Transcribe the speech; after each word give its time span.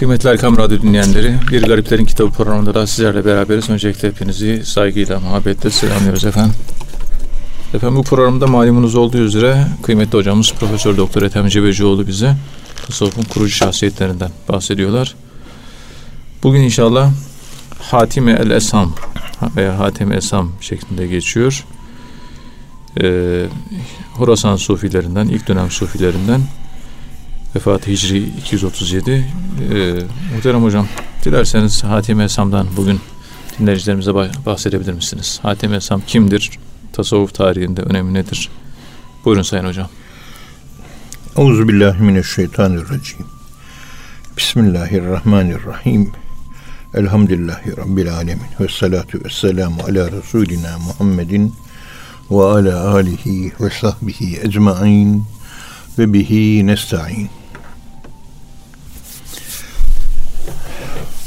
Kıymetli 0.00 0.28
Erkam 0.28 0.56
Radyo 0.56 0.82
dinleyenleri, 0.82 1.34
Bir 1.52 1.62
Gariplerin 1.62 2.04
Kitabı 2.04 2.30
programında 2.30 2.74
da 2.74 2.86
sizlerle 2.86 3.24
beraberiz. 3.24 3.70
Öncelikle 3.70 4.08
hepinizi 4.08 4.66
saygıyla, 4.66 5.20
muhabbetle 5.20 5.70
selamlıyoruz 5.70 6.24
efendim. 6.24 6.54
Efendim 7.74 7.96
bu 7.96 8.02
programda 8.02 8.46
malumunuz 8.46 8.94
olduğu 8.94 9.18
üzere 9.18 9.66
kıymetli 9.82 10.18
hocamız 10.18 10.52
Profesör 10.52 10.96
Doktor 10.96 11.22
Ethem 11.22 11.48
Cebecioğlu 11.48 12.06
bize 12.06 12.36
tasavvufun 12.86 13.22
kurucu 13.22 13.52
şahsiyetlerinden 13.52 14.30
bahsediyorlar. 14.48 15.14
Bugün 16.42 16.60
inşallah 16.60 17.10
Hatime 17.78 18.32
el 18.32 18.50
Esam 18.50 18.94
veya 19.56 19.78
Hatem 19.78 20.12
Esam 20.12 20.52
şeklinde 20.60 21.06
geçiyor. 21.06 21.64
Ee, 23.00 23.46
Horasan 24.12 24.56
Sufilerinden, 24.56 25.28
ilk 25.28 25.48
dönem 25.48 25.70
Sufilerinden 25.70 26.40
Vefatı 27.56 27.90
Hicri 27.90 28.18
237. 28.18 29.10
Ee, 29.10 29.24
muhterem 30.34 30.62
hocam, 30.62 30.86
dilerseniz 31.24 31.84
Hatim 31.84 32.20
Esam'dan 32.20 32.66
bugün 32.76 33.00
dinleyicilerimize 33.58 34.14
bahsedebilir 34.46 34.92
misiniz? 34.92 35.38
Hatim 35.42 35.74
Esam 35.74 36.00
kimdir? 36.00 36.50
Tasavvuf 36.92 37.34
tarihinde 37.34 37.82
önemi 37.82 38.14
nedir? 38.14 38.48
Buyurun 39.24 39.42
Sayın 39.42 39.64
Hocam. 39.64 39.88
Euzubillahimineşşeytanirracim. 41.36 43.26
Bismillahirrahmanirrahim. 44.36 46.12
Elhamdülillahi 46.94 47.76
Rabbil 47.76 48.14
alemin. 48.14 48.46
Ve 48.60 48.68
salatu 48.68 49.24
ve 49.24 49.28
selamu 49.30 49.82
ala 49.82 50.10
Resulina 50.12 50.78
Muhammedin 50.78 51.54
ve 52.30 52.42
ala 52.42 52.90
alihi 52.94 53.52
ve 53.60 53.70
sahbihi 53.70 54.40
ecmain 54.42 55.24
ve 55.98 56.12
bihi 56.12 56.66
nesta'in. 56.66 57.39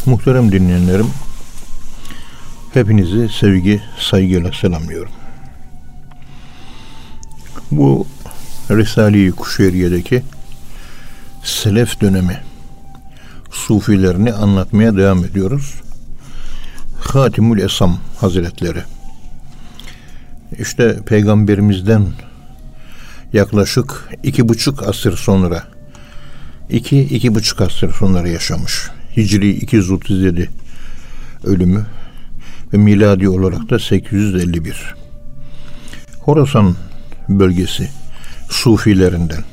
Muhterem 0.05 0.51
dinleyenlerim, 0.51 1.07
hepinizi 2.73 3.29
sevgi, 3.29 3.81
saygıyla 3.99 4.51
selamlıyorum. 4.51 5.11
Bu 7.71 8.07
Risale-i 8.71 9.31
Kuşeyriye'deki 9.31 10.23
Selef 11.43 12.01
dönemi 12.01 12.41
Sufilerini 13.51 14.33
anlatmaya 14.33 14.97
devam 14.97 15.25
ediyoruz. 15.25 15.73
Hatimül 16.99 17.61
Esam 17.61 17.99
Hazretleri. 18.19 18.83
İşte 20.59 20.99
Peygamberimizden 21.05 22.07
yaklaşık 23.33 24.09
iki 24.23 24.49
buçuk 24.49 24.87
asır 24.87 25.17
sonra 25.17 25.63
iki, 26.69 27.01
iki 27.01 27.35
buçuk 27.35 27.61
asır 27.61 27.93
sonra 27.93 28.27
yaşamış. 28.27 28.89
Hicri 29.17 29.49
237 29.49 30.49
ölümü 31.43 31.85
ve 32.73 32.77
miladi 32.77 33.29
olarak 33.29 33.69
da 33.69 33.79
851. 33.79 34.95
Horasan 36.19 36.75
bölgesi 37.29 37.89
Sufilerinden. 38.49 39.43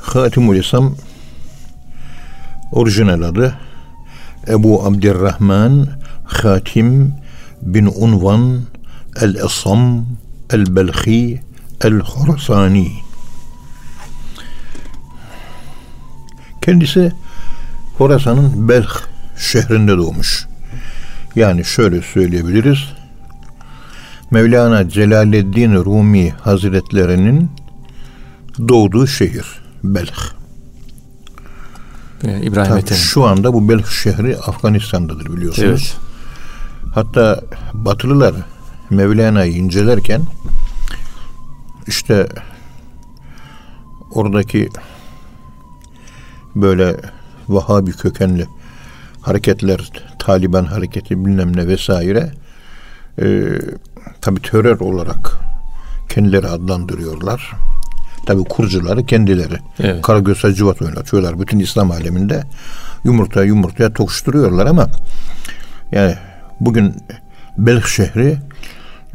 Hatimul 0.00 0.56
İslam 0.56 0.96
orijinal 2.72 3.22
adı 3.22 3.58
Ebu 4.48 4.84
Abdirrahman 4.86 5.88
Hatim 6.24 7.14
bin 7.62 7.86
Unvan 7.96 8.60
El-Esam 9.20 10.06
El-Belhi 10.50 11.40
El-Horasani 11.84 12.88
Kendisi 16.62 17.12
Horasan'ın 17.98 18.68
Belh 18.68 18.90
şehrinde 19.38 19.96
doğmuş. 19.96 20.46
Yani 21.36 21.64
şöyle 21.64 22.02
söyleyebiliriz. 22.02 22.78
Mevlana 24.30 24.88
Celaleddin 24.88 25.74
Rumi 25.74 26.30
Hazretlerinin 26.30 27.50
doğduğu 28.68 29.06
şehir 29.06 29.46
Belh. 29.84 30.32
İbrahim 32.22 32.76
Ethem. 32.76 32.98
Şu 32.98 33.24
anda 33.24 33.52
bu 33.52 33.68
Belh 33.68 33.86
şehri 33.86 34.38
Afganistan'dadır 34.38 35.26
biliyorsunuz. 35.36 35.68
Evet. 35.68 35.96
Hatta 36.94 37.40
Batılılar 37.74 38.34
Mevlana'yı 38.90 39.52
incelerken 39.52 40.22
işte 41.86 42.28
oradaki 44.10 44.68
böyle 46.56 46.96
Vahabi 47.48 47.92
kökenli 47.92 48.46
hareketler, 49.20 49.90
Taliban 50.18 50.64
hareketi 50.64 51.24
bilmem 51.24 51.56
ne 51.56 51.68
vesaire 51.68 52.32
e, 53.22 53.42
tabi 54.20 54.42
terör 54.42 54.80
olarak 54.80 55.32
kendileri 56.08 56.46
adlandırıyorlar. 56.46 57.52
Tabi 58.26 58.44
kurucuları 58.44 59.06
kendileri. 59.06 59.58
Evet. 59.80 60.02
Karagöz 60.02 60.44
Hacivat 60.44 60.82
oynatıyorlar. 60.82 61.40
Bütün 61.40 61.58
İslam 61.58 61.90
aleminde 61.90 62.44
yumurta 63.04 63.44
yumurtaya 63.44 63.92
tokuşturuyorlar 63.92 64.66
ama 64.66 64.86
yani 65.92 66.14
bugün 66.60 66.94
Belh 67.58 67.86
şehri 67.86 68.38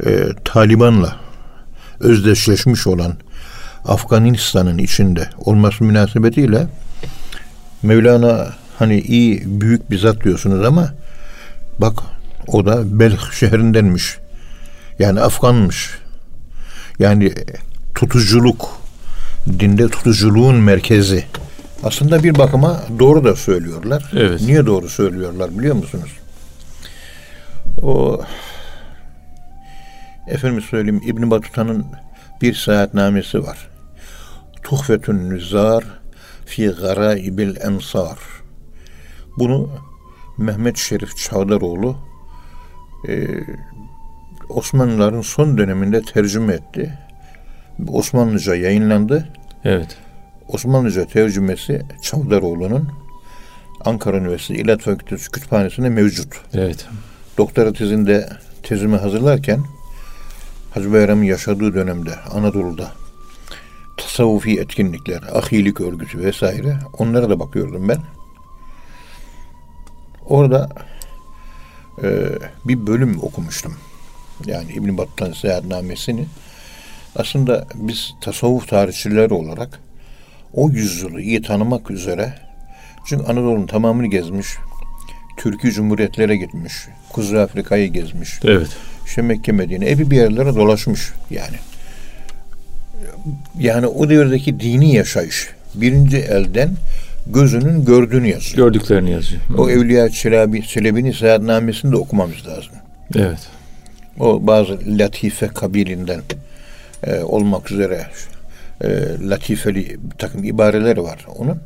e, 0.06 0.26
Taliban'la 0.44 1.16
özdeşleşmiş 2.00 2.86
olan 2.86 3.12
Afganistan'ın 3.84 4.78
içinde 4.78 5.30
olması 5.38 5.84
münasebetiyle 5.84 6.66
Mevlana 7.82 8.48
hani 8.78 9.00
iyi 9.00 9.42
büyük 9.60 9.90
bir 9.90 9.98
zat 9.98 10.24
diyorsunuz 10.24 10.66
ama 10.66 10.94
bak 11.78 11.98
o 12.46 12.66
da 12.66 12.98
Belh 13.00 13.32
şehrindenmiş. 13.32 14.18
Yani 14.98 15.20
Afganmış. 15.20 15.98
Yani 16.98 17.34
tutuculuk 17.94 18.80
dinde 19.58 19.88
tutuculuğun 19.88 20.56
merkezi. 20.56 21.24
Aslında 21.82 22.22
bir 22.24 22.38
bakıma 22.38 22.80
doğru 22.98 23.24
da 23.24 23.36
söylüyorlar. 23.36 24.10
Evet. 24.16 24.40
Niye 24.40 24.66
doğru 24.66 24.88
söylüyorlar 24.88 25.58
biliyor 25.58 25.74
musunuz? 25.74 26.10
O 27.82 28.20
efendim 30.28 30.62
söyleyeyim 30.62 31.02
İbn 31.06 31.30
Batuta'nın 31.30 31.86
bir 32.42 32.54
saat 32.54 32.94
namesi 32.94 33.42
var. 33.42 33.68
Tuhfetün 34.62 35.30
Nüzar 35.30 35.84
fi 36.48 36.66
garaibil 36.66 37.56
emsar. 37.56 38.18
Bunu 39.38 39.70
Mehmet 40.38 40.76
Şerif 40.76 41.16
Çağdaroğlu 41.16 41.96
e, 43.08 43.26
Osmanlıların 44.48 45.20
son 45.20 45.58
döneminde 45.58 46.02
tercüme 46.02 46.54
etti. 46.54 46.98
Osmanlıca 47.88 48.54
yayınlandı. 48.54 49.28
Evet. 49.64 49.96
Osmanlıca 50.48 51.06
tercümesi 51.06 51.82
Çavdaroğlu'nun 52.02 52.88
Ankara 53.84 54.16
Üniversitesi 54.16 54.60
İlahi 54.60 54.78
Fakültesi 54.78 55.30
Kütüphanesi'nde 55.30 55.88
mevcut. 55.88 56.40
Evet. 56.54 56.86
Doktora 57.38 57.72
tezinde 57.72 58.28
tezimi 58.62 58.96
hazırlarken 58.96 59.60
Hacı 60.70 60.92
Bayram'ın 60.92 61.22
yaşadığı 61.22 61.74
dönemde 61.74 62.10
Anadolu'da 62.32 62.92
tasavvufi 63.98 64.60
etkinlikler, 64.60 65.22
ahilik 65.22 65.80
örgütü 65.80 66.18
vesaire 66.18 66.78
onlara 66.98 67.30
da 67.30 67.40
bakıyordum 67.40 67.88
ben. 67.88 67.98
Orada 70.26 70.68
e, 72.02 72.08
bir 72.64 72.86
bölüm 72.86 73.22
okumuştum. 73.22 73.74
Yani 74.46 74.72
İbn 74.72 74.98
Battutan 74.98 75.32
Seyahatnamesini. 75.32 76.26
Aslında 77.16 77.66
biz 77.74 78.14
tasavvuf 78.20 78.68
tarihçileri 78.68 79.34
olarak 79.34 79.80
o 80.54 80.70
yüzyılı 80.70 81.20
iyi 81.20 81.42
tanımak 81.42 81.90
üzere 81.90 82.34
çünkü 83.04 83.24
Anadolu'nun 83.24 83.66
tamamını 83.66 84.06
gezmiş, 84.06 84.48
Türkiye 85.36 85.72
Cumhuriyetlere 85.72 86.36
gitmiş, 86.36 86.72
Kuzey 87.12 87.40
Afrika'yı 87.40 87.92
gezmiş. 87.92 88.40
Evet. 88.44 88.68
İşte 89.06 89.22
Mekke, 89.22 89.52
Medine, 89.52 89.84
evi 89.84 90.10
bir 90.10 90.16
yerlere 90.16 90.54
dolaşmış 90.54 91.12
yani 91.30 91.56
yani 93.58 93.86
o 93.86 94.08
devirdeki 94.08 94.60
dini 94.60 94.94
yaşayış 94.94 95.48
birinci 95.74 96.16
elden 96.16 96.70
gözünün 97.26 97.84
gördüğünü 97.84 98.28
yazıyor. 98.28 98.56
Gördüklerini 98.56 99.10
yazıyor. 99.10 99.40
O 99.58 99.70
Evliya 99.70 100.08
Çelebi, 100.08 100.66
Çelebi'nin 100.66 101.12
seyahatnamesini 101.12 101.92
de 101.92 101.96
okumamız 101.96 102.46
lazım. 102.46 102.72
Evet. 103.16 103.38
O 104.20 104.46
bazı 104.46 104.78
latife 104.86 105.48
kabilinden 105.48 106.20
e, 107.06 107.20
olmak 107.20 107.72
üzere 107.72 108.06
e, 108.80 108.88
latifeli 109.20 109.96
bir 110.10 110.16
takım 110.18 110.44
ibareleri 110.44 111.02
var 111.02 111.26
onun. 111.36 111.60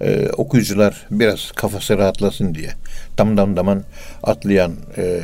E, 0.00 0.28
okuyucular 0.36 1.06
biraz 1.10 1.52
kafası 1.52 1.98
rahatlasın 1.98 2.54
diye 2.54 2.70
dam 3.18 3.36
dam 3.36 3.82
atlayan 4.22 4.72
e, 4.96 5.20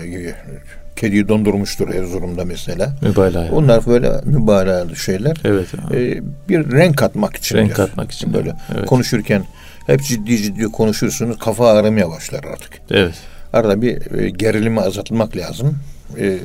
kediyi 1.01 1.29
dondurmuştur 1.29 1.95
Erzurum'da 1.95 2.45
mesela. 2.45 2.97
Mübalağa. 3.03 3.49
Onlar 3.53 3.87
böyle 3.87 4.13
mübalağalı 4.25 4.97
şeyler. 4.97 5.37
Evet. 5.45 5.67
Ee, 5.93 6.21
bir 6.49 6.73
renk 6.73 6.97
katmak 6.97 7.37
için. 7.37 7.57
Renk 7.57 7.75
katmak 7.75 8.13
için. 8.13 8.35
Böyle 8.35 8.53
evet. 8.75 8.87
konuşurken 8.87 9.45
hep 9.87 10.03
ciddi 10.03 10.39
ciddi 10.39 10.65
konuşursunuz. 10.65 11.39
Kafa 11.39 11.69
ağrımaya 11.69 12.11
başlar 12.11 12.45
artık. 12.45 12.73
Evet. 12.91 13.15
Arada 13.53 13.83
bir 13.83 14.19
e, 14.19 14.31
gerilimi 14.31 14.81
azaltmak 14.81 15.37
lazım. 15.37 15.79
E, 16.19 16.39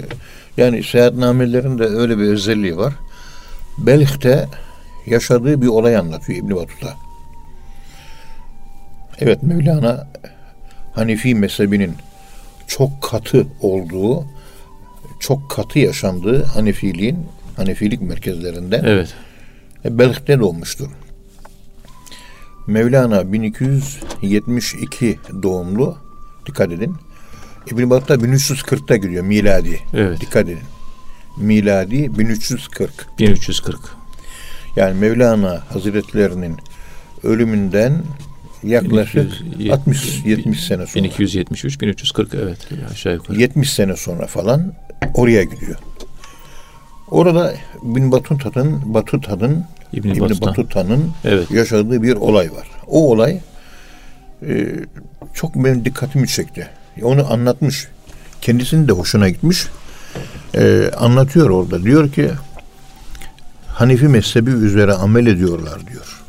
yani 0.57 0.83
seyahatnamelerin 0.83 1.79
de 1.79 1.83
öyle 1.83 2.17
bir 2.17 2.23
özelliği 2.23 2.77
var. 2.77 2.93
Belh'te 3.77 4.45
yaşadığı 5.05 5.61
bir 5.61 5.67
olay 5.67 5.97
anlatıyor 5.97 6.39
İbn 6.39 6.55
Battuta. 6.55 6.93
Evet 9.19 9.43
Mevlana 9.43 10.07
Hanifi 10.93 11.35
mezhebinin 11.35 11.95
çok 12.67 13.01
katı 13.01 13.47
olduğu, 13.61 14.25
çok 15.19 15.51
katı 15.51 15.79
yaşandığı 15.79 16.43
Hanefiliğin, 16.43 17.17
Hanefilik 17.57 18.01
merkezlerinden 18.01 18.83
Evet. 18.83 19.13
Belh'te 19.85 20.39
doğmuştur. 20.39 20.87
Mevlana 22.67 23.33
1272 23.33 25.19
doğumlu. 25.43 25.97
Dikkat 26.45 26.71
edin. 26.71 26.95
İbn 27.71 27.89
Battuta 27.89 28.13
1340'ta 28.15 28.95
gidiyor 28.95 29.23
miladi. 29.23 29.79
Evet. 29.93 30.21
Dikkat 30.21 30.43
edin. 30.43 30.59
Miladi 31.37 32.17
1340. 32.19 33.07
1340. 33.19 33.79
Yani 34.75 34.99
Mevlana 34.99 35.63
Hazretlerinin 35.69 36.57
ölümünden 37.23 38.03
yaklaşık 38.63 39.31
60-70 39.59 40.55
sene 40.55 40.87
sonra. 40.87 41.03
1273 41.03 41.81
1340 41.81 42.33
evet 42.33 42.57
aşağı 42.91 43.13
yukarı. 43.13 43.39
70 43.39 43.73
sene 43.73 43.95
sonra 43.95 44.27
falan 44.27 44.73
oraya 45.13 45.43
gidiyor. 45.43 45.75
Orada 47.11 47.53
Bin 47.83 48.11
Batuta'nın 48.11 48.93
Batuta'nın 48.93 49.65
İbn 49.93 50.07
İbn 50.07 50.19
Battuta. 50.19 50.45
Batuta'nın 50.47 51.11
Evet. 51.25 51.51
yaşadığı 51.51 52.03
bir 52.03 52.15
olay 52.15 52.51
var. 52.51 52.67
O 52.87 53.11
olay 53.11 53.39
e, 54.47 54.67
çok 55.33 55.55
benim 55.55 55.85
dikkatimi 55.85 56.27
çekti. 56.27 56.69
Onu 57.03 57.33
anlatmış. 57.33 57.87
Kendisinin 58.41 58.87
de 58.87 58.91
hoşuna 58.91 59.29
gitmiş. 59.29 59.67
E, 60.55 60.91
anlatıyor 60.97 61.49
orada. 61.49 61.83
Diyor 61.83 62.11
ki 62.11 62.31
Hanifi 63.67 64.07
mezhebi 64.07 64.51
üzere 64.51 64.93
amel 64.93 65.25
ediyorlar 65.25 65.87
diyor. 65.87 66.21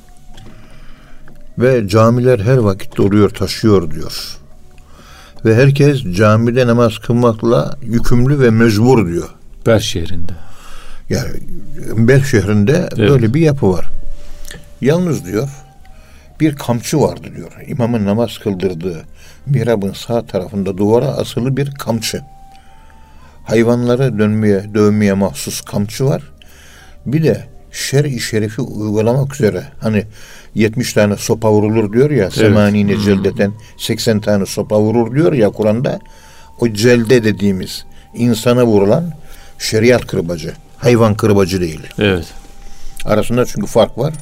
Ve 1.59 1.89
camiler 1.89 2.39
her 2.39 2.57
vakit 2.57 2.97
doluyor 2.97 3.31
taşıyor 3.31 3.91
diyor. 3.91 4.37
Ve 5.45 5.55
herkes 5.55 6.03
camide 6.03 6.67
namaz 6.67 6.99
kılmakla 6.99 7.79
yükümlü 7.83 8.41
ve 8.41 8.51
mecbur 8.51 9.09
diyor. 9.09 9.29
Ber 9.67 9.79
şehrinde. 9.79 10.33
Yani 11.11 11.31
Bel 11.97 12.25
şehrinde 12.25 12.89
böyle 12.97 13.35
bir 13.35 13.41
yapı 13.41 13.71
var. 13.71 13.87
Yalnız 14.81 15.25
diyor 15.25 15.49
bir 16.41 16.57
kamçı 16.57 17.01
vardı 17.01 17.29
diyor. 17.37 17.53
İmamın 17.67 18.07
namaz 18.07 18.39
kıldırdığı 18.39 19.05
mihrabın 19.47 19.93
sağ 19.93 20.27
tarafında 20.27 20.79
duvara 20.79 21.07
asılı 21.07 21.57
bir 21.57 21.71
kamçı. 21.71 22.23
Hayvanları 23.45 24.19
dönmeye, 24.19 24.75
dövmeye 24.75 25.13
mahsus 25.13 25.61
kamçı 25.61 26.05
var. 26.05 26.23
Bir 27.07 27.25
de 27.25 27.47
şer-i 27.73 28.21
şerifi 28.21 28.61
uygulamak 28.61 29.35
üzere 29.35 29.65
hani 29.81 30.05
70 30.57 30.93
tane 30.93 31.17
sopa 31.17 31.53
vurulur 31.53 31.93
diyor 31.93 32.11
ya 32.11 32.31
semanine 32.31 32.99
celdeten 32.99 33.53
80 33.77 34.21
tane 34.21 34.47
sopa 34.47 34.81
vurur 34.81 35.15
diyor 35.15 35.33
ya 35.33 35.51
Kur'an'da 35.51 36.01
o 36.61 36.69
celde 36.69 37.25
dediğimiz 37.25 37.85
insana 38.15 38.67
vurulan 38.67 39.13
şeriat 39.59 40.07
kırbacı 40.07 40.53
hayvan 40.77 41.15
kırbacı 41.15 41.61
değil. 41.61 41.81
Evet. 41.99 42.27
Arasında 43.05 43.45
çünkü 43.47 43.67
fark 43.67 43.99
var. 43.99 44.15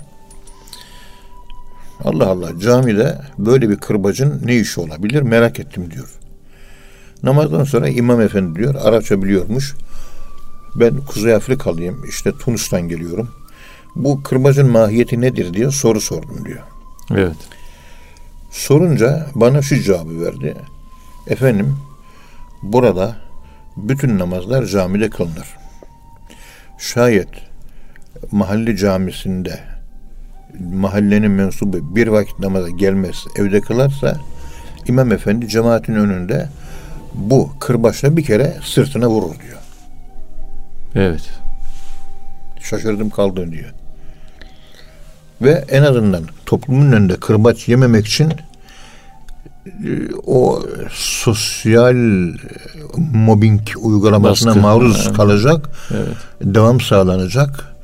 Allah 2.05 2.27
Allah 2.27 2.59
camide 2.59 3.19
böyle 3.39 3.69
bir 3.69 3.77
kırbacın 3.77 4.43
ne 4.45 4.57
işi 4.57 4.81
olabilir 4.81 5.23
merak 5.23 5.61
ettim 5.61 5.91
diyor. 5.91 6.09
Namazdan 7.23 7.65
sonra 7.65 7.89
imam 7.89 8.21
efendi 8.21 8.59
diyor 8.59 8.75
Arapça 8.75 9.23
biliyormuş. 9.23 9.75
Ben 10.75 10.97
Kuzey 10.97 11.35
Afrikalıyım 11.35 12.05
işte 12.09 12.33
Tunus'tan 12.33 12.89
geliyorum. 12.89 13.29
Bu 13.97 14.23
kırbacın 14.23 14.71
mahiyeti 14.71 15.21
nedir 15.21 15.55
diye 15.55 15.71
soru 15.71 16.01
sordum 16.01 16.45
diyor. 16.45 16.63
Evet. 17.11 17.37
Sorunca 18.51 19.27
bana 19.35 19.63
şu 19.63 19.81
cevabı 19.81 20.21
verdi. 20.21 20.57
Efendim 21.27 21.77
burada 22.63 23.17
bütün 23.77 24.19
namazlar 24.19 24.65
camide 24.65 25.11
kılınır. 25.11 25.57
Şayet 26.79 27.29
mahalle 28.33 28.77
camisinde 28.77 29.61
mahallenin 30.61 31.31
mensubu 31.31 31.97
bir 31.97 32.09
vakit 32.09 32.39
namaza 32.39 32.71
gelmez 32.71 33.25
evde 33.37 33.61
kılarsa 33.61 34.21
imam 34.87 35.13
efendi 35.13 35.49
cemaatin 35.49 35.95
önünde 35.95 36.49
bu 37.15 37.51
kırbaçla 37.61 38.17
bir 38.17 38.25
kere 38.25 38.57
sırtına 38.63 39.09
vurur 39.09 39.35
diyor. 39.41 39.59
Evet. 40.95 41.31
Şaşırdım 42.61 43.11
kaldım 43.11 43.53
diyor. 43.53 43.75
Ve 45.43 45.65
en 45.71 45.83
azından 45.83 46.23
toplumun 46.47 46.93
önünde 46.93 47.17
kırbaç 47.17 47.69
yememek 47.69 48.07
için 48.07 48.33
e, 49.67 49.89
o 50.27 50.63
sosyal 50.93 51.95
mobbing 53.13 53.61
uygulamasına 53.77 54.49
Baskı. 54.51 54.61
maruz 54.61 55.03
Evet. 55.07 55.17
kalacak, 55.17 55.69
Evet. 55.95 56.17
devam 56.55 56.81
sağlanacak. 56.81 57.75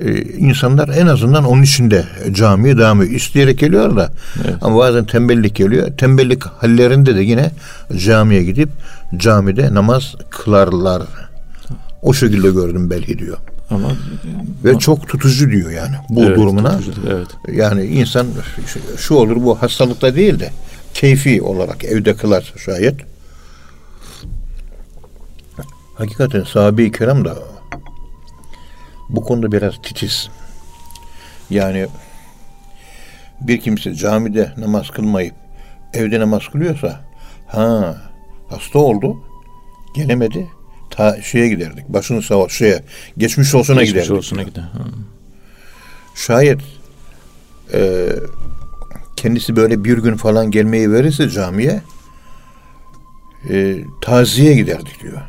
Ee, 0.00 0.22
insanlar 0.22 0.88
en 0.88 1.06
azından 1.06 1.44
onun 1.44 1.62
içinde 1.62 2.04
camiye 2.32 2.78
devam 2.78 3.02
ediyor. 3.02 3.16
İsteyerek 3.16 3.58
geliyor 3.58 3.96
da 3.96 4.10
Evet. 4.44 4.54
ama 4.60 4.78
bazen 4.78 5.04
tembellik 5.04 5.54
geliyor. 5.56 5.88
Tembellik 5.98 6.44
hallerinde 6.44 7.16
de 7.16 7.20
yine 7.22 7.50
camiye 7.96 8.44
gidip 8.44 8.68
camide 9.16 9.74
namaz 9.74 10.14
kılarlar. 10.30 11.02
O 12.02 12.14
şekilde 12.14 12.50
gördüm 12.50 12.90
belki 12.90 13.18
diyor. 13.18 13.38
Ama 13.74 13.92
Ve 14.64 14.78
çok 14.78 15.08
tutucu 15.08 15.50
diyor 15.50 15.70
yani 15.70 15.96
bu 16.08 16.24
evet, 16.24 16.36
durumuna. 16.36 16.78
tutucudur, 16.78 17.10
Evet. 17.10 17.28
Yani 17.52 17.84
insan 17.84 18.26
şu- 18.96 19.14
olur 19.14 19.36
bu 19.36 19.62
hastalıkta 19.62 20.14
değil 20.16 20.40
de 20.40 20.50
keyfi 20.94 21.42
olarak 21.42 21.84
evde 21.84 22.16
kılar 22.16 22.52
şayet. 22.64 22.94
Hakikaten 25.94 26.42
sahabe-i 26.44 26.92
kiram 26.92 27.24
da 27.24 27.34
bu 29.08 29.24
konuda 29.24 29.52
biraz 29.52 29.74
titiz. 29.82 30.28
Yani 31.50 31.86
bir 33.40 33.60
kimse 33.60 33.94
camide 33.94 34.52
namaz 34.56 34.90
kılmayıp 34.90 35.34
evde 35.94 36.20
namaz 36.20 36.42
kılıyorsa 36.52 37.00
ha 37.46 37.96
hasta 38.50 38.78
oldu 38.78 39.16
gelemedi 39.94 40.46
ta 40.96 41.22
şeye 41.22 41.48
giderdik 41.48 41.88
başını 41.88 42.22
sağ 42.22 42.48
şeye 42.48 42.82
geçmiş 43.18 43.54
olsuna 43.54 43.80
Geçmiş 43.80 43.92
giderdik. 43.92 44.12
olsuna 44.18 44.42
gider. 44.42 44.64
Şayet 46.14 46.60
e, 47.72 48.08
kendisi 49.16 49.56
böyle 49.56 49.84
bir 49.84 49.98
gün 49.98 50.16
falan 50.16 50.50
gelmeyi 50.50 50.92
verirse 50.92 51.28
camiye 51.30 51.82
e, 53.50 53.76
taziye 54.00 54.54
giderdik 54.54 55.02
diyor. 55.02 55.22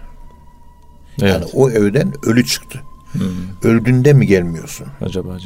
Evet. 1.22 1.34
Yani 1.34 1.46
o 1.54 1.70
evden 1.70 2.14
ölü 2.26 2.46
çıktı. 2.46 2.82
Hı. 3.14 3.68
Öldüğünde 3.68 4.14
mi 4.14 4.28
gelmiyorsun? 4.28 4.88
Acaba. 5.02 5.38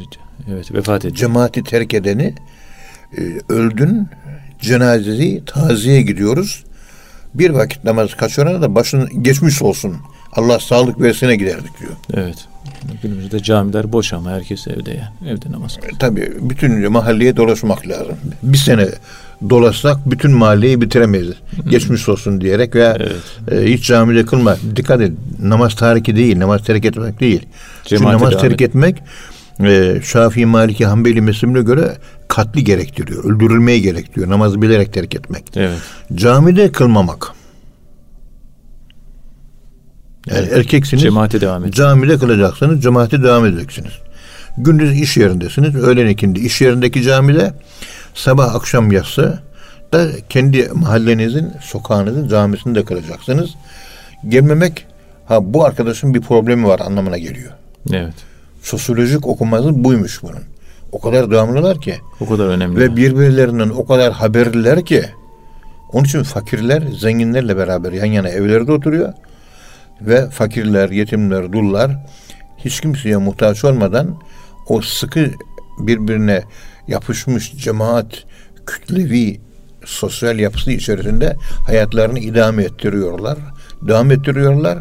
Evet 0.52 0.74
vefat 0.74 1.06
etti. 1.06 1.16
Cemaati 1.16 1.64
terk 1.64 1.94
edeni 1.94 2.36
e, 3.18 3.22
öldün 3.50 4.08
cenazeyi 4.62 5.46
taziye 5.46 6.02
gidiyoruz. 6.02 6.64
Bir 7.33 7.50
vakit 7.50 7.83
namaz 7.83 8.13
kaçırana 8.15 8.62
da 8.62 8.75
başın 8.75 9.24
geçmiş 9.24 9.62
olsun. 9.62 9.95
Allah 10.33 10.59
sağlık 10.59 11.01
versine 11.01 11.36
giderdik 11.36 11.79
diyor. 11.79 11.91
Evet. 12.13 12.36
Günümüzde 13.03 13.43
camiler 13.43 13.91
boş 13.93 14.13
ama 14.13 14.31
herkes 14.31 14.67
evde 14.67 14.89
yani. 14.91 15.31
Evde 15.31 15.51
namaz 15.51 15.75
kılıyor. 15.75 15.93
E, 15.93 15.98
Tabii 16.00 16.33
bütün 16.41 16.91
mahalleye 16.91 17.38
dolaşmak 17.38 17.88
lazım. 17.88 18.15
Bir 18.43 18.57
sene 18.57 18.88
dolaşsak 19.50 20.12
bütün 20.12 20.31
mahalleyi 20.31 20.81
bitiremeyiz. 20.81 21.33
Geçmiş 21.69 22.09
olsun 22.09 22.41
diyerek 22.41 22.75
veya 22.75 22.98
Evet. 23.00 23.62
e, 23.67 23.74
hiç 23.74 23.88
camide 23.88 24.25
kılma. 24.25 24.55
Dikkat 24.75 25.01
et. 25.01 25.12
Namaz 25.43 25.75
tariki 25.75 26.15
değil. 26.15 26.39
Namaz 26.39 26.63
terk 26.63 26.86
etmek 26.86 27.19
değil. 27.19 27.41
Çünkü 27.83 27.89
Cemaate 27.98 28.17
namaz 28.17 28.31
devam 28.31 28.41
terk 28.41 28.62
et. 28.62 28.69
etmek 28.69 28.98
e, 29.63 30.01
Şafii, 30.03 30.45
Maliki, 30.45 30.86
Hanbeli 30.86 31.21
mezhebine 31.21 31.62
göre 31.62 31.98
katli 32.39 32.63
gerektiriyor. 32.63 33.24
Öldürülmeyi 33.24 33.81
gerektiriyor. 33.81 34.29
Namazı 34.29 34.62
bilerek 34.62 34.93
terk 34.93 35.15
etmek. 35.15 35.43
Evet. 35.55 35.79
Camide 36.15 36.72
kılmamak. 36.72 37.31
Yani 40.27 40.39
Evet. 40.39 40.53
erkeksiniz. 40.53 41.03
Cemaate 41.03 41.41
devam 41.41 41.65
et. 41.65 41.74
Camide 41.74 42.17
kılacaksınız, 42.17 42.84
cemaate 42.84 43.24
devam 43.24 43.46
edeceksiniz. 43.46 43.91
Gündüz 44.58 45.01
iş 45.01 45.17
yerindesiniz, 45.17 45.75
öğlen 45.75 46.08
ikindi 46.08 46.39
iş 46.39 46.62
yerindeki 46.62 47.01
camide, 47.01 47.53
sabah 48.13 48.55
akşam 48.55 48.91
yatsı 48.91 49.39
da 49.93 50.08
kendi 50.29 50.69
mahallenizin, 50.74 51.51
sokağınızın 51.62 52.27
camisinde 52.27 52.86
kılacaksınız. 52.86 53.50
Gelmemek, 54.27 54.86
ha 55.25 55.53
bu 55.53 55.65
arkadaşın 55.65 56.13
bir 56.13 56.22
problemi 56.22 56.67
var 56.67 56.79
anlamına 56.79 57.17
geliyor. 57.17 57.51
Evet. 57.93 58.13
Sosyolojik 58.62 59.27
okuması 59.27 59.84
buymuş 59.84 60.24
bunun. 60.24 60.49
O 60.91 61.00
kadar 61.00 61.31
devamlılar 61.31 61.81
ki. 61.81 61.96
O 62.19 62.29
kadar 62.29 62.46
önemli. 62.48 62.79
Ve 62.79 62.96
birbirlerinden 62.96 63.69
o 63.69 63.86
kadar 63.86 64.13
haberliler 64.13 64.86
ki. 64.86 65.05
Onun 65.93 66.03
için 66.03 66.24
fakirler 66.24 66.81
zenginlerle 66.81 67.58
beraber 67.58 67.91
yan 67.91 68.05
yana 68.05 68.29
evlerde 68.29 68.72
oturuyor. 68.72 69.13
Ve 70.01 70.29
fakirler, 70.29 70.89
yetimler, 70.89 71.53
dullar 71.53 72.05
hiç 72.58 72.81
kimseye 72.81 73.17
muhtaç 73.17 73.65
olmadan 73.65 74.19
o 74.67 74.81
sıkı 74.81 75.31
birbirine 75.79 76.43
yapışmış 76.88 77.53
cemaat 77.53 78.24
kütlevi 78.65 79.41
sosyal 79.86 80.39
yapısı 80.39 80.72
içerisinde 80.72 81.36
hayatlarını 81.65 82.19
idame 82.19 82.63
ettiriyorlar. 82.63 83.38
Devam 83.81 84.12
ettiriyorlar 84.12 84.79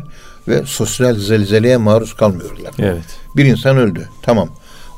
ve 0.49 0.63
sosyal 0.67 1.15
zelzeleye 1.15 1.77
maruz 1.77 2.15
kalmıyorlar. 2.15 2.75
Evet. 2.79 3.19
Bir 3.37 3.45
insan 3.45 3.77
öldü. 3.77 4.09
Tamam. 4.23 4.49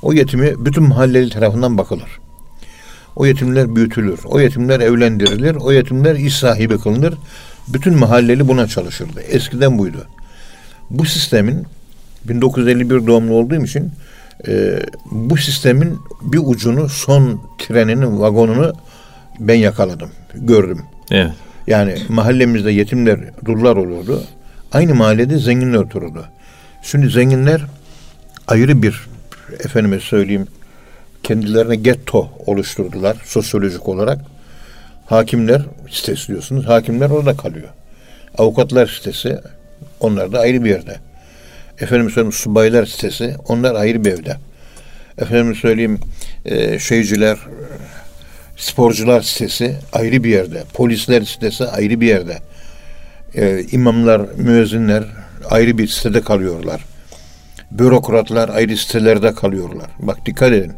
O 0.03 0.13
yetimi 0.13 0.65
bütün 0.65 0.83
mahalleli 0.83 1.31
tarafından 1.31 1.79
bakılır. 1.79 2.21
O 3.17 3.27
yetimler 3.27 3.77
büyütülür. 3.77 4.21
O 4.25 4.41
yetimler 4.41 4.81
evlendirilir. 4.81 5.55
O 5.55 5.73
yetimler 5.73 6.15
iş 6.15 6.37
sahibi 6.37 6.79
kılınır. 6.79 7.15
Bütün 7.69 7.99
mahalleli 7.99 8.49
buna 8.49 8.67
çalışırdı. 8.67 9.21
Eskiden 9.21 9.79
buydu. 9.79 10.07
Bu 10.91 11.05
sistemin 11.05 11.67
1951 12.25 13.07
doğumlu 13.07 13.35
olduğum 13.35 13.65
için 13.65 13.93
e, 14.49 14.81
bu 15.11 15.37
sistemin 15.37 15.99
bir 16.23 16.41
ucunu 16.45 16.89
son 16.89 17.41
treninin 17.59 18.21
vagonunu 18.21 18.73
ben 19.41 19.55
yakaladım. 19.55 20.11
Gördüm. 20.35 20.83
Evet. 21.11 21.33
Yani 21.67 21.99
mahallemizde 22.09 22.71
yetimler, 22.71 23.19
dullar 23.45 23.77
olurdu. 23.77 24.23
Aynı 24.73 24.95
mahallede 24.95 25.39
zenginler 25.39 25.79
otururdu. 25.79 26.25
Şimdi 26.83 27.09
zenginler 27.09 27.63
ayrı 28.49 28.83
bir 28.83 29.09
efendime 29.53 30.01
söyleyeyim 30.01 30.47
kendilerine 31.23 31.77
getto 31.77 32.31
oluşturdular 32.47 33.17
sosyolojik 33.25 33.89
olarak. 33.89 34.19
Hakimler 35.07 35.63
sitesi 35.91 36.29
diyorsunuz. 36.29 36.67
Hakimler 36.67 37.11
orada 37.11 37.37
kalıyor. 37.37 37.69
Avukatlar 38.39 38.87
sitesi 38.87 39.39
onlar 40.01 40.33
da 40.33 40.39
ayrı 40.41 40.65
bir 40.65 40.71
yerde. 40.71 40.97
Efendim 41.81 42.11
söyleyeyim 42.11 42.33
subaylar 42.33 42.87
sitesi 42.87 43.35
onlar 43.49 43.75
ayrı 43.75 44.05
bir 44.05 44.13
evde. 44.13 44.37
Efendim 45.19 45.55
söyleyeyim 45.55 45.99
e, 46.45 46.79
şeyciler 46.79 47.39
sporcular 48.57 49.21
sitesi 49.21 49.77
ayrı 49.93 50.25
bir 50.25 50.31
yerde. 50.31 50.63
Polisler 50.75 51.23
sitesi 51.23 51.65
ayrı 51.65 52.01
bir 52.01 52.07
yerde. 52.07 52.39
E, 53.35 53.65
imamlar, 53.73 54.21
müezzinler 54.37 55.05
ayrı 55.51 55.79
bir 55.79 55.87
sitede 55.87 56.21
kalıyorlar. 56.21 56.81
Bürokratlar 57.71 58.49
ayrı 58.49 58.77
sitelerde 58.77 59.35
kalıyorlar. 59.35 59.91
Bak 59.99 60.27
dikkat 60.27 60.53
edin. 60.53 60.73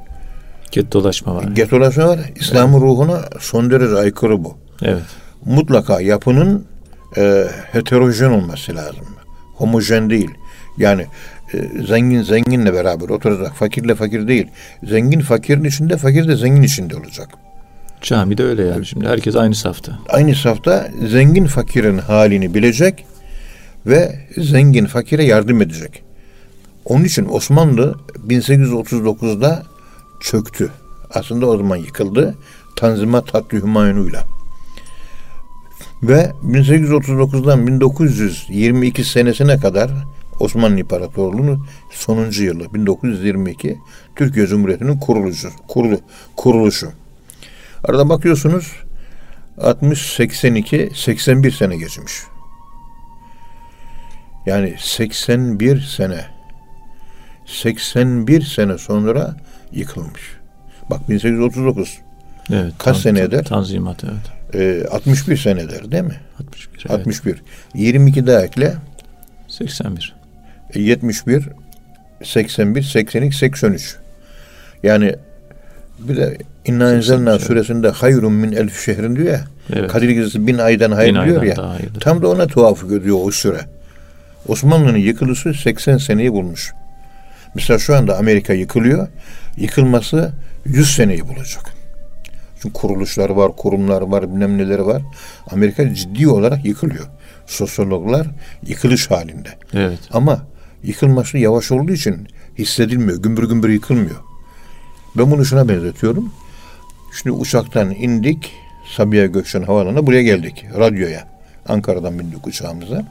Get 0.72 0.92
dolaşma 0.92 1.34
var. 1.34 1.44
Getolaşma 1.44 2.08
var. 2.08 2.20
İslam'ın 2.37 2.80
ruhuna 2.80 3.20
son 3.40 3.70
derece 3.70 3.94
aykırı 3.94 4.44
bu. 4.44 4.56
Evet. 4.82 5.02
Mutlaka 5.44 6.00
yapının 6.00 6.66
e, 7.16 7.46
heterojen 7.72 8.30
olması 8.30 8.76
lazım. 8.76 9.06
Homojen 9.54 10.11
değil. 10.11 10.30
Yani 10.78 11.06
e, 11.54 11.84
zengin 11.87 12.22
zenginle 12.22 12.72
beraber 12.72 13.08
oturacak. 13.08 13.54
Fakirle 13.54 13.94
fakir 13.94 14.28
değil. 14.28 14.46
Zengin 14.84 15.20
fakirin 15.20 15.64
içinde, 15.64 15.96
fakir 15.96 16.28
de 16.28 16.37
zengin 16.37 16.62
içinde 16.62 16.96
olacak. 16.96 17.28
Camide 18.02 18.44
öyle 18.44 18.64
yani 18.64 18.87
şimdi. 18.87 19.08
Herkes 19.08 19.37
aynı 19.37 19.54
safta. 19.54 19.99
Aynı 20.08 20.34
safta 20.34 20.88
zengin 21.08 21.46
fakirin 21.46 21.99
halini 21.99 22.54
bilecek 22.54 23.04
ve 23.87 24.18
zengin 24.37 24.87
fakire 24.87 25.25
yardım 25.25 25.62
edecek. 25.62 26.02
Onun 26.84 27.04
için 27.04 27.28
Osmanlı 27.28 27.98
1839'da 28.28 29.62
çöktü. 30.20 30.70
Aslında 31.10 31.46
o 31.46 31.56
zaman 31.56 31.76
yıkıldı. 31.76 32.34
Tanzimat 32.76 33.34
Hattı 33.34 33.56
Hümayun'uyla. 33.56 34.24
Ve 36.02 36.32
1839'dan 36.44 37.66
1922 37.66 39.04
senesine 39.04 39.56
kadar 39.56 39.90
Osmanlı 40.40 40.80
İmparatorluğu'nun 40.80 41.66
sonuncu 41.90 42.44
yılı 42.44 42.74
1922 42.74 43.78
Türkiye 44.16 44.46
Cumhuriyeti'nin 44.46 44.98
kuruluşu, 44.98 45.50
kurulu, 45.68 46.00
kuruluşu. 46.36 46.92
Arada 47.84 48.08
bakıyorsunuz 48.08 48.72
60, 49.58 50.12
82, 50.12 50.90
81 50.94 51.50
sene 51.50 51.76
geçmiş. 51.76 52.12
Yani 54.46 54.74
81 54.78 55.80
sene 55.80 56.41
81 57.52 58.42
sene 58.42 58.78
sonra 58.78 59.37
yıkılmış. 59.73 60.23
Bak 60.90 61.09
1839 61.09 61.99
Evet. 62.50 62.73
Kaç 62.78 62.97
sene 62.97 63.21
eder? 63.21 63.44
Tanzimat 63.44 64.04
evet. 64.04 64.85
e, 64.85 64.88
61 64.88 65.37
senedir 65.37 65.90
değil 65.92 66.04
mi? 66.04 66.16
61. 66.40 66.87
Evet. 66.90 67.00
61. 67.00 67.42
22 67.75 68.26
daha 68.26 68.42
ekle 68.42 68.75
81. 69.49 70.14
e, 70.75 70.80
71 70.82 71.49
81 72.25 72.82
82 72.82 73.37
83. 73.37 73.97
Yani 74.82 75.14
bir 75.99 76.16
de 76.16 76.38
İnna 76.64 76.92
enzelna 76.92 77.38
suresinde 77.38 77.88
hayrun 77.88 78.32
min 78.32 78.52
elf 78.52 78.85
şehrin 78.85 79.16
diyor 79.16 79.26
ya. 79.26 79.44
Evet. 79.73 79.90
Kadir 79.90 80.09
gecesi 80.09 80.47
bin 80.47 80.59
aydan 80.59 80.92
hayır 80.92 81.14
Bin 81.14 81.25
diyor 81.25 81.42
ya. 81.42 81.78
Tam 82.00 82.23
da 82.23 82.28
ona 82.28 82.47
tuhaf 82.47 82.88
görüyor 82.88 83.18
o 83.23 83.30
süre. 83.30 83.61
Osmanlı'nın 84.49 84.99
yıkılışı 84.99 85.54
80 85.54 85.99
seneyi 85.99 86.32
bulmuş. 86.32 86.73
Mesela 87.54 87.78
şu 87.78 87.97
anda 87.97 88.18
Amerika 88.18 88.52
yıkılıyor. 88.52 89.09
Yıkılması 89.56 90.32
100 90.64 90.97
seneyi 90.97 91.28
bulacak. 91.28 91.75
Çünkü 92.62 92.73
kuruluşlar 92.73 93.30
var, 93.30 93.56
kurumlar 93.56 94.02
var, 94.02 94.30
bilmem 94.30 94.59
neleri 94.59 94.87
var. 94.87 95.02
Amerika 95.50 95.94
ciddi 95.94 96.28
olarak 96.28 96.64
yıkılıyor. 96.64 97.06
Sosyologlar 97.47 98.26
yıkılış 98.66 99.11
halinde. 99.11 99.49
Evet. 99.75 99.99
Ama 100.12 100.47
yıkılması 100.82 101.38
yavaş 101.38 101.73
olduğu 101.73 101.92
için 101.92 102.28
hissedilmiyor. 102.59 103.23
Gümbür 103.23 103.49
gümbür 103.49 103.68
yıkılmıyor. 103.68 104.16
Ben 105.16 105.30
bunu 105.30 105.44
şuna 105.44 105.68
benzetiyorum. 105.68 106.32
Şimdi 107.12 107.37
uçaktan 107.37 107.90
indik. 107.90 108.52
Sabiha 108.97 109.26
Gökçen 109.26 109.62
Havaalanı'na 109.62 110.06
buraya 110.06 110.23
geldik. 110.23 110.64
Radyoya. 110.78 111.28
Ankara'dan 111.68 112.18
bindik 112.18 112.47
uçağımıza. 112.47 113.04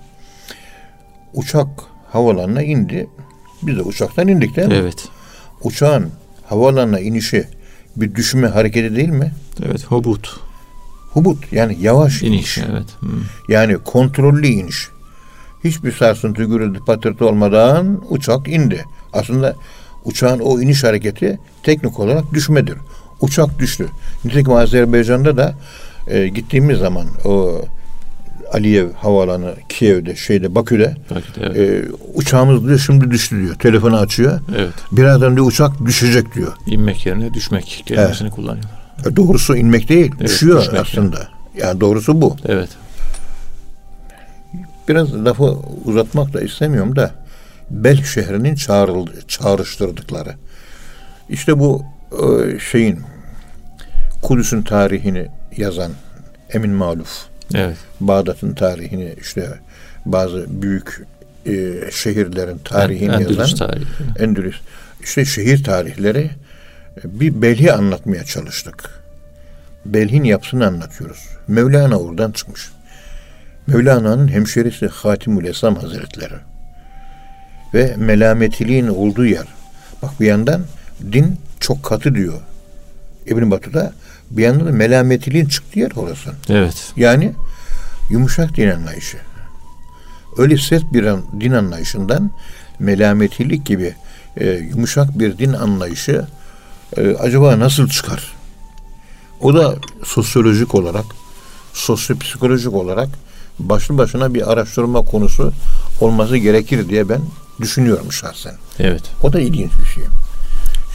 Uçak 1.33 1.67
havaalanına 2.09 2.61
indi. 2.61 3.07
Biz 3.63 3.77
de 3.77 3.81
uçaktan 3.81 4.27
indik 4.27 4.55
değil 4.55 4.67
mi? 4.67 4.73
Evet. 4.73 5.07
Uçağın 5.63 6.09
havaalanına 6.45 6.99
inişi 6.99 7.47
bir 7.95 8.15
düşme 8.15 8.47
hareketi 8.47 8.95
değil 8.95 9.09
mi? 9.09 9.31
Evet. 9.65 9.83
Hobut. 9.83 10.39
Hubut 11.13 11.53
yani 11.53 11.77
yavaş 11.81 12.21
iniş. 12.21 12.57
İniş. 12.57 12.69
Evet. 12.71 12.87
Hı. 12.99 13.07
Yani 13.49 13.77
kontrollü 13.77 14.47
iniş. 14.47 14.89
Hiçbir 15.63 15.91
sarsıntı, 15.91 16.43
gürültü, 16.43 16.85
patırtı 16.85 17.27
olmadan 17.27 18.01
uçak 18.09 18.47
indi. 18.47 18.85
Aslında 19.13 19.55
uçağın 20.05 20.39
o 20.39 20.61
iniş 20.61 20.83
hareketi 20.83 21.39
teknik 21.63 21.99
olarak 21.99 22.33
düşmedir. 22.33 22.77
Uçak 23.21 23.59
düştü. 23.59 23.87
Nitekim 24.25 24.53
Azerbaycan'da 24.53 25.37
da 25.37 25.55
e, 26.07 26.27
gittiğimiz 26.27 26.77
zaman 26.77 27.05
o 27.25 27.61
Aliyev 28.51 28.87
havaalanı 28.93 29.55
Kiev'de 29.69 30.15
şeyde 30.15 30.55
Bakü'de 30.55 30.95
Belki 31.15 31.35
de 31.35 31.45
evet. 31.45 31.57
e, 31.57 31.91
uçağımız 32.13 32.67
diyor 32.67 32.79
şimdi 32.79 33.11
düştü 33.11 33.41
diyor. 33.41 33.55
Telefonu 33.55 33.97
açıyor. 33.97 34.39
evet. 34.57 34.73
Birazdan 34.91 35.35
diyor 35.35 35.47
uçak 35.47 35.85
düşecek 35.85 36.35
diyor. 36.35 36.53
İnmek 36.67 37.05
yerine 37.05 37.33
düşmek 37.33 37.83
kelimesini 37.85 38.29
kullanıyorlar. 38.29 38.71
E, 39.05 39.15
doğrusu 39.15 39.55
inmek 39.55 39.89
değil, 39.89 40.11
Evet, 40.19 40.29
düşüyor 40.29 40.73
aslında. 40.81 41.27
Yani 41.57 41.81
doğrusu 41.81 42.21
bu. 42.21 42.35
Evet. 42.45 42.69
Biraz 44.87 45.25
lafı 45.25 45.55
uzatmak 45.85 46.33
da 46.33 46.41
istemiyorum 46.41 46.95
da 46.95 47.11
Belk 47.71 48.05
şehrinin 48.05 48.55
çağrıldı, 48.55 49.11
çağrıştırdıkları. 49.27 50.35
İşte 51.29 51.59
bu 51.59 51.85
e, 52.11 52.59
şeyin 52.59 52.99
Kudüs'ün 54.21 54.61
tarihini 54.61 55.27
yazan 55.57 55.91
Emin 56.49 56.71
Maluf, 56.71 57.25
Evet. 57.53 57.77
Bağdat'ın 57.99 58.53
tarihini 58.53 59.15
işte 59.21 59.47
bazı 60.05 60.45
büyük 60.61 61.01
e, 61.45 61.51
şehirlerin 61.91 62.57
tarihini 62.57 63.11
Endülüs 63.11 63.37
yazan 63.37 63.55
tarihi. 63.67 63.85
Endülüs. 64.19 64.55
İşte 65.03 65.25
şehir 65.25 65.63
tarihleri 65.63 66.29
e, 66.97 67.19
bir 67.19 67.41
Belh'i 67.41 67.73
anlatmaya 67.73 68.23
çalıştık. 68.23 68.89
Belh'in 69.85 70.23
yapısını 70.23 70.67
anlatıyoruz. 70.67 71.27
Mevlana 71.47 71.99
oradan 71.99 72.31
çıkmış. 72.31 72.71
Mevlana'nın 73.67 74.27
hemşerisi 74.27 74.87
Hatimül 74.87 75.45
Esam 75.45 75.75
Hazretleri. 75.75 76.33
Ve 77.73 77.95
melametiliğin 77.97 78.87
olduğu 78.87 79.25
yer. 79.25 79.45
Bak 80.01 80.19
bir 80.19 80.25
yandan 80.25 80.61
din 81.11 81.39
çok 81.59 81.83
katı 81.83 82.15
diyor. 82.15 82.41
İbn 83.25 83.51
Battu'da 83.51 83.93
bir 84.37 84.43
yandan 84.43 84.67
da 84.67 84.71
melametiliğin 84.71 85.45
çıktığı 85.45 85.79
yer 85.79 85.91
orası. 85.95 86.29
Evet. 86.49 86.93
Yani 86.95 87.33
yumuşak 88.09 88.55
din 88.57 88.69
anlayışı. 88.69 89.17
Öyle 90.37 90.57
sert 90.57 90.93
bir 90.93 91.03
an- 91.05 91.23
din 91.41 91.51
anlayışından 91.51 92.31
melametilik 92.79 93.65
gibi 93.65 93.95
e, 94.37 94.49
yumuşak 94.49 95.19
bir 95.19 95.37
din 95.37 95.53
anlayışı 95.53 96.25
e, 96.97 97.15
acaba 97.15 97.59
nasıl 97.59 97.87
çıkar? 97.89 98.33
O 99.41 99.53
da 99.53 99.75
sosyolojik 100.03 100.75
olarak, 100.75 101.05
sosyopsikolojik 101.73 102.73
olarak 102.73 103.09
başlı 103.59 103.97
başına 103.97 104.33
bir 104.33 104.51
araştırma 104.51 105.01
konusu 105.01 105.53
olması 106.01 106.37
gerekir 106.37 106.89
diye 106.89 107.09
ben 107.09 107.21
düşünüyorum 107.61 108.11
şahsen. 108.11 108.53
Evet. 108.79 109.01
O 109.23 109.33
da 109.33 109.39
ilginç 109.39 109.71
bir 109.81 109.85
şey. 109.85 110.03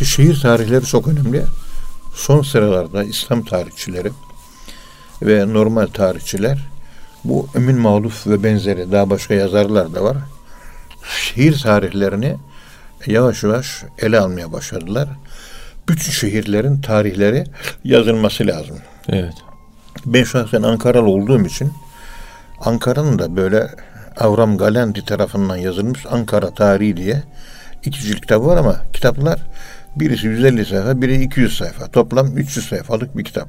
Şehir 0.07 0.40
tarihleri 0.40 0.85
çok 0.85 1.09
önemli. 1.09 1.45
Son 2.16 2.42
sıralarda 2.42 3.04
İslam 3.04 3.42
tarihçileri 3.44 4.11
ve 5.23 5.52
normal 5.52 5.87
tarihçiler 5.87 6.58
bu 7.25 7.49
Emin 7.54 7.78
Mağluf 7.78 8.26
ve 8.26 8.42
benzeri 8.42 8.92
daha 8.92 9.11
başka 9.11 9.35
yazarlar 9.35 9.94
da 9.94 10.04
var. 10.04 10.16
Şehir 11.20 11.58
tarihlerini 11.58 12.37
yavaş 13.06 13.42
yavaş 13.42 13.85
ele 13.99 14.20
almaya 14.20 14.52
başladılar. 14.52 15.08
Bütün 15.88 16.12
şehirlerin 16.12 16.80
tarihleri 16.80 17.44
yazılması 17.85 18.46
lazım. 18.46 18.76
Evet. 19.08 19.35
Ben 20.06 20.25
şahsen 20.25 20.62
Ankaralı 20.62 21.08
olduğum 21.08 21.46
için 21.46 21.73
Ankara'nın 22.61 23.18
da 23.18 23.37
böyle 23.37 23.70
Avram 24.16 24.58
Galendi 24.58 25.04
tarafından 25.04 25.56
yazılmış 25.56 26.06
Ankara 26.11 26.50
Tarihi 26.50 26.96
diye 26.96 27.23
iki 27.85 28.00
cilt 28.00 28.32
var 28.32 28.56
ama 28.56 28.76
kitaplar 28.92 29.40
birisi 29.97 30.26
150 30.26 30.65
sayfa, 30.65 31.03
biri 31.03 31.23
200 31.23 31.57
sayfa. 31.57 31.88
Toplam 31.88 32.37
300 32.38 32.69
sayfalık 32.69 33.17
bir 33.17 33.25
kitap. 33.25 33.49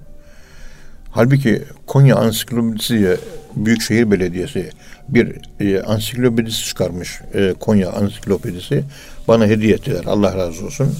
Halbuki 1.11 1.63
Konya 1.87 2.15
Ansiklopedisi 2.15 3.17
Büyükşehir 3.55 4.11
Belediyesi 4.11 4.69
bir 5.09 5.35
e, 5.59 5.81
ansiklopedisi 5.81 6.65
çıkarmış. 6.65 7.21
E, 7.33 7.53
Konya 7.59 7.91
Ansiklopedisi 7.91 8.83
bana 9.27 9.45
hediye 9.45 9.73
ettiler. 9.73 10.03
Allah 10.05 10.37
razı 10.37 10.65
olsun. 10.65 10.95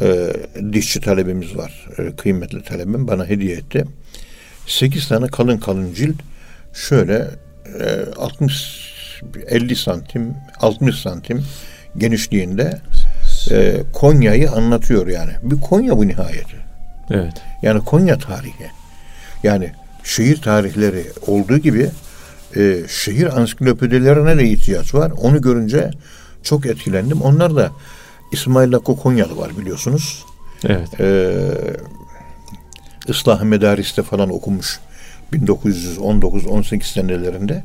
E, 0.00 0.32
dişçi 0.72 1.00
talebimiz 1.00 1.56
var. 1.56 1.86
E, 1.98 2.16
kıymetli 2.16 2.62
talebim 2.62 3.08
bana 3.08 3.26
hediye 3.26 3.56
etti. 3.56 3.84
8 4.66 5.08
tane 5.08 5.26
kalın 5.26 5.58
kalın 5.58 5.94
cilt 5.94 6.16
şöyle 6.72 7.30
e, 7.80 8.04
60 8.16 8.86
50 9.48 9.76
santim 9.76 10.34
60 10.60 10.96
santim 10.96 11.44
genişliğinde 11.98 12.80
e, 13.50 13.82
Konya'yı 13.92 14.50
anlatıyor 14.50 15.06
yani. 15.06 15.32
Bir 15.42 15.60
Konya 15.60 15.98
bu 15.98 16.08
nihayeti. 16.08 16.56
Evet. 17.10 17.34
Yani 17.62 17.84
Konya 17.84 18.18
tarihi. 18.18 18.70
Yani 19.42 19.72
şehir 20.04 20.42
tarihleri 20.42 21.06
olduğu 21.26 21.58
gibi 21.58 21.90
e, 22.56 22.82
şehir 22.88 23.38
ansiklopedilerine 23.38 24.38
de 24.38 24.44
ihtiyaç 24.44 24.94
var. 24.94 25.12
Onu 25.22 25.42
görünce 25.42 25.90
çok 26.42 26.66
etkilendim. 26.66 27.22
Onlar 27.22 27.56
da 27.56 27.70
İsmail 28.32 28.72
Hakkı 28.72 28.96
Konyalı 28.96 29.36
var 29.36 29.58
biliyorsunuz. 29.58 30.24
Evet. 30.64 31.00
E, 31.00 31.32
ıslah 33.08 33.42
Medaris'te 33.42 34.02
falan 34.02 34.34
okumuş 34.34 34.80
1919-18 35.32 36.82
senelerinde. 36.82 37.64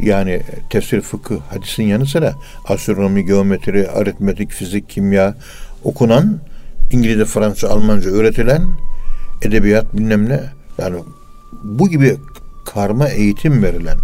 Yani 0.00 0.42
tefsir, 0.70 1.00
fıkıh, 1.00 1.40
hadisin 1.50 1.82
yanı 1.82 2.06
sıra 2.06 2.34
astronomi, 2.68 3.24
geometri, 3.24 3.90
aritmetik, 3.90 4.50
fizik, 4.50 4.88
kimya 4.88 5.34
okunan, 5.84 6.40
İngilizce, 6.92 7.24
Fransızca, 7.24 7.68
Almanca 7.68 8.10
öğretilen 8.10 8.62
edebiyat 9.42 9.94
bilmem 9.94 10.28
ne 10.28 10.40
yani 10.78 10.96
bu 11.64 11.88
gibi 11.88 12.16
karma 12.66 13.08
eğitim 13.08 13.62
verilen 13.62 13.98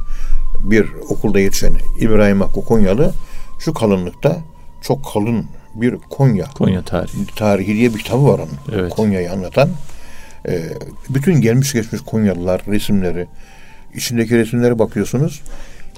bir 0.60 0.86
okulda 1.08 1.40
yetişen 1.40 1.72
İbrahim 2.00 2.40
Hakkı 2.40 2.64
Konyalı 2.64 3.12
şu 3.58 3.74
kalınlıkta 3.74 4.38
çok 4.82 5.12
kalın 5.12 5.44
bir 5.74 5.96
Konya 6.10 6.46
Konya 6.46 6.82
tarihi. 6.82 7.26
tarihi 7.36 7.74
diye 7.74 7.94
bir 7.94 7.98
kitabı 7.98 8.24
var 8.24 8.38
onun. 8.38 8.78
Evet. 8.80 8.92
Konya'yı 8.92 9.32
anlatan. 9.32 9.70
Ee, 10.48 10.62
bütün 11.08 11.40
gelmiş 11.40 11.72
geçmiş 11.72 12.00
Konyalılar 12.00 12.62
resimleri 12.66 13.26
içindeki 13.94 14.38
resimlere 14.38 14.78
bakıyorsunuz. 14.78 15.42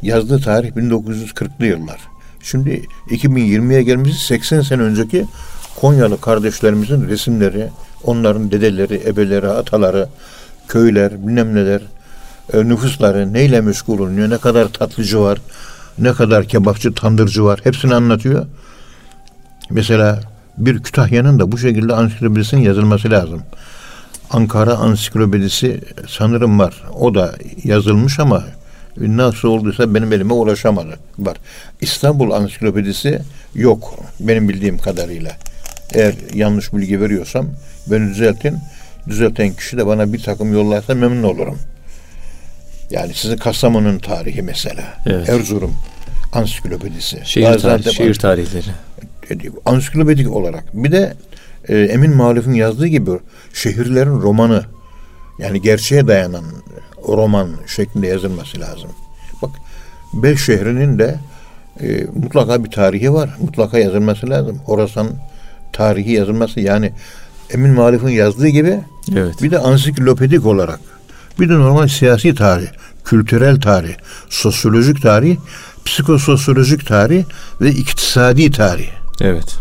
Yazdığı 0.02 0.40
tarih 0.40 0.70
1940'lı 0.70 1.66
yıllar. 1.66 2.00
Şimdi 2.42 2.82
2020'ye 3.10 3.82
gelmişiz 3.82 4.20
80 4.20 4.62
sene 4.62 4.82
önceki 4.82 5.26
Konyalı 5.80 6.20
kardeşlerimizin 6.20 7.08
resimleri, 7.08 7.68
onların 8.04 8.50
dedeleri, 8.50 9.02
ebeleri, 9.06 9.48
ataları, 9.48 10.08
köyler, 10.68 11.12
bilmem 11.26 11.54
neler, 11.54 11.80
e, 12.52 12.68
nüfusları 12.68 13.32
neyle 13.32 13.60
meşgul 13.60 13.98
oluyor, 13.98 14.30
ne 14.30 14.38
kadar 14.38 14.68
tatlıcı 14.68 15.20
var, 15.20 15.38
ne 15.98 16.12
kadar 16.12 16.44
kebapçı, 16.44 16.94
tandırcı 16.94 17.44
var. 17.44 17.60
Hepsini 17.64 17.94
anlatıyor. 17.94 18.46
Mesela 19.70 20.20
bir 20.58 20.82
Kütahya'nın 20.82 21.38
da 21.38 21.52
bu 21.52 21.58
şekilde 21.58 21.94
ansiklopedisinin 21.94 22.60
yazılması 22.60 23.10
lazım. 23.10 23.42
Ankara 24.30 24.74
ansiklopedisi 24.74 25.80
sanırım 26.08 26.58
var. 26.58 26.82
O 26.94 27.14
da 27.14 27.34
yazılmış 27.64 28.20
ama 28.20 28.44
nasıl 28.96 29.48
olduysa 29.48 29.94
benim 29.94 30.12
elime 30.12 30.32
ulaşamadı. 30.32 30.98
Var. 31.18 31.36
İstanbul 31.80 32.30
ansiklopedisi 32.30 33.20
yok 33.54 33.94
benim 34.20 34.48
bildiğim 34.48 34.78
kadarıyla. 34.78 35.32
Eğer 35.94 36.14
yanlış 36.34 36.72
bilgi 36.72 37.00
veriyorsam 37.00 37.46
beni 37.86 38.08
düzeltin. 38.10 38.58
Düzelten 39.08 39.52
kişi 39.52 39.76
de 39.76 39.86
bana 39.86 40.12
bir 40.12 40.22
takım 40.22 40.52
yollarsa 40.52 40.94
memnun 40.94 41.22
olurum. 41.22 41.58
Yani 42.90 43.14
sizin 43.14 43.36
Kastamonu'nun 43.36 43.98
tarihi 43.98 44.42
mesela. 44.42 44.84
Evet. 45.06 45.28
Erzurum 45.28 45.74
ansiklopedisi. 46.32 47.20
Şehir, 47.24 47.46
Gaziantep 47.46 47.84
tarihi, 47.84 47.96
şehir 47.96 48.14
tarihleri. 48.14 48.64
ansiklopedik 49.64 50.30
olarak. 50.30 50.64
Bir 50.74 50.92
de 50.92 51.14
e, 51.68 51.78
Emin 51.78 52.16
Maluf'un 52.16 52.52
yazdığı 52.52 52.86
gibi 52.86 53.10
şehirlerin 53.54 54.20
romanı 54.22 54.64
yani 55.38 55.62
gerçeğe 55.62 56.06
dayanan 56.06 56.44
roman 57.08 57.50
şeklinde 57.66 58.06
yazılması 58.06 58.60
lazım. 58.60 58.90
Bak 59.42 59.50
beş 60.14 60.44
şehrinin 60.44 60.98
de 60.98 61.18
e, 61.80 62.06
mutlaka 62.14 62.64
bir 62.64 62.70
tarihi 62.70 63.12
var. 63.12 63.30
Mutlaka 63.40 63.78
yazılması 63.78 64.30
lazım. 64.30 64.58
Horasan 64.64 65.08
tarihi 65.72 66.12
yazılması 66.12 66.60
yani 66.60 66.92
Emin 67.50 67.70
Maluf'un 67.70 68.08
yazdığı 68.08 68.48
gibi 68.48 68.80
Evet. 69.16 69.42
bir 69.42 69.50
de 69.50 69.58
ansiklopedik 69.58 70.46
olarak 70.46 70.80
bir 71.40 71.48
de 71.48 71.54
normal 71.54 71.88
siyasi 71.88 72.34
tarih, 72.34 72.68
kültürel 73.04 73.60
tarih, 73.60 73.94
sosyolojik 74.28 75.02
tarih, 75.02 75.36
psikososyolojik 75.84 76.86
tarih 76.86 77.24
ve 77.60 77.70
iktisadi 77.70 78.50
tarih. 78.50 78.88
Evet. 79.20 79.56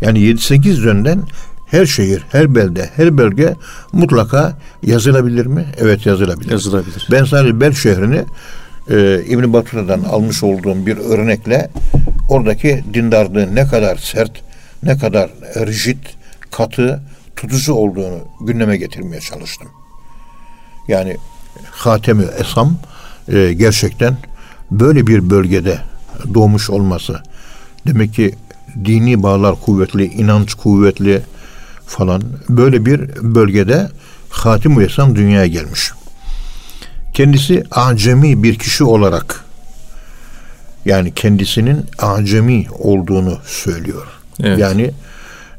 Yani 0.00 0.18
7-8 0.18 0.86
yönden 0.86 1.22
her 1.66 1.86
şehir, 1.86 2.24
her 2.32 2.54
belde, 2.54 2.90
her 2.96 3.18
bölge 3.18 3.54
mutlaka 3.92 4.58
yazılabilir 4.82 5.46
mi? 5.46 5.66
Evet 5.78 6.06
yazılabilir. 6.06 6.50
Yazılabilir. 6.50 7.08
Ben 7.10 7.24
sadece 7.24 7.60
Bel 7.60 7.72
şehrini 7.72 8.24
e, 8.90 9.24
İbn 9.28 9.52
Batuta'dan 9.52 10.00
almış 10.00 10.42
olduğum 10.42 10.86
bir 10.86 10.96
örnekle 10.96 11.70
oradaki 12.28 12.84
dindarlığın 12.94 13.54
ne 13.54 13.66
kadar 13.66 13.96
sert, 13.96 14.32
ne 14.82 14.98
kadar 14.98 15.30
rigid, 15.56 16.04
katı, 16.50 17.02
tutucu 17.36 17.74
olduğunu 17.74 18.18
gündeme 18.40 18.76
getirmeye 18.76 19.20
çalıştım. 19.20 19.68
Yani 20.88 21.16
Hatemi 21.70 22.24
Esam 22.38 22.78
e, 23.28 23.52
gerçekten 23.52 24.16
böyle 24.70 25.06
bir 25.06 25.30
bölgede 25.30 25.78
doğmuş 26.34 26.70
olması 26.70 27.22
demek 27.86 28.14
ki 28.14 28.34
dini 28.84 29.22
bağlar 29.22 29.60
kuvvetli, 29.60 30.04
inanç 30.04 30.54
kuvvetli 30.54 31.22
falan 31.86 32.22
böyle 32.48 32.86
bir 32.86 33.00
bölgede 33.22 33.88
Hatim 34.30 34.80
Esam 34.80 35.16
dünyaya 35.16 35.46
gelmiş. 35.46 35.92
Kendisi 37.14 37.64
acemi 37.70 38.42
bir 38.42 38.58
kişi 38.58 38.84
olarak 38.84 39.44
yani 40.84 41.14
kendisinin 41.14 41.84
acemi 41.98 42.66
olduğunu 42.78 43.38
söylüyor. 43.46 44.06
Evet. 44.42 44.58
Yani 44.58 44.90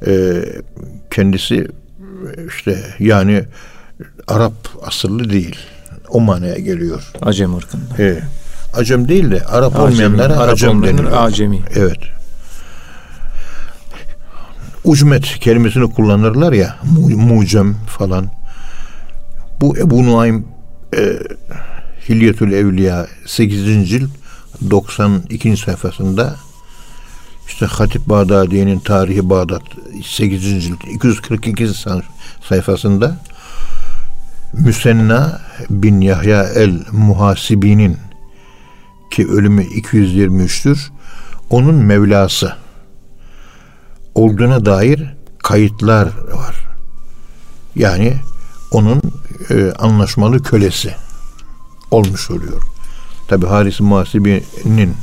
e, 0.07 0.43
kendisi 1.11 1.67
işte 2.47 2.83
yani 2.99 3.43
Arap 4.27 4.53
asıllı 4.85 5.29
değil. 5.29 5.55
O 6.09 6.19
manaya 6.21 6.57
geliyor. 6.57 7.11
Acem 7.21 7.55
ırkında. 7.55 8.03
E, 8.03 8.19
Acem 8.73 9.07
değil 9.07 9.31
de 9.31 9.45
Arap 9.45 9.79
Acemi, 9.79 9.93
olmayanlara 9.93 10.37
Arap 10.37 10.53
Acem 10.53 10.83
deniyor. 10.83 11.11
Acemi. 11.17 11.59
Evet. 11.75 12.16
Ucmet 14.87 15.39
kelimesini 15.39 15.93
kullanırlar 15.93 16.53
ya. 16.53 16.75
Mu, 16.83 17.09
mucem 17.09 17.75
falan. 17.87 18.29
Bu 19.61 19.77
Ebu 19.77 20.05
Nuaym 20.05 20.45
e, 20.97 21.19
Hilyetül 22.09 22.51
Evliya 22.51 23.07
8. 23.25 23.89
cilt 23.89 24.09
92. 24.71 25.57
sayfasında 25.57 26.35
işte 27.47 27.65
Hatip 27.65 28.09
Bağdadi'nin 28.09 28.79
Tarihi 28.79 29.29
Bağdat 29.29 29.61
8. 30.03 30.63
cilt 30.63 30.83
242 30.95 31.67
say- 31.67 32.01
sayfasında 32.49 33.17
Müsenna 34.53 35.41
bin 35.69 36.01
Yahya 36.01 36.43
el 36.43 36.79
Muhasibi'nin 36.91 37.97
ki 39.11 39.27
ölümü 39.27 39.63
223'tür. 39.63 40.89
Onun 41.49 41.75
Mevlası 41.75 42.53
olduğuna 44.17 44.65
dair 44.65 45.03
kayıtlar 45.43 46.07
var. 46.33 46.55
Yani 47.75 48.13
onun 48.71 49.01
e, 49.49 49.71
anlaşmalı 49.71 50.43
kölesi 50.43 50.95
olmuş 51.91 52.31
oluyor. 52.31 52.61
Tabi 53.27 53.45
Haris 53.45 53.79
Muhasibi'nin 53.79 54.95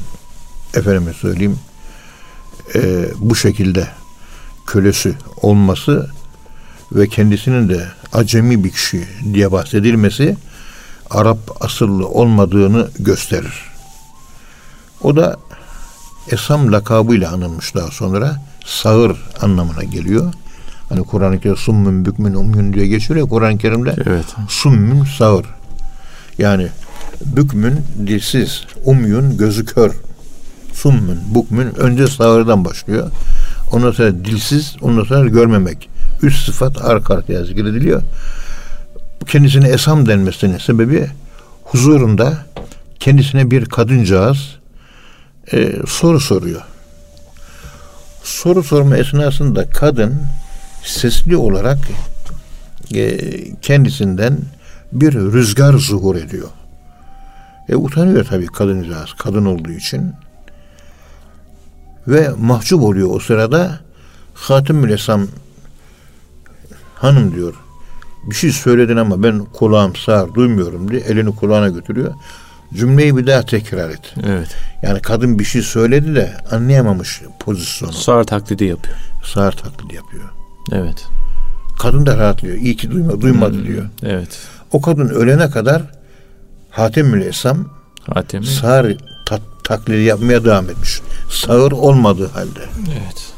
efendime 0.74 1.12
söyleyeyim 1.12 1.58
e, 2.74 3.08
bu 3.16 3.36
şekilde 3.36 3.88
kölesi 4.66 5.14
olması 5.42 6.10
ve 6.92 7.08
kendisinin 7.08 7.68
de 7.68 7.88
acemi 8.12 8.64
bir 8.64 8.70
kişi 8.70 9.08
diye 9.34 9.52
bahsedilmesi 9.52 10.36
Arap 11.10 11.38
asıllı 11.60 12.08
olmadığını 12.08 12.90
gösterir. 12.98 13.72
O 15.02 15.16
da 15.16 15.36
Esam 16.30 16.72
lakabıyla 16.72 17.32
anılmış 17.32 17.74
daha 17.74 17.90
sonra. 17.90 18.53
Sağır 18.64 19.16
anlamına 19.40 19.84
geliyor. 19.84 20.32
Hani 20.88 21.02
Kur'an-ı 21.02 21.40
Kerim'de 21.40 21.60
summün 21.60 22.04
bükmün 22.04 22.34
umyun 22.34 22.72
diye 22.72 22.86
geçiyor 22.86 23.20
ya 23.20 23.26
Kur'an-ı 23.26 23.58
Kerim'de. 23.58 23.94
Evet. 24.06 24.24
Summün 24.48 25.04
sağır. 25.04 25.46
Yani 26.38 26.68
bükmün 27.24 27.80
dilsiz, 28.06 28.64
umyun 28.84 29.36
gözü 29.36 29.64
kör. 29.64 29.94
Summün, 30.72 31.18
bukmün 31.34 31.74
önce 31.74 32.06
sağırdan 32.06 32.64
başlıyor. 32.64 33.10
Ondan 33.72 33.90
sonra 33.90 34.24
dilsiz, 34.24 34.76
ondan 34.80 35.04
sonra 35.04 35.28
görmemek. 35.28 35.88
Üç 36.22 36.36
sıfat 36.36 36.84
arka 36.84 37.14
arkaya 37.14 37.44
zikrediliyor. 37.44 38.02
Kendisine 39.26 39.68
esam 39.68 40.06
denmesinin 40.06 40.58
sebebi 40.58 41.06
huzurunda 41.64 42.38
kendisine 43.00 43.50
bir 43.50 43.64
kadıncağız 43.64 44.38
e, 45.52 45.72
soru 45.86 46.20
soruyor. 46.20 46.62
Soru 48.24 48.62
sorma 48.62 48.96
esnasında 48.96 49.70
kadın 49.70 50.22
sesli 50.82 51.36
olarak 51.36 51.78
e, 52.94 53.18
kendisinden 53.54 54.38
bir 54.92 55.12
rüzgar 55.14 55.74
zuhur 55.74 56.16
ediyor. 56.16 56.48
E, 57.68 57.76
utanıyor 57.76 58.24
tabii 58.24 58.46
kadıncağız 58.46 59.12
kadın 59.18 59.44
olduğu 59.44 59.72
için. 59.72 60.12
Ve 62.08 62.30
mahcup 62.38 62.82
oluyor 62.82 63.10
o 63.12 63.18
sırada. 63.18 63.80
Hatim 64.34 64.88
Esam 64.88 65.26
hanım 66.94 67.34
diyor 67.34 67.54
bir 68.30 68.34
şey 68.34 68.52
söyledin 68.52 68.96
ama 68.96 69.22
ben 69.22 69.38
kulağım 69.44 69.96
sağır 69.96 70.34
duymuyorum 70.34 70.90
diye 70.90 71.00
elini 71.00 71.36
kulağına 71.36 71.68
götürüyor. 71.68 72.14
Cümleyi 72.76 73.16
bir 73.16 73.26
daha 73.26 73.42
tekrar 73.42 73.90
et. 73.90 74.14
Evet. 74.26 74.48
Yani 74.82 75.00
kadın 75.02 75.38
bir 75.38 75.44
şey 75.44 75.62
söyledi 75.62 76.14
de 76.14 76.32
anlayamamış 76.50 77.22
pozisyonu. 77.40 77.92
Sağır 77.92 78.24
taklidi 78.24 78.64
yapıyor. 78.64 78.96
Sağır 79.24 79.52
taklidi 79.52 79.94
yapıyor. 79.94 80.24
Evet. 80.72 81.06
Kadın 81.78 82.06
da 82.06 82.16
rahatlıyor. 82.18 82.56
İyi 82.56 82.76
ki 82.76 82.90
duyma, 82.90 83.20
duymadı 83.20 83.56
Hmm, 83.56 83.66
diyor. 83.66 83.84
Evet. 84.02 84.38
O 84.72 84.80
kadın 84.80 85.08
ölene 85.08 85.50
kadar 85.50 85.82
Hatemül 86.70 87.22
Esam 87.22 87.68
Hatemi. 88.14 88.46
sağır 88.46 88.96
ta- 89.26 89.38
taklidi 89.64 90.02
yapmaya 90.02 90.44
devam 90.44 90.70
etmiş. 90.70 91.00
Sağır 91.30 91.72
olmadığı 91.72 92.28
halde. 92.28 92.60
Evet. 92.92 93.32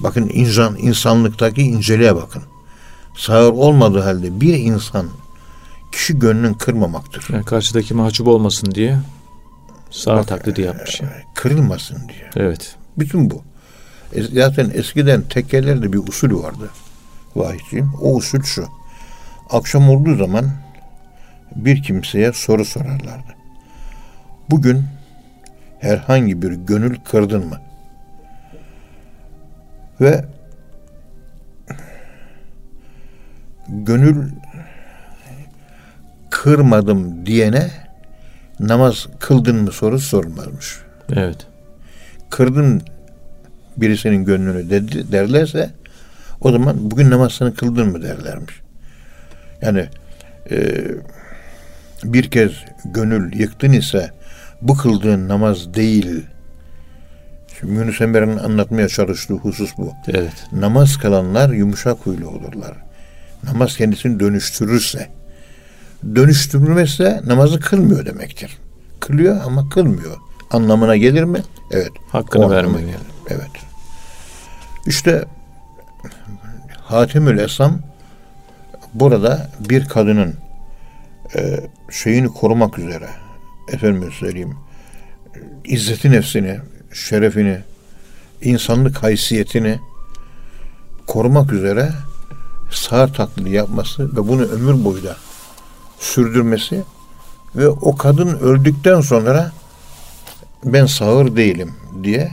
Bakın 0.00 0.30
insan 0.32 0.76
insanlıktaki 0.78 1.62
inceliğe 1.62 2.16
bakın. 2.16 2.42
Sağır 3.16 3.50
olmadığı 3.52 4.00
halde 4.00 4.40
bir 4.40 4.54
insan 4.54 5.06
kişi 5.92 6.18
gönlünü 6.18 6.58
kırmamaktır. 6.58 7.26
Yani 7.32 7.44
karşıdaki 7.44 7.94
mahcup 7.94 8.26
olmasın 8.28 8.70
diye 8.74 8.98
sağır 9.90 10.16
Bak, 10.16 10.28
taklidi 10.28 10.60
yapmış. 10.62 11.00
yani. 11.00 11.12
Kırılmasın 11.34 12.08
diye. 12.08 12.30
Evet. 12.46 12.76
Bütün 12.98 13.30
bu. 13.30 13.42
E, 14.14 14.22
Zaten 14.22 14.70
eskiden 14.74 15.22
tekkelerde 15.22 15.92
bir 15.92 15.98
usul 15.98 16.42
vardı. 16.42 16.70
Vahiyciğim. 17.36 17.92
O 18.02 18.14
usul 18.14 18.42
şu. 18.42 18.66
Akşam 19.50 19.90
olduğu 19.90 20.16
zaman 20.16 20.50
bir 21.56 21.82
kimseye 21.82 22.32
soru 22.32 22.64
sorarlardı. 22.64 23.34
Bugün 24.50 24.84
herhangi 25.80 26.42
bir 26.42 26.52
gönül 26.52 26.96
kırdın 27.10 27.46
mı? 27.48 27.60
Ve 30.00 30.24
gönül 33.68 34.30
kırmadım 36.30 37.26
diyene 37.26 37.70
namaz 38.60 39.06
kıldın 39.18 39.56
mı 39.56 39.72
sorusu 39.72 40.06
sorulmazmış 40.06 40.78
Evet. 41.12 41.46
kırdın 42.30 42.82
birisinin 43.76 44.24
gönlünü 44.24 44.70
dedi, 44.70 45.12
derlerse 45.12 45.70
o 46.40 46.52
zaman 46.52 46.90
bugün 46.90 47.10
namazını 47.10 47.54
kıldın 47.54 47.88
mı 47.88 48.02
derlermiş. 48.02 48.60
Yani 49.62 49.88
e, 50.50 50.84
bir 52.04 52.30
kez 52.30 52.50
gönül 52.84 53.40
yıktın 53.40 53.72
ise 53.72 54.10
bu 54.62 54.76
kıldığın 54.76 55.28
namaz 55.28 55.74
değil. 55.74 56.26
Şimdi 57.60 57.72
Yunus 57.72 58.00
Emre'nin 58.00 58.38
anlatmaya 58.38 58.88
çalıştığı 58.88 59.34
husus 59.34 59.70
bu. 59.78 59.92
Evet. 60.08 60.46
Namaz 60.52 60.96
kılanlar 60.96 61.50
yumuşak 61.50 61.98
huylu 61.98 62.28
olurlar. 62.28 62.76
Namaz 63.44 63.76
kendisini 63.76 64.20
dönüştürürse, 64.20 65.08
dönüştürmezse 66.14 67.20
namazı 67.26 67.60
kılmıyor 67.60 68.06
demektir. 68.06 68.58
Kılıyor 69.00 69.40
ama 69.44 69.68
kılmıyor. 69.68 70.16
Anlamına 70.50 70.96
gelir 70.96 71.24
mi? 71.24 71.42
Evet. 71.70 71.92
Hakkını 72.12 72.50
vermiyor. 72.50 72.80
gelir. 72.80 72.96
Evet. 73.28 73.50
İşte 74.86 75.24
Hatimül 76.82 77.38
Esam 77.38 77.78
burada 78.94 79.50
bir 79.68 79.88
kadının 79.88 80.34
e, 81.36 81.60
şeyini 81.90 82.28
korumak 82.28 82.78
üzere 82.78 83.08
efendim 83.72 84.12
söyleyeyim 84.12 84.56
izzeti 85.64 86.10
nefsini, 86.10 86.58
şerefini, 86.92 87.58
insanlık 88.42 89.02
haysiyetini 89.02 89.78
korumak 91.06 91.52
üzere 91.52 91.92
sağır 92.72 93.14
taklidi 93.14 93.50
yapması 93.50 94.16
ve 94.16 94.28
bunu 94.28 94.42
ömür 94.42 94.84
boyu 94.84 95.04
da 95.04 95.16
sürdürmesi 96.00 96.82
ve 97.56 97.68
o 97.68 97.96
kadın 97.96 98.28
öldükten 98.28 99.00
sonra 99.00 99.52
ben 100.64 100.86
sağır 100.86 101.36
değilim 101.36 101.74
diye 102.02 102.30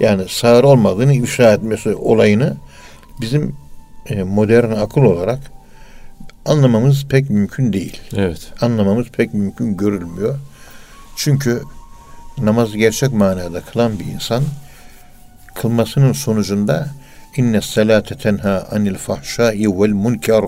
yani 0.00 0.24
sağır 0.28 0.64
olmadığını 0.64 1.14
ifşa 1.14 1.52
etmesi 1.52 1.94
olayını 1.94 2.56
bizim 3.20 3.56
e, 4.06 4.22
modern 4.22 4.70
akıl 4.70 5.02
olarak 5.02 5.40
anlamamız 6.44 7.06
pek 7.06 7.30
mümkün 7.30 7.72
değil. 7.72 8.00
Evet. 8.16 8.52
Anlamamız 8.60 9.08
pek 9.08 9.34
mümkün 9.34 9.76
görülmüyor. 9.76 10.38
Çünkü 11.16 11.62
namazı 12.38 12.78
gerçek 12.78 13.12
manada 13.12 13.60
kılan 13.60 13.98
bir 13.98 14.04
insan 14.04 14.44
kılmasının 15.54 16.12
sonucunda 16.12 16.88
inne 17.36 17.60
salate 17.60 18.18
tenha 18.18 18.68
anil 18.72 18.94
fahşai 18.94 19.80
vel 19.80 19.92
munker 19.92 20.44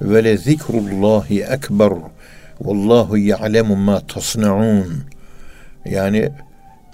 ve 0.00 0.24
le 0.24 0.36
zikrullahi 0.36 1.42
ekber 1.42 1.92
vallahu 2.60 3.18
ya'lemu 3.18 3.76
ma 3.76 4.00
tasnaun 4.00 5.04
yani 5.84 6.30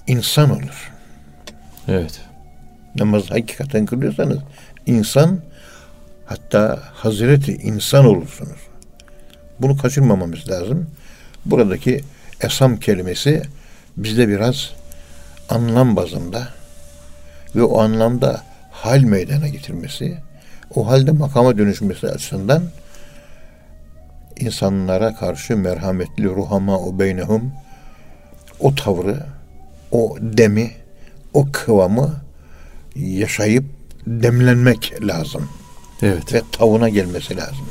insan 0.06 0.50
olur. 0.50 0.92
Evet. 1.88 2.20
Namaz 2.94 3.30
hakikaten 3.30 3.86
kılıyorsanız 3.86 4.38
insan 4.86 5.40
hatta 6.26 6.82
hazreti 6.92 7.52
insan 7.52 8.04
olursunuz. 8.04 8.60
Bunu 9.60 9.76
kaçırmamamız 9.76 10.50
lazım. 10.50 10.86
Buradaki 11.44 12.00
esam 12.40 12.76
kelimesi 12.76 13.42
bizde 13.96 14.28
biraz 14.28 14.70
anlam 15.48 15.96
bazında 15.96 16.48
ve 17.56 17.62
o 17.62 17.80
anlamda 17.80 18.42
hal 18.70 19.00
meydana 19.00 19.48
getirmesi, 19.48 20.18
o 20.74 20.86
halde 20.86 21.10
makama 21.12 21.58
dönüşmesi 21.58 22.08
açısından 22.08 22.62
insanlara 24.40 25.14
karşı 25.14 25.56
merhametli 25.56 26.24
ruhama 26.24 26.78
o 26.78 26.98
beynehum 26.98 27.52
o 28.60 28.74
tavrı, 28.74 29.26
o 29.92 30.16
demi, 30.20 30.70
o 31.34 31.46
kıvamı 31.52 32.14
yaşayıp 32.96 33.64
demlenmek 34.06 34.94
lazım 35.02 35.48
Evet. 36.02 36.32
ve 36.32 36.42
tavına 36.52 36.88
gelmesi 36.88 37.36
lazım. 37.36 37.66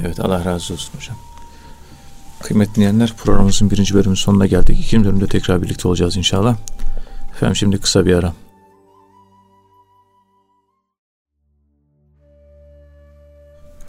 Evet 0.00 0.20
Allah 0.20 0.44
razı 0.44 0.74
olsun 0.74 0.92
hocam. 0.96 1.16
Kıymetli 2.42 2.74
dinleyenler 2.74 3.12
programımızın 3.16 3.70
birinci 3.70 3.94
bölümünün 3.94 4.14
sonuna 4.14 4.46
geldik. 4.46 4.80
İkinci 4.80 5.04
bölümde 5.08 5.26
tekrar 5.26 5.62
birlikte 5.62 5.88
olacağız 5.88 6.16
inşallah. 6.16 6.56
Efendim 7.34 7.56
şimdi 7.56 7.78
kısa 7.78 8.06
bir 8.06 8.14
ara. 8.14 8.32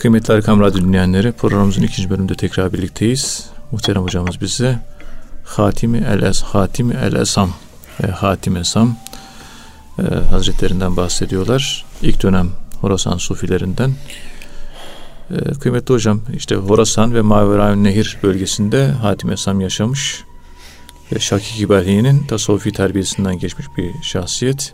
Kıymetli 0.01 0.33
Erkam 0.33 0.59
Radyo 0.59 0.81
dinleyenleri 0.81 1.31
programımızın 1.31 1.81
ikinci 1.81 2.09
bölümünde 2.09 2.35
tekrar 2.35 2.73
birlikteyiz. 2.73 3.49
Muhterem 3.71 4.03
hocamız 4.03 4.41
bize 4.41 4.79
Hatimi 5.43 5.97
el 5.97 6.21
Es 6.21 6.41
Hatimi 6.41 6.93
el 6.93 7.13
Esam 7.13 7.53
ve 8.03 8.07
Hatim 8.07 8.57
Esam 8.57 8.97
e, 9.99 10.01
Hazretlerinden 10.15 10.97
bahsediyorlar. 10.97 11.85
İlk 12.01 12.23
dönem 12.23 12.49
Horasan 12.81 13.17
Sufilerinden 13.17 13.91
Ee, 15.31 15.51
kıymetli 15.53 15.93
hocam 15.93 16.21
işte 16.35 16.55
Horasan 16.55 17.13
ve 17.13 17.21
Maverayun 17.21 17.83
Nehir 17.83 18.17
bölgesinde 18.23 18.87
Hatim 18.87 19.31
Esam 19.31 19.61
yaşamış. 19.61 20.23
Ve 21.13 21.19
Şakik 21.19 21.59
İbrahim'in 21.59 22.23
tasavvufi 22.27 22.71
terbiyesinden 22.71 23.39
geçmiş 23.39 23.67
bir 23.77 23.91
şahsiyet. 24.03 24.73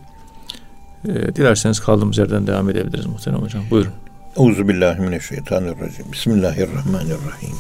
Ee, 1.08 1.36
dilerseniz 1.36 1.80
kaldığımız 1.80 2.18
yerden 2.18 2.48
devam 2.48 2.70
edebiliriz 2.70 3.06
muhterem 3.06 3.40
hocam. 3.40 3.64
Buyurun. 3.72 3.94
Euzubillahimineşşeytanirracim. 4.38 6.12
Bismillahirrahmanirrahim. 6.12 7.56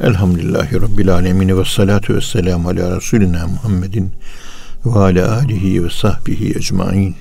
Elhamdülillahi 0.00 0.80
Rabbil 0.80 1.14
alemin 1.14 1.58
ve 1.58 1.64
salatu 1.64 2.14
ve 2.14 2.20
selamu 2.20 2.68
ala 2.68 2.96
Resulina 2.96 3.46
Muhammedin 3.46 4.12
ve 4.86 4.98
ala 4.98 5.36
alihi 5.36 5.84
ve 5.84 5.90
sahbihi 5.90 6.58
ecmain. 6.58 7.16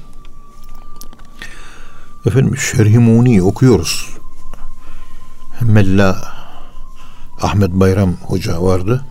Efendim 2.25 2.57
Şerhimuni 2.57 3.43
okuyoruz. 3.43 4.09
Mella 5.61 6.33
Ahmet 7.41 7.71
Bayram 7.71 8.13
Hoca 8.13 8.63
vardı. 8.63 9.05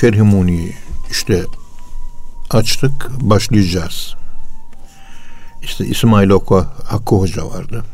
Şerhimuni 0.00 0.72
işte 1.10 1.44
açtık 2.50 3.08
başlayacağız. 3.20 4.17
İşte 5.62 5.86
İsmail 5.86 6.28
Oku 6.30 6.66
Hakkı 6.84 7.14
Hoca 7.16 7.46
vardı. 7.46 7.84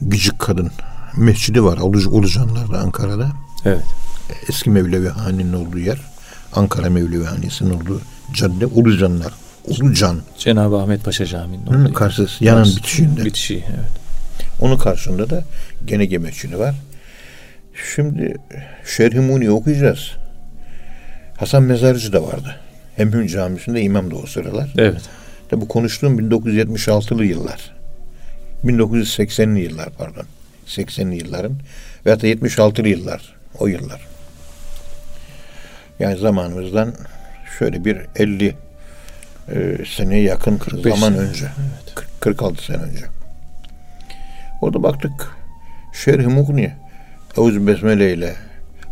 Gıcık 0.00 0.38
kadın. 0.38 0.70
Mescidi 1.16 1.64
var 1.64 1.78
Ulu, 1.78 2.08
Ulucanlar'da 2.10 2.78
Ankara'da. 2.78 3.28
Evet. 3.64 3.84
Eski 4.48 4.70
Mevlevi 4.70 5.08
Hani'nin 5.08 5.52
olduğu 5.52 5.78
yer. 5.78 5.98
Ankara 6.54 6.90
Mevlevi 6.90 7.24
Hani'sinin 7.24 7.70
olduğu 7.70 8.00
cadde 8.32 8.66
Ulucanlar. 8.66 9.32
Ulucan. 9.66 10.20
Cenab-ı 10.38 10.76
Ahmet 10.76 11.04
Paşa 11.04 11.26
Camii'nin 11.26 11.66
Hı, 11.66 11.92
karşısı 11.94 12.44
yanın 12.44 12.62
Karşı- 12.64 12.76
bitişinde. 12.76 13.24
Bitişi 13.24 13.64
evet. 13.68 13.90
Onun 14.60 14.76
karşısında 14.78 15.30
da 15.30 15.44
gene 15.84 16.18
Mescidi 16.18 16.58
var. 16.58 16.74
Şimdi 17.94 18.36
Şerhimuni 18.96 19.50
okuyacağız. 19.50 20.10
Hasan 21.36 21.62
Mezarcı 21.62 22.12
da 22.12 22.22
vardı. 22.22 22.56
Hemhün 22.96 23.26
Camisi'nde 23.26 23.82
imam 23.82 24.10
da 24.10 24.14
o 24.16 24.26
sıralar. 24.26 24.72
Evet. 24.78 25.00
Tabi 25.48 25.60
bu 25.60 25.68
konuştuğum 25.68 26.18
1976'lı 26.18 27.24
yıllar. 27.24 27.76
1980'li 28.64 29.60
yıllar 29.60 29.90
pardon. 29.90 30.24
80'li 30.66 31.16
yılların 31.16 31.52
veyahut 32.06 32.22
da 32.22 32.26
76'lı 32.26 32.88
yıllar. 32.88 33.34
O 33.58 33.66
yıllar. 33.66 34.06
Yani 35.98 36.16
zamanımızdan 36.16 36.94
şöyle 37.58 37.84
bir 37.84 37.98
50 38.16 38.54
e, 39.48 39.78
seneye 39.96 40.22
yakın 40.22 40.58
45 40.58 40.94
zaman 40.94 41.12
sene. 41.12 41.18
önce. 41.18 41.46
40 41.94 42.20
46 42.20 42.64
sene 42.64 42.76
önce. 42.76 43.04
Orada 44.62 44.82
baktık 44.82 45.36
Şerh-i 45.92 46.26
Mughni 46.26 46.72
Eûzü 47.36 47.66
Besmele 47.66 48.12
ile 48.12 48.36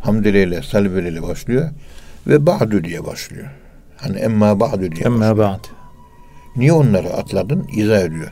Hamdele 0.01 0.43
ile 0.43 0.63
Salbele 0.63 1.09
ile 1.09 1.23
başlıyor 1.23 1.71
ve 2.27 2.47
Ba'du 2.47 2.85
diye 2.85 3.07
başlıyor. 3.07 3.47
Hani 3.97 4.19
emma 4.19 4.61
ba'du 4.61 4.93
diye. 4.93 5.05
Emma 5.05 5.39
ba'd. 5.39 5.74
Niye 6.57 6.73
onları 6.73 7.13
atladın? 7.13 7.69
İzah 7.73 8.01
ediyor. 8.01 8.31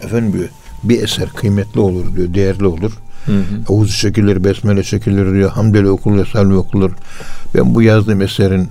Efendim 0.00 0.32
diyor 0.32 0.48
bir 0.82 1.02
eser 1.02 1.28
kıymetli 1.28 1.80
olur 1.80 2.16
diyor, 2.16 2.34
değerli 2.34 2.66
olur. 2.66 2.92
Hı 3.26 3.32
hı. 3.32 3.42
Oğuz 3.68 3.98
çekilir, 4.00 4.44
besmele 4.44 4.82
çekilir 4.82 5.34
diyor. 5.34 5.50
Hamdele 5.50 5.90
okunur, 5.90 6.26
salve 6.26 6.54
okunur. 6.54 6.90
Ben 7.54 7.74
bu 7.74 7.82
yazdığım 7.82 8.22
eserin 8.22 8.68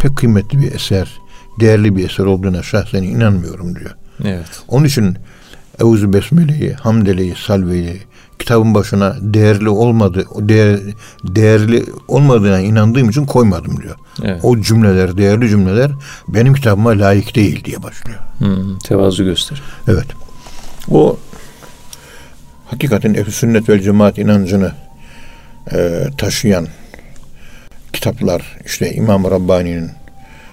pek 0.00 0.16
kıymetli 0.16 0.60
bir 0.60 0.72
eser, 0.72 1.20
değerli 1.60 1.96
bir 1.96 2.04
eser 2.04 2.24
olduğuna 2.24 2.62
şahsen 2.62 3.02
inanmıyorum 3.02 3.76
diyor. 3.76 3.90
Evet. 4.24 4.62
Onun 4.68 4.84
için 4.84 5.16
Eûzü 5.78 6.12
Besmele'yi, 6.12 6.72
Hamdele'yi, 6.72 7.34
Salve'yi 7.46 8.00
kitabın 8.42 8.74
başına 8.74 9.16
değerli 9.20 9.68
olmadı, 9.68 10.26
değer, 10.36 10.80
değerli 11.24 11.84
olmadığına 12.08 12.60
inandığım 12.60 13.10
için 13.10 13.26
koymadım 13.26 13.82
diyor. 13.82 13.96
Evet. 14.22 14.40
O 14.42 14.60
cümleler, 14.60 15.16
değerli 15.16 15.48
cümleler 15.48 15.90
benim 16.28 16.54
kitabıma 16.54 16.90
layık 16.90 17.34
değil 17.34 17.64
diye 17.64 17.82
başlıyor. 17.82 18.18
Hı, 18.38 18.78
tevazu 18.84 19.24
göster. 19.24 19.62
Evet. 19.88 20.06
O 20.90 21.18
hakikaten 22.66 23.14
ehl 23.14 23.30
sünnet 23.30 23.68
vel 23.68 23.80
cemaat 23.80 24.18
inancını 24.18 24.72
e, 25.72 26.02
taşıyan 26.18 26.66
kitaplar 27.92 28.58
işte 28.66 28.92
İmam 28.92 29.24
Rabbani'nin 29.24 29.90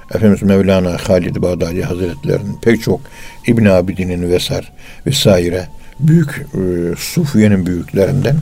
Efendimiz 0.10 0.44
Mevlana 0.44 0.98
Halid 1.08 1.36
Bağdadi 1.36 1.84
Hazretleri'nin 1.84 2.60
pek 2.62 2.82
çok 2.82 3.02
İbn 3.48 3.66
Abidin'in 3.66 4.32
vesar 4.32 4.72
vesaire 5.06 5.68
büyük 6.00 6.46
e, 6.54 6.96
sufiyenin 6.98 7.66
büyüklerinden 7.66 8.36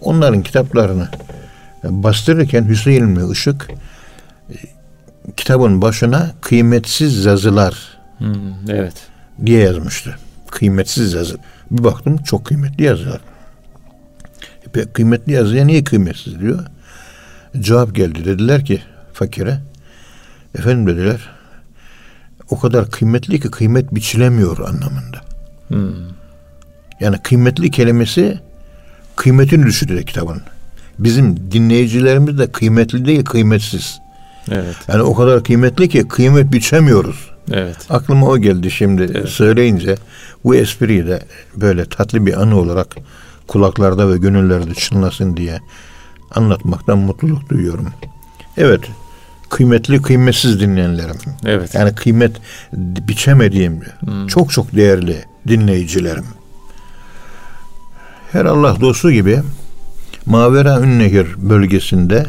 onların 0.00 0.42
kitaplarını 0.42 1.08
bastırırken 1.84 2.68
Hüseyin 2.68 3.02
İlmi 3.02 3.32
Işık 3.32 3.70
e, 4.50 4.54
kitabın 5.36 5.82
başına 5.82 6.34
kıymetsiz 6.40 7.24
yazılar 7.24 7.98
Hı, 8.18 8.32
evet. 8.68 8.94
diye 9.46 9.60
yazmıştı. 9.60 10.16
Kıymetsiz 10.50 11.12
yazı. 11.12 11.38
Bir 11.70 11.84
baktım 11.84 12.18
çok 12.18 12.46
kıymetli 12.46 12.84
yazılar. 12.84 13.20
E, 14.76 14.92
kıymetli 14.92 15.32
yazıya 15.32 15.64
niye 15.64 15.84
kıymetsiz 15.84 16.40
diyor. 16.40 16.66
Cevap 17.60 17.94
geldi. 17.94 18.24
Dediler 18.24 18.64
ki 18.64 18.82
fakire 19.12 19.60
efendim 20.54 20.86
dediler 20.86 21.36
o 22.50 22.58
kadar 22.60 22.90
kıymetli 22.90 23.40
ki 23.40 23.50
kıymet 23.50 23.94
biçilemiyor 23.94 24.58
anlamında. 24.58 25.20
Hı, 25.68 25.94
Yani 27.00 27.18
kıymetli 27.18 27.70
kelimesi 27.70 28.38
kıymetini 29.16 29.66
düşürüyor 29.66 30.02
kitabın. 30.02 30.42
Bizim 30.98 31.50
dinleyicilerimiz 31.52 32.38
de 32.38 32.52
kıymetli 32.52 33.06
değil 33.06 33.24
kıymetsiz. 33.24 33.98
evet. 34.50 34.76
Yani 34.88 35.02
o 35.02 35.14
kadar 35.14 35.44
kıymetli 35.44 35.88
ki 35.88 36.08
kıymet 36.08 36.52
biçemiyoruz. 36.52 37.30
Evet. 37.52 37.76
Aklıma 37.90 38.26
o 38.26 38.38
geldi 38.38 38.70
şimdi 38.70 39.28
söyleyince 39.28 39.96
bu 40.44 40.54
espriyi 40.54 41.06
de 41.06 41.22
böyle 41.56 41.84
tatlı 41.84 42.26
bir 42.26 42.42
anı 42.42 42.58
olarak 42.58 42.96
kulaklarda 43.46 44.12
ve 44.12 44.18
gönüllerde 44.18 44.74
çınlasın 44.74 45.36
diye 45.36 45.60
anlatmaktan 46.34 46.98
mutluluk 46.98 47.48
duyuyorum. 47.48 47.88
Evet, 48.56 48.80
kıymetli 49.50 50.02
kıymetsiz 50.02 50.60
dinleyenlerim. 50.60 51.16
Evet. 51.46 51.74
Yani 51.74 51.94
kıymet 51.94 52.36
biçemediğim 53.08 53.80
çok 54.28 54.52
çok 54.52 54.76
değerli 54.76 55.24
dinleyicilerim. 55.48 56.24
Her 58.32 58.44
Allah 58.44 58.80
dostu 58.80 59.10
gibi 59.10 59.42
Mavera 60.26 60.80
Ünnehir 60.80 61.26
bölgesinde 61.36 62.26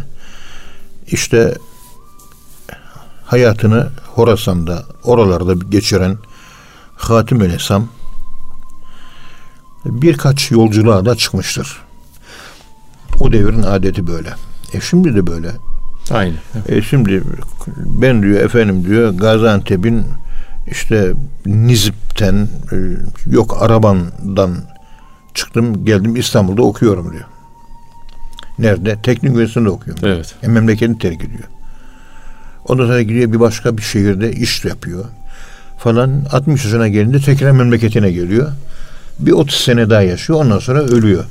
işte 1.07 1.57
hayatını 3.25 3.89
Horasan'da 4.05 4.83
oralarda 5.03 5.53
geçiren 5.53 6.17
Hatim 6.95 7.41
el 7.41 7.53
Esam 7.53 7.87
birkaç 9.85 10.51
yolculuğa 10.51 11.05
da 11.05 11.15
çıkmıştır. 11.15 11.77
O 13.19 13.31
devrin 13.31 13.63
adeti 13.63 14.07
böyle. 14.07 14.29
E 14.73 14.81
şimdi 14.81 15.15
de 15.15 15.27
böyle. 15.27 15.51
Aynı. 16.11 16.35
E 16.67 16.81
şimdi 16.81 17.23
ben 17.77 18.23
diyor 18.23 18.39
efendim 18.41 18.85
diyor 18.85 19.13
Gaziantep'in 19.13 20.05
işte 20.71 21.13
Nizip'ten 21.45 22.49
e, 22.71 22.75
yok 23.31 23.57
Araban'dan 23.61 24.57
çıktım 25.37 25.85
geldim 25.85 26.15
İstanbul'da 26.15 26.61
okuyorum 26.61 27.13
diyor. 27.13 27.25
Nerede? 28.59 28.97
Teknik 29.03 29.31
üniversitesinde 29.31 29.69
okuyorum. 29.69 30.07
Evet. 30.07 30.35
E, 30.43 30.47
memleketini 30.47 30.99
terk 30.99 31.23
ediyor. 31.23 31.43
Ondan 32.65 32.85
sonra 32.85 33.01
gidiyor 33.01 33.33
bir 33.33 33.39
başka 33.39 33.77
bir 33.77 33.81
şehirde 33.81 34.31
iş 34.31 34.65
yapıyor. 34.65 35.05
Falan 35.77 36.25
60 36.31 36.65
yaşına 36.65 36.87
gelince 36.87 37.19
tekrar 37.19 37.51
memleketine 37.51 38.11
geliyor. 38.11 38.51
Bir 39.19 39.31
30 39.31 39.55
sene 39.55 39.89
daha 39.89 40.01
yaşıyor. 40.01 40.39
Ondan 40.39 40.59
sonra 40.59 40.83
ölüyor. 40.83 41.23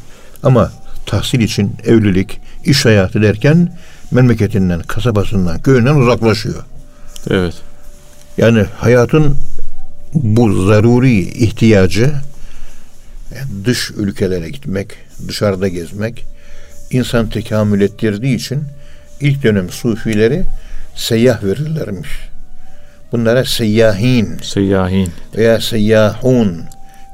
Ama 0.42 0.72
tahsil 1.06 1.40
için 1.40 1.72
evlilik, 1.84 2.40
iş 2.64 2.84
hayatı 2.84 3.22
derken 3.22 3.72
memleketinden, 4.10 4.80
kasabasından, 4.80 5.62
köyünden 5.62 5.94
uzaklaşıyor. 5.94 6.64
Evet. 7.30 7.54
Yani 8.38 8.64
hayatın 8.78 9.36
bu 10.14 10.66
zaruri 10.66 11.18
ihtiyacı 11.20 12.12
yani 13.34 13.64
dış 13.64 13.90
ülkelere 13.90 14.50
gitmek, 14.50 14.88
dışarıda 15.28 15.68
gezmek 15.68 16.24
insan 16.90 17.30
tekamül 17.30 17.80
ettirdiği 17.80 18.36
için 18.36 18.62
ilk 19.20 19.42
dönem 19.42 19.70
sufileri 19.70 20.44
seyyah 20.94 21.44
verirlermiş. 21.44 22.10
Bunlara 23.12 23.44
seyyahin 23.44 24.38
Seyyahin. 24.42 25.12
veya 25.36 25.60
seyyahun 25.60 26.62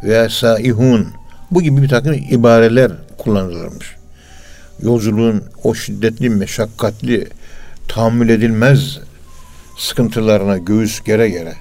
veya 0.04 0.30
saihun 0.30 1.08
bu 1.50 1.62
gibi 1.62 1.82
bir 1.82 1.88
takım 1.88 2.12
ibareler 2.30 2.92
kullanılırmış. 3.18 3.96
Yolculuğun 4.82 5.44
o 5.64 5.74
şiddetli, 5.74 6.30
meşakkatli, 6.30 7.28
tahammül 7.88 8.28
edilmez 8.28 8.98
sıkıntılarına 9.78 10.58
göğüs 10.58 11.00
gere 11.04 11.28
gere 11.28 11.54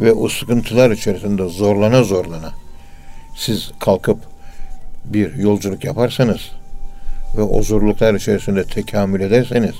ve 0.00 0.12
o 0.12 0.28
sıkıntılar 0.28 0.90
içerisinde 0.90 1.48
zorlana 1.48 2.02
zorlana 2.02 2.63
siz 3.36 3.70
kalkıp 3.80 4.18
bir 5.04 5.34
yolculuk 5.34 5.84
yaparsanız 5.84 6.40
ve 7.36 7.42
o 7.42 7.62
zorluklar 7.62 8.14
içerisinde 8.14 8.64
tekamül 8.64 9.20
ederseniz 9.20 9.74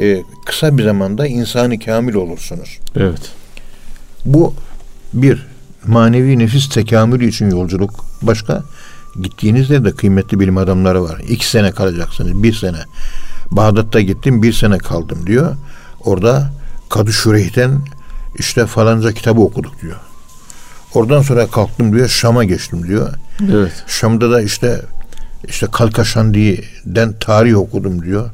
e, 0.00 0.22
kısa 0.46 0.78
bir 0.78 0.84
zamanda 0.84 1.26
insanı 1.26 1.78
kamil 1.78 2.14
olursunuz. 2.14 2.78
Evet. 2.96 3.32
Bu 4.24 4.54
bir 5.12 5.46
manevi 5.86 6.38
nefis 6.38 6.68
tekamülü 6.68 7.28
için 7.28 7.50
yolculuk. 7.50 8.04
Başka 8.22 8.62
gittiğinizde 9.22 9.84
de 9.84 9.92
kıymetli 9.92 10.40
bilim 10.40 10.56
adamları 10.58 11.02
var. 11.02 11.20
İki 11.28 11.48
sene 11.48 11.70
kalacaksınız, 11.72 12.42
bir 12.42 12.54
sene. 12.54 12.78
Bağdat'ta 13.50 14.00
gittim, 14.00 14.42
bir 14.42 14.52
sene 14.52 14.78
kaldım 14.78 15.26
diyor. 15.26 15.56
Orada 16.04 16.50
Kadı 16.88 17.12
Şureyh'ten 17.12 17.80
işte 18.38 18.66
falanca 18.66 19.12
kitabı 19.12 19.40
okuduk 19.40 19.82
diyor. 19.82 19.96
Oradan 20.94 21.22
sonra 21.22 21.46
kalktım 21.46 21.92
diyor, 21.92 22.08
Şam'a 22.08 22.44
geçtim 22.44 22.86
diyor. 22.86 23.12
Evet. 23.52 23.84
Şam'da 23.86 24.30
da 24.30 24.42
işte 24.42 24.80
işte 25.48 25.66
Kalkaşandi'den 25.72 27.12
tarih 27.20 27.58
okudum 27.58 28.02
diyor. 28.02 28.30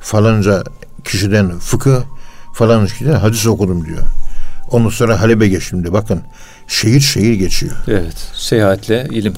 Falanca 0.00 0.62
kişiden 1.04 1.58
fıkıh, 1.58 2.02
falanca 2.54 2.92
kişiden 2.92 3.14
hadis 3.14 3.46
okudum 3.46 3.86
diyor. 3.86 4.02
Ondan 4.70 4.88
sonra 4.88 5.20
Halep'e 5.20 5.48
geçtim 5.48 5.82
diyor. 5.82 5.94
Bakın 5.94 6.20
şehir 6.68 7.00
şehir 7.00 7.34
geçiyor. 7.34 7.72
Evet. 7.88 8.16
Seyahatle 8.34 9.06
ilim. 9.10 9.34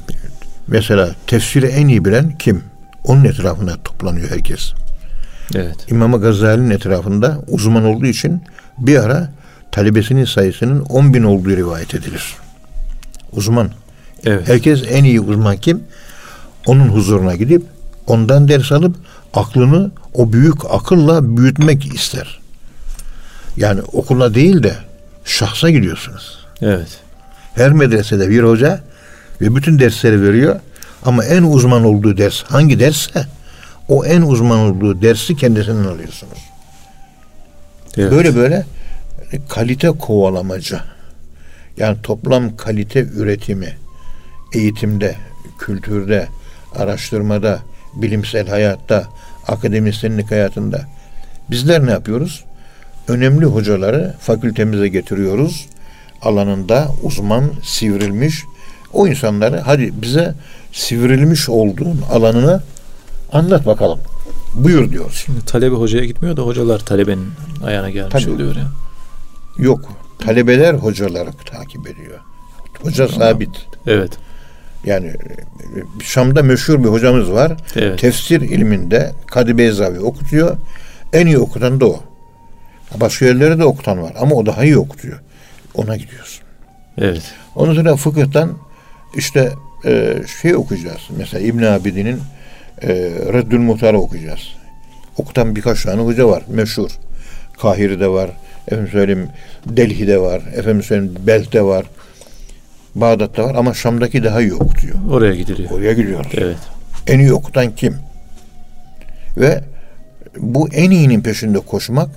Mesela 0.66 1.14
tefsiri 1.26 1.66
en 1.66 1.88
iyi 1.88 2.04
bilen 2.04 2.38
kim? 2.38 2.62
Onun 3.04 3.24
etrafına 3.24 3.76
toplanıyor 3.76 4.30
herkes. 4.30 4.72
Evet. 5.54 5.76
İmam 5.90 6.20
Gazali'nin 6.20 6.70
etrafında 6.70 7.38
uzman 7.48 7.84
olduğu 7.84 8.06
için 8.06 8.42
bir 8.78 8.98
ara 9.04 9.32
talebesinin 9.72 10.24
sayısının 10.24 10.80
10 10.80 11.14
bin 11.14 11.22
olduğu 11.22 11.56
rivayet 11.56 11.94
edilir. 11.94 12.34
Uzman. 13.36 13.70
Evet. 14.24 14.48
Herkes 14.48 14.82
en 14.90 15.04
iyi 15.04 15.20
uzman 15.20 15.56
kim? 15.56 15.82
Onun 16.66 16.88
huzuruna 16.88 17.34
gidip 17.34 17.62
ondan 18.06 18.48
ders 18.48 18.72
alıp 18.72 18.96
aklını 19.34 19.90
o 20.14 20.32
büyük 20.32 20.64
akılla 20.70 21.36
büyütmek 21.36 21.94
ister. 21.94 22.40
Yani 23.56 23.82
okula 23.82 24.34
değil 24.34 24.62
de 24.62 24.74
şahsa 25.24 25.70
gidiyorsunuz. 25.70 26.38
Evet. 26.62 27.00
Her 27.54 27.72
medresede 27.72 28.30
bir 28.30 28.42
hoca 28.42 28.80
ve 29.40 29.56
bütün 29.56 29.78
dersleri 29.78 30.22
veriyor. 30.22 30.60
Ama 31.04 31.24
en 31.24 31.42
uzman 31.42 31.84
olduğu 31.84 32.16
ders 32.16 32.42
hangi 32.42 32.80
dersse 32.80 33.26
o 33.88 34.04
en 34.04 34.22
uzman 34.22 34.58
olduğu 34.58 35.02
dersi 35.02 35.36
kendisinden 35.36 35.88
alıyorsunuz. 35.88 36.38
Evet. 37.96 38.12
Böyle 38.12 38.36
böyle 38.36 38.66
kalite 39.48 39.88
kovalamaca. 39.88 40.93
Yani 41.76 41.96
toplam 42.02 42.56
kalite 42.56 43.00
üretimi 43.00 43.76
eğitimde, 44.52 45.16
kültürde, 45.58 46.28
araştırmada, 46.74 47.60
bilimsel 47.94 48.48
hayatta, 48.48 49.08
akademisyenlik 49.48 50.30
hayatında 50.30 50.80
bizler 51.50 51.86
ne 51.86 51.90
yapıyoruz? 51.90 52.44
Önemli 53.08 53.44
hocaları 53.44 54.14
fakültemize 54.20 54.88
getiriyoruz. 54.88 55.66
Alanında 56.22 56.88
uzman, 57.02 57.52
sivrilmiş 57.62 58.44
o 58.92 59.06
insanları 59.06 59.60
hadi 59.60 60.02
bize 60.02 60.34
sivrilmiş 60.72 61.48
olduğun 61.48 62.00
alanını 62.10 62.62
anlat 63.32 63.66
bakalım. 63.66 64.00
Buyur 64.54 64.90
diyoruz. 64.92 65.22
Şimdi 65.26 65.44
talebe 65.44 65.74
hocaya 65.74 66.04
gitmiyor 66.04 66.36
da 66.36 66.42
hocalar 66.42 66.78
talebenin 66.78 67.30
ayağına 67.64 67.90
gelmiş 67.90 68.12
Tabii. 68.12 68.34
oluyor 68.34 68.56
ya. 68.56 68.66
Yok. 69.58 69.88
Talebeler 70.24 70.74
hocaları 70.74 71.32
takip 71.32 71.88
ediyor. 71.88 72.18
Hoca 72.82 73.08
sabit. 73.08 73.66
Evet. 73.86 74.12
Yani 74.84 75.12
Şam'da 76.02 76.42
meşhur 76.42 76.84
bir 76.84 76.88
hocamız 76.88 77.32
var. 77.32 77.52
Evet. 77.76 77.98
Tefsir 77.98 78.40
ilminde 78.40 79.12
Kadı 79.26 79.58
Beyzavi 79.58 80.00
okutuyor. 80.00 80.56
En 81.12 81.26
iyi 81.26 81.38
okutan 81.38 81.80
da 81.80 81.86
o. 81.86 82.00
Başka 83.00 83.26
yerlere 83.26 83.58
de 83.58 83.64
okutan 83.64 84.02
var 84.02 84.12
ama 84.18 84.34
o 84.34 84.46
daha 84.46 84.64
iyi 84.64 84.78
okutuyor. 84.78 85.20
Ona 85.74 85.96
gidiyorsun. 85.96 86.44
Evet. 86.98 87.22
Ondan 87.54 87.74
sonra 87.74 87.96
fıkıhtan 87.96 88.52
işte 89.14 89.52
e, 89.84 90.22
şey 90.42 90.56
okuyacağız. 90.56 91.00
Mesela 91.16 91.46
İbn 91.46 91.62
Abidin'in 91.62 92.20
e, 92.82 92.88
Reddül 93.32 93.58
Muhtar'ı 93.58 93.98
okuyacağız. 93.98 94.40
Okutan 95.18 95.56
birkaç 95.56 95.82
tane 95.82 96.02
hoca 96.02 96.28
var. 96.28 96.42
Meşhur. 96.48 96.90
Kahire'de 97.60 98.08
var. 98.08 98.30
Efendim 98.68 98.88
söyleyeyim 98.92 99.28
Delhi'de 99.66 100.20
var. 100.20 100.42
Efendim 100.56 100.82
söyleyeyim 100.82 101.14
Belt'te 101.26 101.62
var. 101.62 101.84
Bağdat'ta 102.94 103.44
var 103.44 103.54
ama 103.54 103.74
Şam'daki 103.74 104.24
daha 104.24 104.40
iyi 104.40 104.54
okutuyor. 104.54 104.94
Oraya 105.10 105.34
gidiliyor. 105.34 105.70
Oraya 105.70 105.92
gidiyoruz. 105.92 106.32
Evet. 106.34 106.56
En 107.06 107.18
iyi 107.18 107.32
okutan 107.32 107.74
kim? 107.74 107.96
Ve 109.36 109.60
bu 110.38 110.68
en 110.68 110.90
iyinin 110.90 111.20
peşinde 111.20 111.58
koşmak 111.60 112.08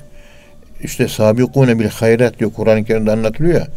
işte 0.83 1.07
sabikune 1.07 1.79
bil 1.79 1.87
hayrat 1.87 2.39
diyor 2.39 2.51
Kur'an-ı 2.53 2.85
Kerim'de 2.85 3.11
anlatılıyor 3.11 3.55
ya. 3.55 3.67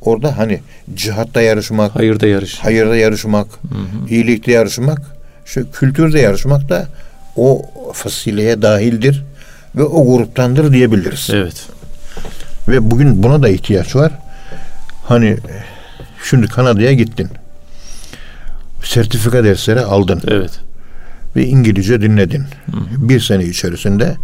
Orada 0.00 0.38
hani 0.38 0.60
cihatta 0.94 1.42
yarışmak, 1.42 1.96
Hayırda 1.96 2.26
yarış. 2.26 2.58
hayırda 2.58 2.96
yarışmak, 2.96 3.46
iyilikte 4.08 4.52
yarışmak, 4.52 4.98
şu 5.44 5.70
kültürde 5.70 6.20
yarışmak 6.20 6.68
da 6.68 6.86
o 7.36 7.62
fasileye 7.92 8.62
dahildir 8.62 9.24
ve 9.76 9.82
o 9.82 10.06
gruptandır 10.06 10.72
diyebiliriz. 10.72 11.28
Evet. 11.32 11.66
Ve 12.68 12.90
bugün 12.90 13.22
buna 13.22 13.42
da 13.42 13.48
ihtiyaç 13.48 13.96
var. 13.96 14.12
Hani 15.04 15.36
şimdi 16.24 16.46
Kanada'ya 16.46 16.92
gittin. 16.92 17.28
Sertifika 18.84 19.44
dersleri 19.44 19.80
aldın 19.80 20.22
Evet. 20.28 20.60
ve 21.36 21.46
İngilizce 21.46 22.02
dinledin. 22.02 22.44
Bir 22.96 23.20
sene 23.20 23.44
içerisinde 23.44 24.16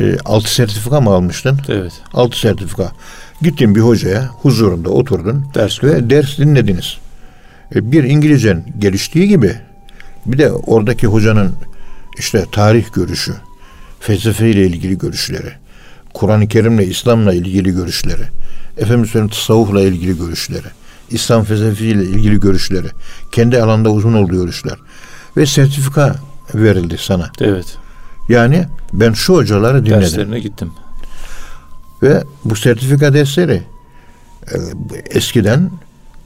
e, 0.00 0.18
altı 0.24 0.54
sertifika 0.54 1.00
mı 1.00 1.10
almıştın? 1.10 1.58
Evet. 1.68 1.92
Altı 2.12 2.40
sertifika. 2.40 2.92
Gittin 3.42 3.74
bir 3.74 3.80
hocaya 3.80 4.26
huzurunda 4.26 4.90
oturdun 4.90 5.46
Ders 5.54 5.84
ve 5.84 6.10
ders 6.10 6.38
dinlediniz. 6.38 6.96
E, 7.74 7.92
bir 7.92 8.04
İngilizcen 8.04 8.64
geliştiği 8.78 9.28
gibi 9.28 9.56
bir 10.26 10.38
de 10.38 10.52
oradaki 10.52 11.06
hocanın 11.06 11.54
işte 12.18 12.44
tarih 12.52 12.92
görüşü, 12.92 13.34
felsefe 14.00 14.50
ile 14.50 14.66
ilgili 14.66 14.98
görüşleri, 14.98 15.52
Kur'an-ı 16.18 16.48
Kerim'le 16.48 16.80
İslam'la 16.80 17.34
ilgili 17.34 17.70
görüşleri, 17.70 18.22
Efendimiz 18.78 19.08
Efendimiz 19.08 19.36
tasavvufla 19.36 19.80
ilgili 19.82 20.18
görüşleri, 20.18 20.66
İslam 21.10 21.44
felsefesiyle 21.44 22.04
ilgili 22.04 22.40
görüşleri, 22.40 22.86
kendi 23.32 23.62
alanda 23.62 23.90
uzun 23.90 24.12
olduğu 24.12 24.32
görüşler 24.32 24.76
ve 25.36 25.46
sertifika 25.46 26.16
verildi 26.54 26.98
sana. 26.98 27.30
Evet. 27.40 27.76
Yani 28.28 28.66
ben 28.92 29.12
şu 29.12 29.34
hocaları 29.34 29.86
dinledim. 29.86 30.02
Derslerine 30.02 30.40
gittim. 30.40 30.70
Ve 32.02 32.24
bu 32.44 32.56
sertifika 32.56 33.14
dersleri 33.14 33.62
e, 34.52 34.56
eskiden 35.10 35.70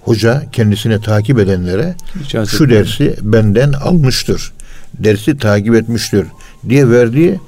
hoca 0.03 0.51
kendisine 0.53 1.01
takip 1.01 1.39
edenlere 1.39 1.97
İcazet 2.25 2.59
şu 2.59 2.71
dersi 2.71 3.17
benden 3.23 3.73
almıştır. 3.73 4.53
Dersi 4.95 5.39
takip 5.39 5.75
etmiştir 5.75 6.27
diye 6.69 6.91
verdiği 6.91 7.41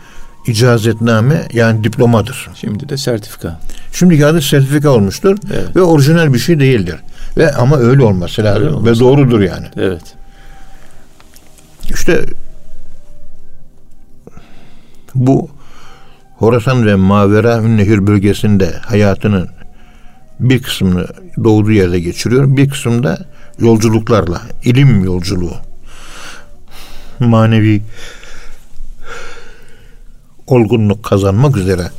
icazetname 0.47 1.49
yani 1.53 1.85
diplomadır. 1.85 2.49
Şimdi 2.55 2.89
de 2.89 2.97
sertifika. 2.97 3.61
Şimdiki 3.93 4.27
adı 4.27 4.41
sertifika 4.41 4.91
olmuştur 4.91 5.37
Evet. 5.53 5.77
ve 5.77 5.83
orijinal 5.83 6.35
bir 6.35 6.39
şey 6.39 6.61
değildir. 6.61 6.97
Ve 7.37 7.53
ama 7.53 7.77
öyle 7.77 8.03
olması 8.03 8.45
lazım 8.45 8.63
Öyle 8.63 8.75
olması 8.75 8.95
ve 8.95 9.01
doğrudur 9.01 9.41
yani. 9.41 9.67
Evet. 9.77 10.03
İşte 11.95 12.25
bu 15.15 15.49
Horasan 16.37 16.87
ve 16.87 16.95
Mavera 16.95 17.61
Nehir 17.63 18.07
bölgesinde 18.07 18.73
hayatının 18.87 19.49
bir 20.41 20.63
kısmını 20.63 21.07
doğduğu 21.45 21.73
yerde 21.73 22.01
geçiriyor. 22.01 22.57
Bir 22.57 22.69
kısmında 22.69 23.19
yolculuklarla, 23.59 24.43
ilim 24.65 25.05
yolculuğu, 25.05 25.55
manevi 27.19 27.83
olgunluk 30.47 31.05
kazanmak 31.05 31.57
üzere 31.57 31.91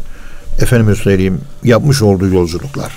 efendime 0.60 0.96
söyleyeyim 0.96 1.41
yapmış 1.64 2.02
olduğu 2.02 2.28
yolculuklar. 2.28 2.96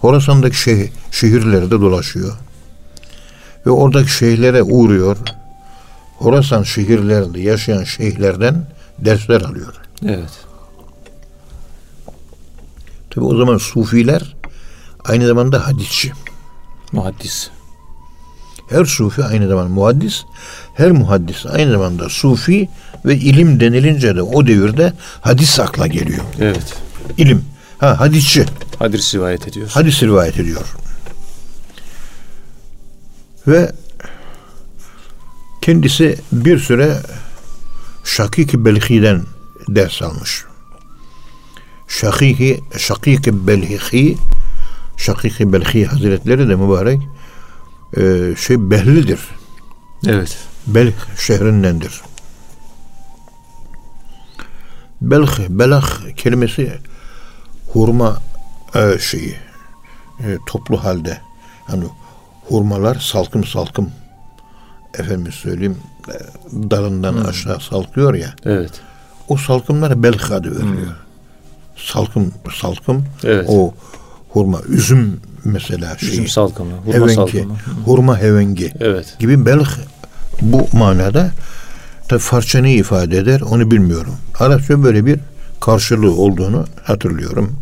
Horasan'daki 0.00 0.56
şeh- 0.56 0.90
şehirlerde 1.10 1.70
dolaşıyor. 1.70 2.32
Ve 3.66 3.70
oradaki 3.70 4.12
şeyhlere 4.12 4.62
uğruyor. 4.62 5.16
Horasan 6.18 6.62
şehirlerinde 6.62 7.40
yaşayan 7.40 7.84
şeyhlerden 7.84 8.66
dersler 8.98 9.40
alıyor. 9.40 9.74
Evet. 10.06 10.30
Tabi 13.10 13.24
o 13.24 13.36
zaman 13.36 13.58
sufiler 13.58 14.36
aynı 15.04 15.26
zamanda 15.26 15.66
hadisçi. 15.66 16.12
Muhaddis. 16.92 17.50
Her 18.70 18.84
sufi 18.84 19.24
aynı 19.24 19.48
zamanda 19.48 19.68
muhaddis, 19.68 20.24
her 20.74 20.90
muhaddis 20.90 21.46
aynı 21.46 21.70
zamanda 21.70 22.08
sufi 22.08 22.68
ve 23.04 23.16
ilim 23.16 23.60
denilince 23.60 24.16
de 24.16 24.22
o 24.22 24.46
devirde 24.46 24.92
hadis 25.20 25.60
akla 25.60 25.86
geliyor. 25.86 26.24
Evet. 26.40 26.74
İlim. 27.16 27.44
Ha 27.78 28.00
hadisçi. 28.00 28.44
Hadis 28.78 29.14
rivayet 29.14 29.48
ediyor. 29.48 29.68
Hadis 29.68 30.02
rivayet 30.02 30.38
ediyor. 30.40 30.76
Ve 33.46 33.72
Kendisi 35.60 36.18
bir 36.32 36.58
süre 36.58 36.96
Şakik-i 38.04 38.64
Belhi'den 38.64 39.22
ders 39.68 40.02
almış. 40.02 40.44
Şakik-i 41.88 42.60
Şakik 42.78 43.26
Belhi 43.26 44.16
Şakik 44.96 45.40
Belhi 45.40 45.86
Hazretleri 45.86 46.48
de 46.48 46.54
mübarek 46.54 47.00
e, 47.96 48.34
şey 48.36 48.70
Behlidir. 48.70 49.20
Evet. 50.06 50.38
Belh 50.66 50.92
şehrindendir. 51.18 52.02
Belh, 55.00 55.48
belah 55.48 56.14
kelimesi 56.16 56.78
hurma 57.72 58.18
e, 58.74 58.98
şeyi 58.98 59.36
e, 60.20 60.38
toplu 60.46 60.84
halde 60.84 61.20
hani 61.66 61.84
hurmalar 62.48 62.94
salkım 62.94 63.44
salkım 63.44 63.90
efendim 64.98 65.32
söyleyeyim 65.32 65.76
e, 66.08 66.14
dalından 66.70 67.12
hmm. 67.12 67.26
aşağı 67.26 67.60
salkıyor 67.60 68.14
ya. 68.14 68.34
Evet. 68.44 68.80
O 69.28 69.36
salkımlara 69.36 70.02
belh 70.02 70.30
adı 70.30 70.50
veriliyor. 70.50 70.86
Hmm. 70.86 70.94
Salkım 71.76 72.32
salkım 72.60 73.06
evet. 73.24 73.46
o 73.48 73.74
hurma 74.28 74.60
üzüm 74.68 75.20
mesela 75.44 75.98
şey. 75.98 76.08
Üzüm 76.08 76.28
salkımı, 76.28 76.72
hurma 76.76 76.94
hevengi, 76.94 77.14
salkımı. 77.14 77.56
Hurma 77.84 78.18
hevengi 78.18 78.72
evet. 78.80 79.16
gibi 79.18 79.46
belh 79.46 79.68
bu 80.42 80.68
manada 80.72 81.30
tabi 82.08 82.20
farça 82.20 82.58
ne 82.58 82.74
ifade 82.74 83.18
eder 83.18 83.40
onu 83.40 83.70
bilmiyorum. 83.70 84.16
Arapça 84.38 84.82
böyle 84.82 85.06
bir 85.06 85.20
karşılığı 85.60 86.14
olduğunu 86.14 86.66
hatırlıyorum. 86.84 87.56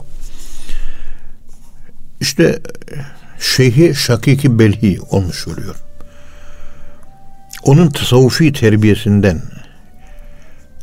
İşte 2.20 2.58
Şeyhi 3.40 3.94
Şakiki 3.94 4.58
Belhi 4.58 4.98
olmuş 5.10 5.48
oluyor. 5.48 5.76
Onun 7.62 7.90
tasavvufi 7.90 8.52
terbiyesinden 8.52 9.42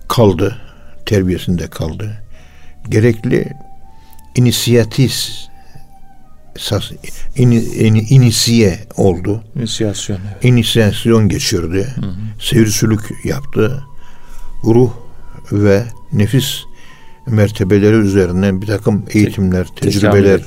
kaldı, 0.08 0.58
terbiyesinde 1.06 1.68
kaldı. 1.68 2.22
Gerekli 2.90 3.54
inisiyatif 4.36 5.14
sas, 6.58 6.92
in, 7.36 7.52
in, 7.52 7.96
inisiye 8.10 8.80
oldu. 8.98 9.44
İnisiyasyon. 9.56 10.18
Evet. 10.34 10.46
İnisiyasyon 10.46 11.30
geçirdi. 11.30 11.88
Hı 11.96 12.06
yaptı. 13.24 13.84
Ruh 14.64 14.92
ve 15.52 15.86
nefis 16.14 16.64
mertebeleri 17.28 17.96
üzerinden 17.96 18.62
bir 18.62 18.68
takım 18.68 19.06
eğitimler, 19.10 19.68
Te- 19.68 19.74
tecrübeler 19.90 20.42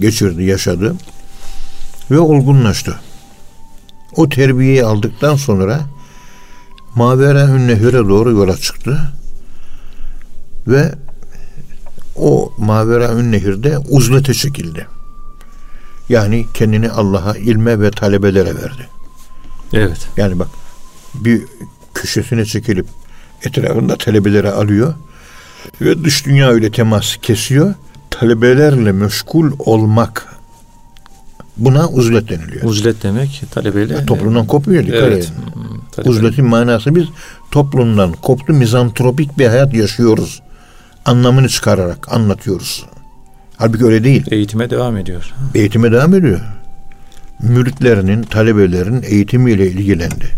geçirdi, 0.00 0.44
yaşadı 0.44 0.96
ve 2.10 2.18
olgunlaştı. 2.18 3.00
O 4.16 4.28
terbiyeyi 4.28 4.84
aldıktan 4.84 5.36
sonra 5.36 5.80
Mavera 6.94 7.56
Nehir'e 7.56 8.08
doğru 8.08 8.30
yola 8.30 8.56
çıktı 8.56 8.98
ve 10.66 10.92
o 12.16 12.52
Mavera 12.58 13.22
Nehir'de 13.22 13.78
uzlete 13.78 14.34
çekildi. 14.34 14.86
Yani 16.10 16.46
kendini 16.54 16.90
Allah'a, 16.90 17.36
ilme 17.36 17.80
ve 17.80 17.90
talebelere 17.90 18.54
verdi. 18.54 18.88
Evet. 19.72 20.08
Yani 20.16 20.38
bak 20.38 20.48
bir 21.14 21.42
köşesine 21.94 22.44
çekilip 22.44 22.86
etrafında 23.42 23.96
talebeleri 23.96 24.50
alıyor 24.50 24.94
ve 25.80 26.04
dış 26.04 26.26
dünya 26.26 26.52
ile 26.52 26.70
temas 26.70 27.16
kesiyor. 27.16 27.74
Talebelerle 28.10 28.92
meşgul 28.92 29.52
olmak 29.58 30.26
buna 31.56 31.88
uzlet 31.88 32.28
deniliyor. 32.28 32.64
Uzlet 32.64 33.02
demek 33.02 33.42
talebeyle. 33.50 33.94
Ya, 33.94 34.06
toplumdan 34.06 34.46
kopuyor 34.46 34.86
dikkat 34.86 35.02
evet. 35.02 35.32
edin. 35.96 36.10
Uzletin 36.10 36.44
manası 36.44 36.96
biz 36.96 37.04
toplumdan 37.50 38.12
koptu 38.12 38.52
mizantropik 38.52 39.38
bir 39.38 39.46
hayat 39.46 39.74
yaşıyoruz. 39.74 40.42
Anlamını 41.04 41.48
çıkararak 41.48 42.12
anlatıyoruz. 42.12 42.86
Halbuki 43.60 43.84
öyle 43.84 44.04
değil. 44.04 44.26
Eğitime 44.30 44.70
devam 44.70 44.96
ediyor. 44.96 45.34
Eğitime 45.54 45.92
devam 45.92 46.14
ediyor. 46.14 46.40
Müritlerinin, 47.42 48.22
talebelerinin 48.22 49.02
eğitimiyle 49.02 49.66
ilgilendi. 49.66 50.30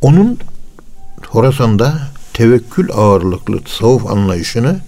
Onun 0.00 0.38
Horasan'da 1.28 1.98
tevekkül 2.32 2.90
ağırlıklı 2.92 3.60
tasavvuf 3.64 4.06
anlayışını 4.06 4.80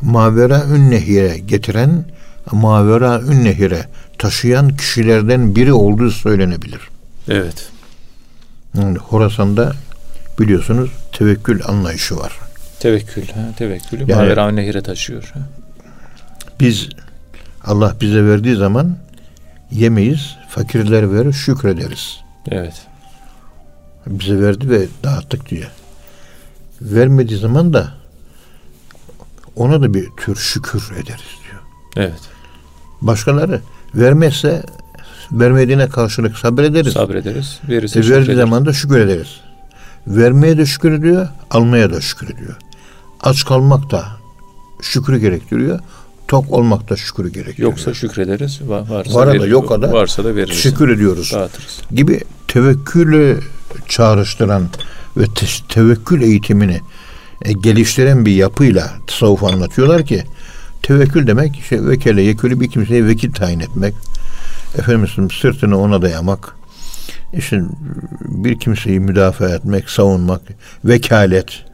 Mavera 0.00 0.64
Ünnehir'e 0.64 1.38
getiren, 1.38 2.04
Mavera 2.52 3.20
Ünnehir'e 3.20 3.88
taşıyan 4.18 4.76
kişilerden 4.76 5.56
biri 5.56 5.72
olduğu 5.72 6.10
söylenebilir. 6.10 6.80
Evet. 7.28 7.70
Yani 8.74 8.98
Horasan'da 8.98 9.72
biliyorsunuz 10.38 10.90
tevekkül 11.12 11.60
anlayışı 11.66 12.16
var. 12.16 12.47
Tevekkül, 12.80 13.28
ha, 13.28 13.40
tevekkülü 13.56 14.00
yani, 14.00 14.14
Mavera 14.14 14.50
Ünnehir'e 14.50 14.80
taşıyor. 14.80 15.30
Ha. 15.34 15.40
Biz 16.60 16.88
Allah 17.64 17.96
bize 18.00 18.24
verdiği 18.24 18.56
zaman 18.56 18.96
yemeyiz, 19.70 20.36
fakirler 20.48 21.14
verir, 21.14 21.32
şükrederiz. 21.32 22.20
Evet. 22.50 22.86
Bize 24.06 24.40
verdi 24.40 24.70
ve 24.70 24.86
dağıttık 25.04 25.50
diye. 25.50 25.66
Vermediği 26.80 27.38
zaman 27.38 27.72
da 27.72 27.88
ona 29.56 29.82
da 29.82 29.94
bir 29.94 30.08
tür 30.16 30.36
şükür 30.36 30.92
ederiz 30.92 31.36
diyor. 31.44 31.62
Evet. 31.96 32.20
Başkaları 33.00 33.60
vermezse 33.94 34.62
vermediğine 35.32 35.88
karşılık 35.88 36.38
sabrederiz. 36.38 36.92
Sabrederiz. 36.92 37.60
Verirse 37.68 38.00
e, 38.00 38.08
verdiği 38.10 38.36
zaman 38.36 38.66
da 38.66 38.72
şükür 38.72 38.98
ederiz. 38.98 39.40
Vermeye 40.06 40.58
de 40.58 40.66
şükür 40.66 40.92
ediyor, 40.92 41.28
almaya 41.50 41.92
da 41.92 42.00
şükür 42.00 42.34
ediyor. 42.34 42.56
Aç 43.20 43.44
kalmak 43.44 43.90
da 43.90 44.04
şükrü 44.82 45.18
gerektiriyor. 45.18 45.80
Tok 46.28 46.52
olmak 46.52 46.90
da 46.90 46.96
şükrü 46.96 47.32
gerektiriyor. 47.32 47.70
Yoksa 47.70 47.94
şükrederiz. 47.94 48.60
Varsa 48.68 49.14
Var 49.14 49.40
da 49.40 49.46
yok 49.46 49.82
da 49.82 49.92
varsa 49.92 50.24
da 50.24 50.36
veririz. 50.36 50.56
Şükür 50.56 50.88
ediyoruz. 50.88 51.32
Dağıtırız. 51.34 51.80
Gibi 51.90 52.20
tevekkülü 52.48 53.40
çağrıştıran 53.88 54.68
ve 55.16 55.24
te- 55.34 55.46
tevekkül 55.68 56.22
eğitimini 56.22 56.80
e, 57.42 57.52
geliştiren 57.52 58.26
bir 58.26 58.32
yapıyla 58.34 58.90
tasavvuf 59.06 59.44
anlatıyorlar 59.44 60.06
ki 60.06 60.24
tevekkül 60.82 61.26
demek 61.26 61.58
işte 61.58 61.86
vekele 61.86 62.22
yekülü 62.22 62.60
bir 62.60 62.70
kimseye 62.70 63.06
vekil 63.06 63.32
tayin 63.32 63.60
etmek. 63.60 63.94
Efendim 64.78 65.30
sırtını 65.30 65.78
ona 65.78 66.02
dayamak. 66.02 66.54
İşte 67.32 67.62
bir 68.20 68.58
kimseyi 68.58 69.00
müdafaa 69.00 69.48
etmek, 69.48 69.90
savunmak, 69.90 70.40
vekalet. 70.84 71.64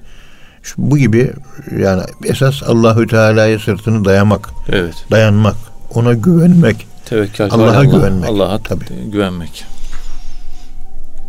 İşte 0.65 0.75
bu 0.79 0.99
gibi 0.99 1.33
yani 1.79 2.03
esas 2.25 2.62
Allahü 2.62 3.07
Teala'ya 3.07 3.59
sırtını 3.59 4.05
dayamak. 4.05 4.51
Evet. 4.69 4.95
Dayanmak, 5.11 5.57
ona 5.95 6.12
güvenmek. 6.12 6.87
Tevekkül 7.05 7.45
Allah'a 7.51 7.77
Allah, 7.77 7.85
güvenmek. 7.85 8.29
Allah'a 8.29 8.59
tabii 8.59 8.85
güvenmek. 9.12 9.65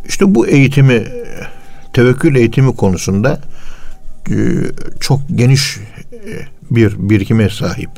İşte 0.07 0.35
bu 0.35 0.47
eğitimi 0.47 1.07
tevekkül 1.93 2.35
eğitimi 2.35 2.75
konusunda 2.75 3.39
e, 4.29 4.35
çok 4.99 5.19
geniş 5.35 5.77
e, 6.13 6.31
bir 6.71 7.09
birikime 7.09 7.49
sahip. 7.49 7.89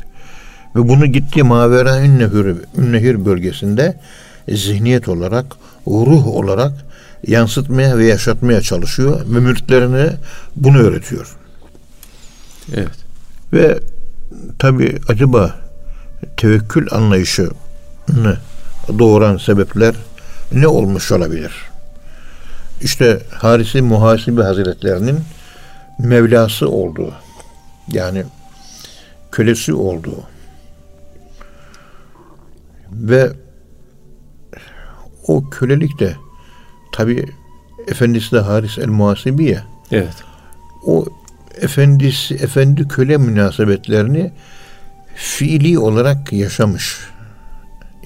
Ve 0.76 0.88
bunu 0.88 1.06
gitti 1.06 1.42
Mavera 1.42 2.00
Ünnehir, 2.00 2.56
Ünnehir 2.78 3.24
bölgesinde 3.24 4.00
zihniyet 4.48 5.08
olarak, 5.08 5.46
ruh 5.86 6.26
olarak 6.26 6.72
yansıtmaya 7.26 7.98
ve 7.98 8.06
yaşatmaya 8.06 8.60
çalışıyor 8.60 9.20
ve 9.26 9.40
müritlerine 9.40 10.16
bunu 10.56 10.78
öğretiyor. 10.78 11.36
Evet. 12.74 12.98
Ve 13.52 13.78
tabi 14.58 14.98
acaba 15.08 15.54
tevekkül 16.36 16.86
anlayışını 16.90 18.36
doğuran 18.98 19.36
sebepler 19.36 19.94
ne 20.52 20.66
olmuş 20.66 21.12
olabilir? 21.12 21.52
İşte 22.80 23.22
Harisi 23.30 23.82
Muhasibi 23.82 24.42
Hazretlerinin 24.42 25.20
Mevlası 25.98 26.68
olduğu 26.68 27.14
yani 27.88 28.24
kölesi 29.32 29.74
olduğu 29.74 30.22
ve 32.92 33.32
o 35.26 35.50
kölelik 35.50 36.00
de 36.00 36.16
tabi 36.92 37.26
efendisi 37.86 38.32
de 38.32 38.40
Haris 38.40 38.78
el 38.78 38.88
Muhasibi 38.88 39.44
ya. 39.44 39.66
Evet. 39.90 40.14
O 40.86 41.04
efendisi 41.60 42.34
efendi 42.34 42.88
köle 42.88 43.16
münasebetlerini 43.16 44.32
fiili 45.14 45.78
olarak 45.78 46.32
yaşamış. 46.32 46.98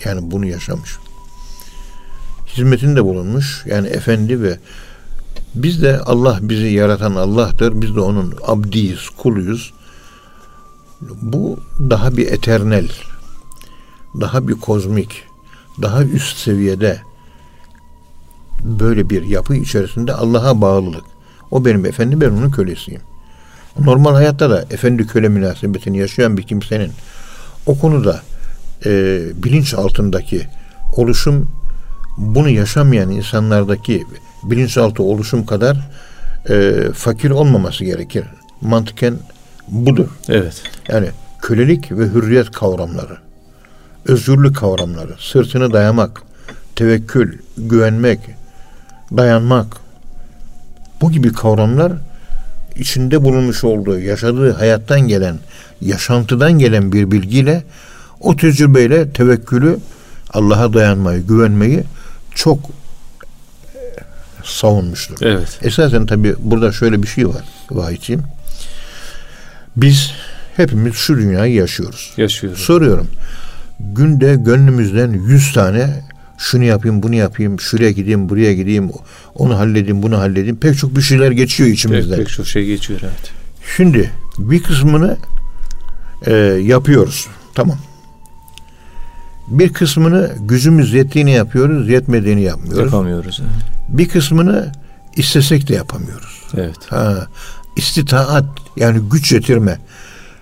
Yani 0.04 0.30
bunu 0.30 0.46
yaşamış 0.46 0.90
hizmetinde 2.56 3.04
bulunmuş. 3.04 3.62
Yani 3.66 3.88
efendi 3.88 4.42
ve 4.42 4.58
biz 5.54 5.82
de 5.82 6.00
Allah 6.00 6.38
bizi 6.42 6.66
yaratan 6.66 7.14
Allah'tır. 7.14 7.80
Biz 7.82 7.96
de 7.96 8.00
onun 8.00 8.34
abdiyiz, 8.46 9.08
kuluyuz. 9.08 9.72
Bu 11.22 11.58
daha 11.90 12.16
bir 12.16 12.26
eternel, 12.26 12.88
daha 14.20 14.48
bir 14.48 14.54
kozmik, 14.54 15.24
daha 15.82 16.04
üst 16.04 16.36
seviyede 16.36 17.00
böyle 18.64 19.10
bir 19.10 19.22
yapı 19.22 19.54
içerisinde 19.54 20.12
Allah'a 20.12 20.60
bağlılık. 20.60 21.04
O 21.50 21.64
benim 21.64 21.86
efendi 21.86 22.20
ben 22.20 22.30
onun 22.30 22.50
kölesiyim. 22.50 23.00
Normal 23.78 24.14
hayatta 24.14 24.50
da 24.50 24.62
efendi 24.70 25.06
köle 25.06 25.28
münasebetini 25.28 25.98
yaşayan 25.98 26.36
bir 26.36 26.42
kimsenin 26.42 26.92
o 27.66 27.78
konuda 27.78 28.20
e, 28.86 29.20
bilinç 29.44 29.74
altındaki 29.74 30.46
oluşum 30.96 31.50
bunu 32.16 32.48
yaşamayan 32.48 33.10
insanlardaki 33.10 34.06
bilinçaltı 34.42 35.02
oluşum 35.02 35.46
kadar 35.46 35.90
e, 36.50 36.74
fakir 36.94 37.30
olmaması 37.30 37.84
gerekir. 37.84 38.24
Mantıken 38.60 39.14
budur. 39.68 40.08
Evet. 40.28 40.62
Yani 40.88 41.08
kölelik 41.42 41.92
ve 41.92 42.04
hürriyet 42.04 42.50
kavramları, 42.50 43.18
özgürlük 44.06 44.56
kavramları, 44.56 45.14
sırtını 45.18 45.72
dayamak, 45.72 46.22
tevekkül, 46.76 47.38
güvenmek, 47.56 48.20
dayanmak 49.16 49.76
bu 51.00 51.12
gibi 51.12 51.32
kavramlar 51.32 51.92
içinde 52.76 53.24
bulunmuş 53.24 53.64
olduğu, 53.64 53.98
yaşadığı 53.98 54.52
hayattan 54.52 55.00
gelen, 55.00 55.38
yaşantıdan 55.80 56.52
gelen 56.52 56.92
bir 56.92 57.10
bilgiyle 57.10 57.62
o 58.20 58.36
tecrübeyle 58.36 59.10
tevekkülü, 59.10 59.78
Allah'a 60.32 60.72
dayanmayı, 60.72 61.26
güvenmeyi 61.26 61.84
çok 62.34 62.58
e, 63.74 63.78
savunmuştur. 64.44 65.16
Evet. 65.22 65.58
Esasen 65.62 66.06
tabi 66.06 66.34
burada 66.38 66.72
şöyle 66.72 67.02
bir 67.02 67.08
şey 67.08 67.28
var 67.28 67.44
vahiyciğim. 67.70 68.22
Biz 69.76 70.10
hepimiz 70.56 70.94
şu 70.94 71.16
dünyayı 71.16 71.54
yaşıyoruz. 71.54 72.12
Yaşıyoruz. 72.16 72.60
Soruyorum. 72.60 73.08
Günde 73.80 74.34
gönlümüzden 74.34 75.12
yüz 75.12 75.52
tane 75.52 76.02
şunu 76.42 76.64
yapayım, 76.64 77.02
bunu 77.02 77.14
yapayım, 77.14 77.60
şuraya 77.60 77.90
gideyim, 77.90 78.28
buraya 78.28 78.54
gideyim, 78.54 78.90
onu 79.34 79.58
halledeyim, 79.58 80.02
bunu 80.02 80.18
halledeyim. 80.18 80.56
Pek 80.56 80.78
çok 80.78 80.96
bir 80.96 81.02
şeyler 81.02 81.30
geçiyor 81.30 81.70
içimizden. 81.70 82.16
Pek, 82.16 82.26
pek 82.26 82.34
çok 82.34 82.46
şey 82.46 82.66
geçiyor 82.66 83.00
evet. 83.02 83.32
Şimdi 83.76 84.10
bir 84.38 84.62
kısmını 84.62 85.16
e, 86.26 86.32
yapıyoruz. 86.62 87.26
Tamam. 87.54 87.78
Bir 89.48 89.72
kısmını 89.72 90.32
gücümüz 90.40 90.92
yettiğini 90.92 91.32
yapıyoruz, 91.32 91.88
yetmediğini 91.88 92.42
yapmıyoruz. 92.42 92.92
Yapamıyoruz. 92.92 93.42
Evet. 93.42 93.88
Bir 93.88 94.08
kısmını 94.08 94.72
istesek 95.16 95.68
de 95.68 95.74
yapamıyoruz. 95.74 96.42
evet. 96.54 96.78
Ha, 96.88 97.26
istitaat 97.76 98.44
yani 98.76 99.00
güç 99.10 99.32
yetirme. 99.32 99.78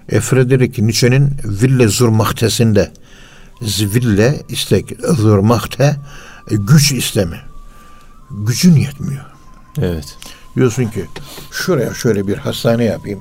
E, 0.08 0.20
Frederick 0.20 0.82
Nietzsche'nin 0.82 1.30
Ville 1.44 1.88
zur 1.88 2.08
Machtesinde 2.08 2.90
Ville 3.62 4.42
istek, 4.48 4.92
Machte 5.42 5.96
e, 6.50 6.56
güç 6.56 6.92
isteme. 6.92 7.40
Gücün 8.30 8.76
yetmiyor. 8.76 9.24
Evet. 9.78 10.16
Diyorsun 10.56 10.84
ki 10.84 11.06
şuraya 11.52 11.94
şöyle 11.94 12.26
bir 12.26 12.36
hastane 12.36 12.84
yapayım. 12.84 13.20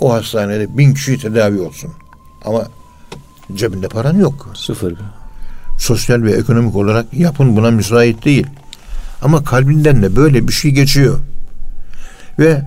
O 0.00 0.12
hastanede 0.12 0.78
bin 0.78 0.94
kişi 0.94 1.18
tedavi 1.18 1.60
olsun. 1.60 1.90
Ama 2.44 2.68
cebinde 3.54 3.88
paran 3.88 4.16
yok. 4.16 4.48
Sıfır. 4.54 4.94
Sosyal 5.78 6.22
ve 6.22 6.32
ekonomik 6.32 6.76
olarak 6.76 7.14
yapın 7.14 7.56
buna 7.56 7.70
müsait 7.70 8.24
değil. 8.24 8.46
Ama 9.22 9.44
kalbinden 9.44 10.02
de 10.02 10.16
böyle 10.16 10.48
bir 10.48 10.52
şey 10.52 10.70
geçiyor. 10.70 11.18
Ve 12.38 12.62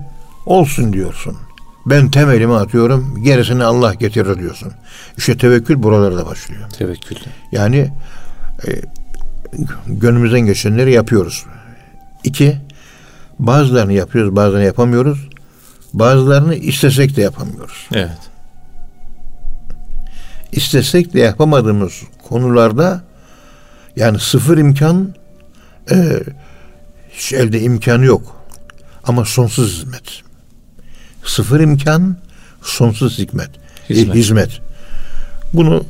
olsun 0.46 0.92
diyorsun. 0.92 1.36
Ben 1.86 2.10
temelimi 2.10 2.54
atıyorum, 2.54 3.22
gerisini 3.22 3.64
Allah 3.64 3.94
getirir 3.94 4.38
diyorsun. 4.38 4.72
İşte 5.18 5.36
tevekkül 5.36 5.82
buralarda 5.82 6.26
başlıyor. 6.26 6.70
Tevekkül. 6.70 7.16
Yani 7.52 7.92
e, 8.66 8.70
gönlümüzden 9.86 10.40
geçenleri 10.40 10.92
yapıyoruz. 10.92 11.44
İki, 12.24 12.56
bazılarını 13.38 13.92
yapıyoruz, 13.92 14.36
bazılarını 14.36 14.64
yapamıyoruz. 14.64 15.28
Bazılarını 15.92 16.54
istesek 16.54 17.16
de 17.16 17.22
yapamıyoruz. 17.22 17.88
Evet. 17.92 18.18
İstesek 20.52 21.14
de 21.14 21.20
yapamadığımız 21.20 22.02
konularda 22.28 23.04
yani 23.96 24.18
sıfır 24.18 24.58
imkan 24.58 25.14
e, 25.90 26.20
hiç 27.10 27.32
elde 27.32 27.60
imkanı 27.60 28.04
yok. 28.04 28.36
Ama 29.04 29.24
sonsuz 29.24 29.78
hizmet. 29.78 30.22
Sıfır 31.26 31.60
imkan, 31.60 32.16
sonsuz 32.62 33.18
hikmet. 33.18 33.50
Hizmet. 33.90 34.16
E, 34.16 34.18
hizmet. 34.18 34.60
Bunu 35.52 35.84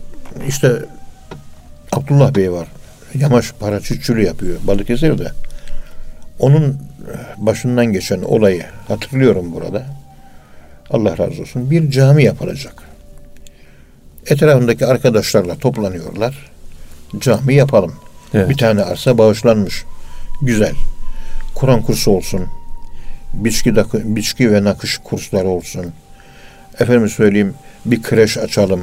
işte 0.48 0.72
Abdullah 1.92 2.34
Bey 2.34 2.52
var. 2.52 2.68
Yamaç 3.14 3.52
para 3.60 3.80
çiftçiliği 3.80 4.26
yapıyor 4.26 4.56
Balıkesir'de. 4.66 5.32
Onun 6.38 6.78
başından 7.36 7.86
geçen 7.86 8.22
olayı 8.22 8.64
hatırlıyorum 8.88 9.52
burada. 9.52 9.82
Allah 10.90 11.18
razı 11.18 11.42
olsun. 11.42 11.70
Bir 11.70 11.90
cami 11.90 12.24
yapılacak. 12.24 12.82
Etrafındaki 14.26 14.86
arkadaşlarla 14.86 15.58
toplanıyorlar. 15.58 16.50
Cami 17.18 17.54
yapalım. 17.54 17.94
Evet. 18.34 18.48
Bir 18.48 18.56
tane 18.56 18.82
arsa 18.82 19.18
bağışlanmış. 19.18 19.84
Güzel. 20.42 20.72
Kur'an 21.54 21.82
kursu 21.82 22.10
olsun. 22.10 22.46
Biçki, 23.36 23.74
biçki 23.94 24.52
ve 24.52 24.64
nakış 24.64 24.98
kursları 24.98 25.48
olsun. 25.48 25.86
Efendim 26.78 27.08
söyleyeyim 27.08 27.54
bir 27.84 28.02
kreş 28.02 28.38
açalım. 28.38 28.80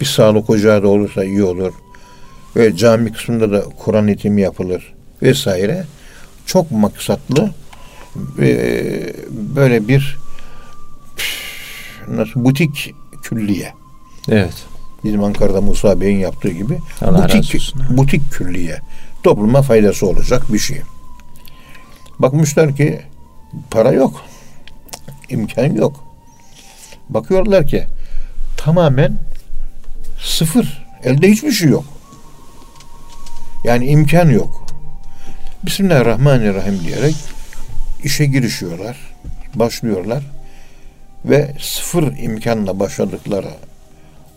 Bir 0.00 0.06
sağlık 0.06 0.50
ocağı 0.50 0.82
da 0.82 0.88
olursa 0.88 1.24
iyi 1.24 1.42
olur. 1.42 1.72
Ve 2.56 2.76
cami 2.76 3.12
kısmında 3.12 3.52
da 3.52 3.64
Kur'an 3.78 4.08
eğitimi 4.08 4.40
yapılır 4.40 4.94
vesaire. 5.22 5.84
Çok 6.46 6.70
maksatlı 6.70 7.50
e, 8.38 9.14
böyle 9.30 9.88
bir 9.88 10.18
nasıl 12.08 12.44
butik 12.44 12.94
külliye. 13.22 13.72
Evet. 14.28 14.66
Bizim 15.04 15.24
Ankara'da 15.24 15.60
Musa 15.60 16.00
Bey'in 16.00 16.18
yaptığı 16.18 16.50
gibi 16.50 16.78
Allah 17.02 17.24
butik, 17.24 17.74
butik 17.90 18.32
külliye. 18.32 18.80
Topluma 19.22 19.62
faydası 19.62 20.06
olacak 20.06 20.52
bir 20.52 20.58
şey. 20.58 20.80
Bakmışlar 22.18 22.76
ki 22.76 23.00
para 23.70 23.92
yok. 23.92 24.24
imkan 25.28 25.74
yok. 25.74 26.04
Bakıyorlar 27.08 27.66
ki 27.66 27.86
tamamen 28.56 29.18
sıfır. 30.20 30.86
Elde 31.04 31.30
hiçbir 31.30 31.52
şey 31.52 31.68
yok. 31.68 31.84
Yani 33.64 33.86
imkan 33.86 34.30
yok. 34.30 34.66
Bismillahirrahmanirrahim 35.62 36.80
diyerek 36.80 37.14
işe 38.04 38.26
girişiyorlar. 38.26 38.96
Başlıyorlar. 39.54 40.22
Ve 41.24 41.54
sıfır 41.60 42.16
imkanla 42.16 42.80
başladıkları 42.80 43.50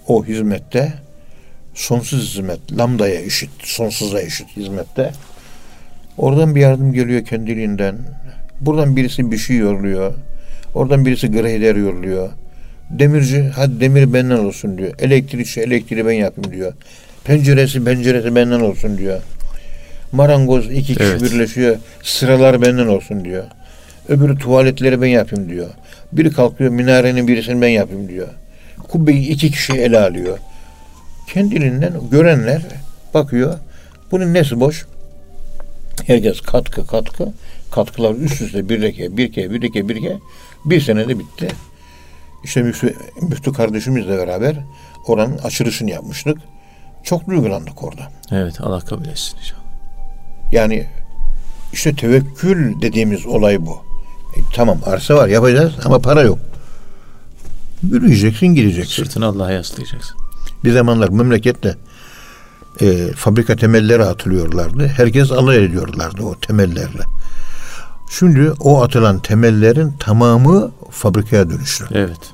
o 0.08 0.26
hizmette 0.26 0.94
sonsuz 1.74 2.30
hizmet, 2.30 2.78
lambdaya 2.78 3.22
eşit, 3.22 3.50
sonsuza 3.64 4.22
eşit 4.22 4.58
hizmette 4.58 5.12
oradan 6.18 6.56
bir 6.56 6.62
yardım 6.62 6.94
geliyor 6.94 7.26
kendiliğinden. 7.26 7.98
Buradan 8.62 8.96
birisi 8.96 9.32
bir 9.32 9.38
şey 9.38 9.58
yoruluyor. 9.58 10.14
Oradan 10.74 11.06
birisi 11.06 11.32
grader 11.32 11.76
yoruluyor. 11.76 12.30
Demirci 12.90 13.52
hadi 13.56 13.80
demir 13.80 14.14
benden 14.14 14.38
olsun 14.38 14.78
diyor. 14.78 14.94
Elektrikçi 15.00 15.62
elektriği 15.62 16.06
ben 16.06 16.12
yapayım 16.12 16.52
diyor. 16.52 16.74
Penceresi 17.24 17.84
penceresi 17.84 18.36
benden 18.36 18.60
olsun 18.60 18.98
diyor. 18.98 19.22
Marangoz 20.12 20.72
iki 20.72 20.82
kişi 20.96 21.04
Evet. 21.04 21.22
birleşiyor. 21.22 21.76
Sıralar 22.04 22.62
benden 22.62 22.88
olsun 22.88 23.26
diyor. 23.26 23.44
Öbürü 24.10 24.38
tuvaletleri 24.38 25.02
ben 25.02 25.08
yapayım 25.08 25.50
diyor. 25.50 25.68
Biri 26.12 26.32
kalkıyor 26.32 26.72
minarenin 26.72 27.28
birisini 27.28 27.62
ben 27.62 27.68
yapayım 27.70 28.10
diyor. 28.10 28.28
Kubbeyi 28.90 29.28
iki 29.28 29.52
kişi 29.52 29.74
ele 29.74 30.00
alıyor. 30.00 30.38
Kendiliğinden 31.34 31.94
görenler 32.12 32.62
bakıyor. 33.14 33.58
Bunun 34.12 34.34
nesi 34.34 34.60
boş? 34.60 34.86
Herkes 36.08 36.42
katkı 36.42 36.88
katkı. 36.88 37.34
Katkılar 37.72 38.16
üst 38.16 38.42
üste 38.42 38.70
bir 38.70 38.82
leke, 38.82 39.18
bir 39.18 39.32
ke, 39.32 39.52
bir 39.52 39.62
leke, 39.62 39.90
bir 39.90 40.02
ke. 40.02 40.20
Bir 40.66 40.82
senede 40.82 41.20
bitti. 41.20 41.48
İşte 42.44 42.62
müftü, 42.62 42.96
müftü 43.22 43.54
kardeşimizle 43.54 44.18
beraber 44.18 44.56
oranın 45.08 45.38
açılışını 45.38 45.90
yapmıştık. 45.90 46.38
Çok 47.04 47.28
duygulandık 47.28 47.84
orada. 47.84 48.12
Evet. 48.32 48.62
Allah 48.62 48.80
kabul 48.80 49.06
etsin 49.06 49.38
inşallah. 49.38 49.62
Yani 50.52 50.88
işte 51.74 51.96
tevekkül 51.96 52.82
dediğimiz 52.82 53.26
olay 53.26 53.66
bu. 53.66 53.84
E, 54.36 54.40
tamam 54.54 54.80
arsa 54.86 55.16
var 55.16 55.28
yapacağız 55.28 55.74
ama 55.86 56.00
para 56.00 56.22
yok. 56.22 56.40
Yürüyeceksin 57.92 58.48
gideceksin. 58.48 59.04
Sırtını 59.04 59.26
Allah'a 59.26 59.52
yaslayacaksın. 59.52 60.18
Bir 60.64 60.72
zamanlar 60.74 61.10
memlekette 61.10 61.76
e, 62.82 63.12
fabrika 63.16 63.56
temelleri 63.56 64.04
atılıyorlardı. 64.04 64.88
Herkes 64.88 65.32
alay 65.32 65.66
ediyorlardı 65.66 66.24
o 66.24 66.40
temellerle. 66.40 67.04
Şimdi 68.12 68.52
o 68.60 68.84
atılan 68.84 69.20
temellerin 69.20 69.92
tamamı 70.00 70.72
fabrikaya 70.92 71.50
dönüştü. 71.50 71.88
Evet. 71.92 72.34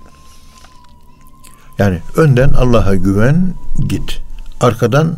Yani 1.78 2.02
önden 2.16 2.50
Allah'a 2.50 2.96
güven 2.96 3.54
git. 3.88 4.22
Arkadan 4.62 5.18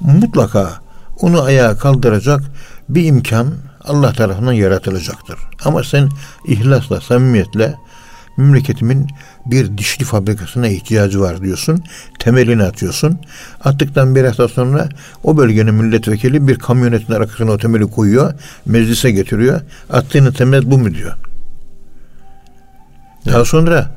mutlaka 0.00 0.80
onu 1.20 1.42
ayağa 1.42 1.78
kaldıracak 1.78 2.42
bir 2.88 3.04
imkan 3.04 3.54
Allah 3.84 4.12
tarafından 4.12 4.52
yaratılacaktır. 4.52 5.38
Ama 5.64 5.84
sen 5.84 6.08
ihlasla, 6.46 7.00
samimiyetle 7.00 7.74
memleketimin 8.36 9.06
bir 9.46 9.78
dişli 9.78 10.04
fabrikasına 10.04 10.68
ihtiyacı 10.68 11.20
var 11.20 11.42
diyorsun. 11.42 11.84
Temelini 12.18 12.62
atıyorsun. 12.62 13.18
Attıktan 13.64 14.14
bir 14.14 14.24
hafta 14.24 14.48
sonra 14.48 14.88
o 15.24 15.36
bölgenin 15.36 15.74
milletvekili 15.74 16.48
bir 16.48 16.58
kamyonetin 16.58 17.12
arkasına 17.12 17.50
o 17.50 17.58
temeli 17.58 17.86
koyuyor. 17.86 18.34
Meclise 18.66 19.10
getiriyor. 19.10 19.60
Attığını 19.90 20.32
temel 20.32 20.70
bu 20.70 20.78
mu 20.78 20.94
diyor. 20.94 21.16
Daha 23.26 23.44
sonra 23.44 23.90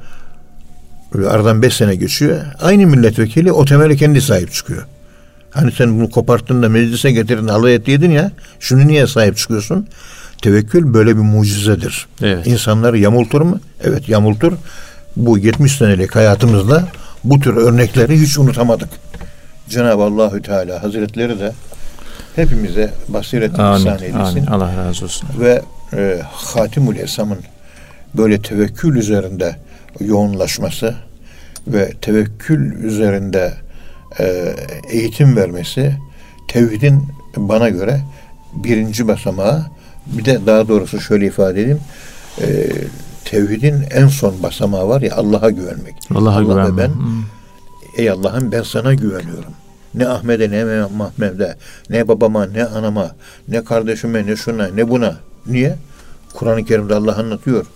aradan 1.29 1.61
beş 1.61 1.73
sene 1.73 1.95
geçiyor. 1.95 2.41
Aynı 2.61 2.88
milletvekili 2.88 3.51
o 3.51 3.65
temeli 3.65 3.97
kendi 3.97 4.21
sahip 4.21 4.53
çıkıyor. 4.53 4.86
Hani 5.51 5.71
sen 5.71 5.97
bunu 5.99 6.09
koparttın 6.09 6.63
da 6.63 6.69
meclise 6.69 7.11
getirdin 7.11 7.47
alay 7.47 7.75
ettiydin 7.75 8.11
ya. 8.11 8.31
Şunu 8.59 8.88
niye 8.88 9.07
sahip 9.07 9.38
çıkıyorsun? 9.38 9.88
Tevekkül 10.43 10.93
böyle 10.93 11.17
bir 11.17 11.21
mucizedir. 11.21 12.07
Evet. 12.21 12.47
İnsanları 12.47 12.99
yamultur 12.99 13.41
mu? 13.41 13.59
Evet 13.83 14.09
yamultur. 14.09 14.53
Bu 15.15 15.37
70 15.37 15.77
senelik 15.77 16.15
hayatımızda 16.15 16.87
bu 17.23 17.39
tür 17.39 17.55
örnekleri 17.55 18.21
hiç 18.21 18.37
unutamadık. 18.37 18.89
Cenab-ı 19.69 20.03
Allahü 20.03 20.41
Teala 20.41 20.83
Hazretleri 20.83 21.39
de 21.39 21.51
hepimize 22.35 22.93
basiret 23.07 23.51
ihsan 23.51 23.97
eylesin. 24.01 24.17
Amin. 24.17 24.45
Allah 24.45 24.77
razı 24.77 25.05
olsun. 25.05 25.29
Ve 25.39 25.61
e, 25.93 26.21
Hatimül 26.31 26.99
Esam'ın 26.99 27.39
böyle 28.13 28.41
tevekkül 28.41 28.95
üzerinde 28.95 29.55
yoğunlaşması 29.99 30.95
ve 31.67 31.91
tevekkül 32.01 32.83
üzerinde 32.83 33.53
e, 34.19 34.55
eğitim 34.91 35.35
vermesi 35.35 35.95
tevhidin 36.47 37.07
bana 37.37 37.69
göre 37.69 38.01
birinci 38.53 39.07
basamağı 39.07 39.65
bir 40.06 40.24
de 40.24 40.46
daha 40.46 40.68
doğrusu 40.68 41.00
şöyle 41.00 41.26
ifade 41.26 41.62
edeyim 41.62 41.80
e, 42.40 42.68
tevhidin 43.24 43.84
en 43.90 44.06
son 44.06 44.42
basamağı 44.42 44.88
var 44.88 45.00
ya 45.02 45.16
Allah'a 45.16 45.50
güvenmek. 45.50 45.94
Allah'a 46.14 46.34
Allah 46.34 46.56
ve 46.56 46.70
güvenme. 46.70 46.82
ben 46.82 46.88
Hmm. 46.88 47.22
Ey 47.96 48.11
Allah'ım 48.11 48.52
ben 48.52 48.62
sana 48.62 48.94
güveniyorum. 48.94 49.52
Ne 49.94 50.09
Ahmet'e 50.09 50.50
ne 50.50 50.86
Mahmed'e, 50.96 51.56
ne 51.90 52.09
babama, 52.09 52.46
ne 52.46 52.64
anama, 52.64 53.16
ne 53.48 53.64
kardeşime, 53.64 54.26
ne 54.26 54.36
şuna, 54.36 54.68
ne 54.68 54.88
buna. 54.88 55.16
Niye? 55.46 55.76
Kur'an-ı 56.34 56.64
Kerim'de 56.64 56.94
Allah 56.94 57.18
anlatıyor. 57.18 57.66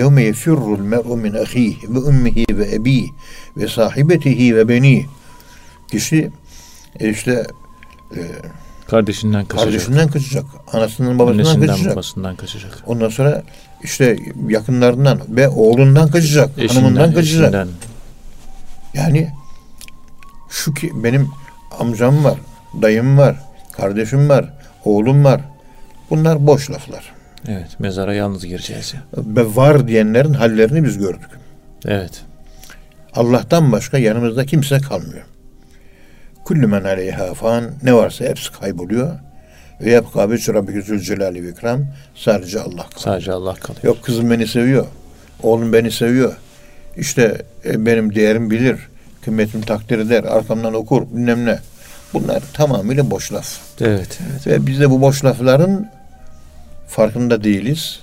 يَوْمَ 0.00 0.16
يَفِرُّ 0.30 0.74
الْمَرْءُ 0.80 1.08
مِنْ 1.24 1.32
أَخِيهِ 1.44 1.74
وَأُمِّهِ 1.94 2.36
وَأَب۪يهِ 2.58 3.06
وَصَاحِبَتِهِ 3.56 4.40
وَبَن۪يهِ 4.56 5.04
Kişi 5.90 6.30
e, 7.00 7.10
işte 7.10 7.46
e, 8.16 8.20
Kardeşinden 8.89 9.45
kaçacak. 9.45 9.65
kardeşinden 9.71 10.07
kaçacak, 10.07 10.45
anasından 10.73 11.19
babasından 11.19 11.43
Annesinden 11.43 11.67
kaçacak. 11.67 11.93
babasından 11.93 12.35
kaçacak. 12.35 12.83
Ondan 12.85 13.09
sonra 13.09 13.43
işte 13.83 14.17
yakınlarından 14.47 15.21
ve 15.29 15.47
oğlundan 15.49 16.11
kaçacak, 16.11 16.49
hanımından 16.57 17.13
kaçacak. 17.13 17.43
eşinden. 17.43 17.67
Yani 18.93 19.29
şu 20.49 20.73
ki 20.73 20.91
benim 20.95 21.29
amcam 21.79 22.23
var, 22.23 22.39
dayım 22.81 23.17
var, 23.17 23.35
kardeşim 23.71 24.29
var, 24.29 24.53
oğlum 24.85 25.23
var. 25.23 25.41
Bunlar 26.09 26.47
boş 26.47 26.71
laflar. 26.71 27.13
Evet. 27.47 27.79
Mezara 27.79 28.13
yalnız 28.13 28.45
gireceğiz. 28.45 28.93
Ve 29.17 29.55
var 29.55 29.87
diyenlerin 29.87 30.33
hallerini 30.33 30.83
biz 30.83 30.97
gördük. 30.97 31.29
Evet. 31.85 32.21
Allah'tan 33.13 33.71
başka 33.71 33.97
yanımızda 33.97 34.45
kimse 34.45 34.79
kalmıyor. 34.79 35.25
Kullu 36.47 36.67
men 36.67 36.83
aleyha 36.83 37.33
fan 37.33 37.71
ne 37.83 37.93
varsa 37.93 38.25
hepsi 38.25 38.51
kayboluyor. 38.51 39.19
Ve 39.81 39.91
yapka 39.91 40.31
bi 40.31 40.53
rabbike 40.53 40.81
zülcelali 40.81 41.43
ve 41.43 41.49
ikram 41.49 41.85
sadece 42.15 42.59
Allah 42.59 42.69
kalıyor. 42.69 42.97
Sadece 42.97 43.31
Allah 43.31 43.53
kalıyor. 43.53 43.83
Yok 43.83 44.03
kızım 44.03 44.31
beni 44.31 44.47
seviyor. 44.47 44.85
Oğlum 45.43 45.73
beni 45.73 45.91
seviyor. 45.91 46.35
İşte 46.97 47.41
e, 47.65 47.85
benim 47.85 48.15
değerim 48.15 48.51
bilir. 48.51 48.79
Kıymetimi 49.21 49.65
takdir 49.65 49.99
eder. 49.99 50.23
Arkamdan 50.23 50.73
okur 50.73 51.01
bilmem 51.11 51.45
ne. 51.45 51.59
Bunlar 52.13 52.43
tamamıyla 52.53 53.11
boş 53.11 53.33
laf. 53.33 53.59
Evet. 53.81 54.19
evet. 54.31 54.47
Ve 54.47 54.67
biz 54.67 54.79
de 54.79 54.89
bu 54.89 55.01
boş 55.01 55.25
lafların 55.25 55.91
farkında 56.87 57.43
değiliz. 57.43 57.99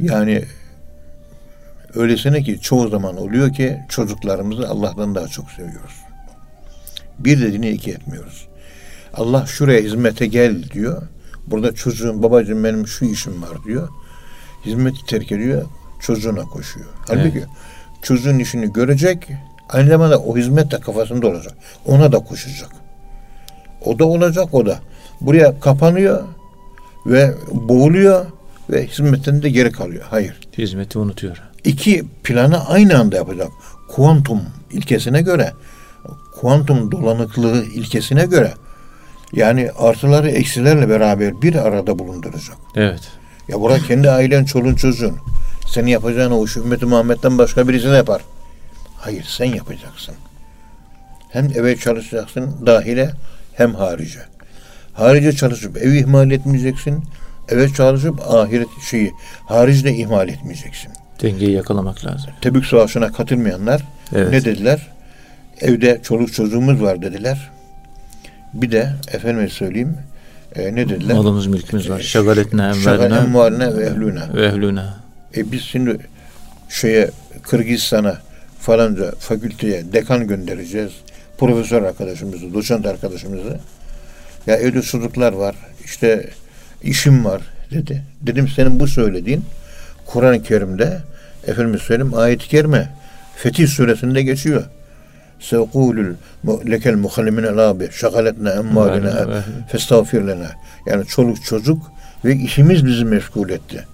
Yani 0.00 0.44
öylesine 1.94 2.42
ki 2.42 2.60
çoğu 2.60 2.88
zaman 2.88 3.16
oluyor 3.16 3.52
ki 3.52 3.80
çocuklarımızı 3.88 4.68
Allah'tan 4.68 5.14
daha 5.14 5.28
çok 5.28 5.50
seviyoruz. 5.50 6.03
Bir 7.18 7.40
dediğini 7.40 7.70
iki 7.70 7.90
etmiyoruz. 7.90 8.48
Allah 9.14 9.46
şuraya 9.46 9.80
hizmete 9.80 10.26
gel 10.26 10.62
diyor. 10.62 11.02
Burada 11.46 11.74
çocuğun 11.74 12.22
babacığım 12.22 12.64
benim 12.64 12.86
şu 12.86 13.04
işim 13.04 13.42
var 13.42 13.64
diyor. 13.66 13.88
Hizmeti 14.64 15.06
terk 15.06 15.32
ediyor. 15.32 15.64
Çocuğuna 16.00 16.42
koşuyor. 16.42 16.86
Halbuki 17.08 17.44
çocuğun 18.02 18.38
işini 18.38 18.72
görecek. 18.72 19.28
Aynı 19.68 19.88
zamanda 19.88 20.18
o 20.18 20.36
hizmet 20.36 20.70
de 20.70 20.80
kafasında 20.80 21.26
olacak. 21.26 21.54
Ona 21.86 22.12
da 22.12 22.18
koşacak. 22.18 22.70
O 23.84 23.98
da 23.98 24.04
olacak 24.04 24.54
o 24.54 24.66
da. 24.66 24.78
Buraya 25.20 25.60
kapanıyor 25.60 26.24
ve 27.06 27.34
boğuluyor 27.52 28.26
ve 28.70 28.86
hizmetten 28.86 29.42
de 29.42 29.50
geri 29.50 29.72
kalıyor. 29.72 30.04
Hayır. 30.10 30.40
Hizmeti 30.58 30.98
unutuyor. 30.98 31.42
İki 31.64 32.04
planı 32.24 32.68
aynı 32.68 32.98
anda 32.98 33.16
yapacak. 33.16 33.48
Kuantum 33.88 34.40
ilkesine 34.72 35.22
göre, 35.22 35.52
kuantum 36.44 36.90
dolanıklığı 36.92 37.64
ilkesine 37.64 38.26
göre 38.26 38.54
yani 39.32 39.70
artıları 39.78 40.30
eksilerle 40.30 40.88
beraber 40.88 41.42
bir 41.42 41.54
arada 41.54 41.98
bulunduracak. 41.98 42.56
Evet. 42.76 43.00
Ya 43.48 43.60
burada 43.60 43.78
kendi 43.78 44.10
ailen, 44.10 44.44
çoluğun, 44.44 44.74
çocuğun. 44.74 45.16
Senin 45.66 45.86
yapacağın 45.86 46.30
o 46.30 46.46
ümmeti 46.56 46.86
Muhammed'den 46.86 47.38
başka 47.38 47.68
birisi 47.68 47.92
ne 47.92 47.96
yapar? 47.96 48.22
Hayır 48.98 49.24
sen 49.28 49.44
yapacaksın. 49.44 50.14
Hem 51.30 51.44
eve 51.54 51.76
çalışacaksın 51.76 52.66
dahile 52.66 53.10
hem 53.54 53.74
harice. 53.74 54.20
Harice 54.92 55.32
çalışıp 55.32 55.76
evi 55.76 55.98
ihmal 55.98 56.30
etmeyeceksin. 56.30 57.04
Eve 57.48 57.68
çalışıp 57.68 58.20
ahiret 58.34 58.68
şeyi 58.90 59.12
haricde 59.46 59.94
ihmal 59.94 60.28
etmeyeceksin. 60.28 60.92
Dengeyi 61.22 61.52
yakalamak 61.52 62.04
lazım. 62.04 62.30
Tebük 62.40 62.66
Savaşı'na 62.66 63.12
katılmayanlar 63.12 63.82
Evet. 64.14 64.30
ne 64.30 64.44
dediler? 64.44 64.93
Evde 65.60 66.00
çoluk 66.02 66.32
çocuğumuz 66.32 66.82
var 66.82 67.02
dediler. 67.02 67.50
Bir 68.54 68.72
de 68.72 68.92
efendime 69.12 69.48
söyleyeyim 69.48 69.96
e, 70.56 70.74
ne 70.74 70.88
dediler? 70.88 71.14
Malımız 71.14 71.46
mülkümüz 71.46 71.90
var. 71.90 72.00
Şagaletne 72.00 72.74
Şagal 72.84 73.04
envelna 73.04 73.18
emvaline 73.18 73.76
ve 73.76 73.86
ehlüne. 73.86 74.34
ve 74.34 74.46
ehlüne. 74.46 74.84
E 75.36 75.52
biz 75.52 75.62
şimdi 75.62 75.98
şeye 76.68 77.10
Kırgızistan'a 77.42 78.18
falanca 78.60 79.12
fakülteye 79.18 79.92
dekan 79.92 80.26
göndereceğiz. 80.26 80.92
Profesör 81.38 81.82
arkadaşımızı, 81.82 82.54
doçent 82.54 82.86
arkadaşımızı. 82.86 83.58
Ya 84.46 84.56
evde 84.56 84.82
çocuklar 84.82 85.32
var. 85.32 85.56
işte 85.84 86.30
işim 86.82 87.24
var 87.24 87.42
dedi. 87.70 88.02
Dedim 88.22 88.48
senin 88.48 88.80
bu 88.80 88.88
söylediğin 88.88 89.44
Kur'an-ı 90.06 90.42
Kerim'de 90.42 90.98
efendim 91.46 91.78
söyleyeyim 91.78 92.14
ayet-i 92.14 92.48
kerime 92.48 92.88
Fetih 93.36 93.68
suresinde 93.68 94.22
geçiyor. 94.22 94.64
Sevkulul 95.48 96.14
lekel 96.70 96.94
muhallimine 96.96 97.46
labi 97.46 97.88
şakaletne 97.92 98.50
emmalina 98.50 99.10
Emvalina 99.10 99.28
ve- 99.28 99.42
festağfir 99.68 100.22
lena. 100.26 100.50
Yani 100.86 101.06
çoluk 101.06 101.44
çocuk 101.44 101.82
ve 102.24 102.36
işimiz 102.36 102.86
bizi 102.86 103.04
meşgul 103.04 103.50
etti. 103.50 103.86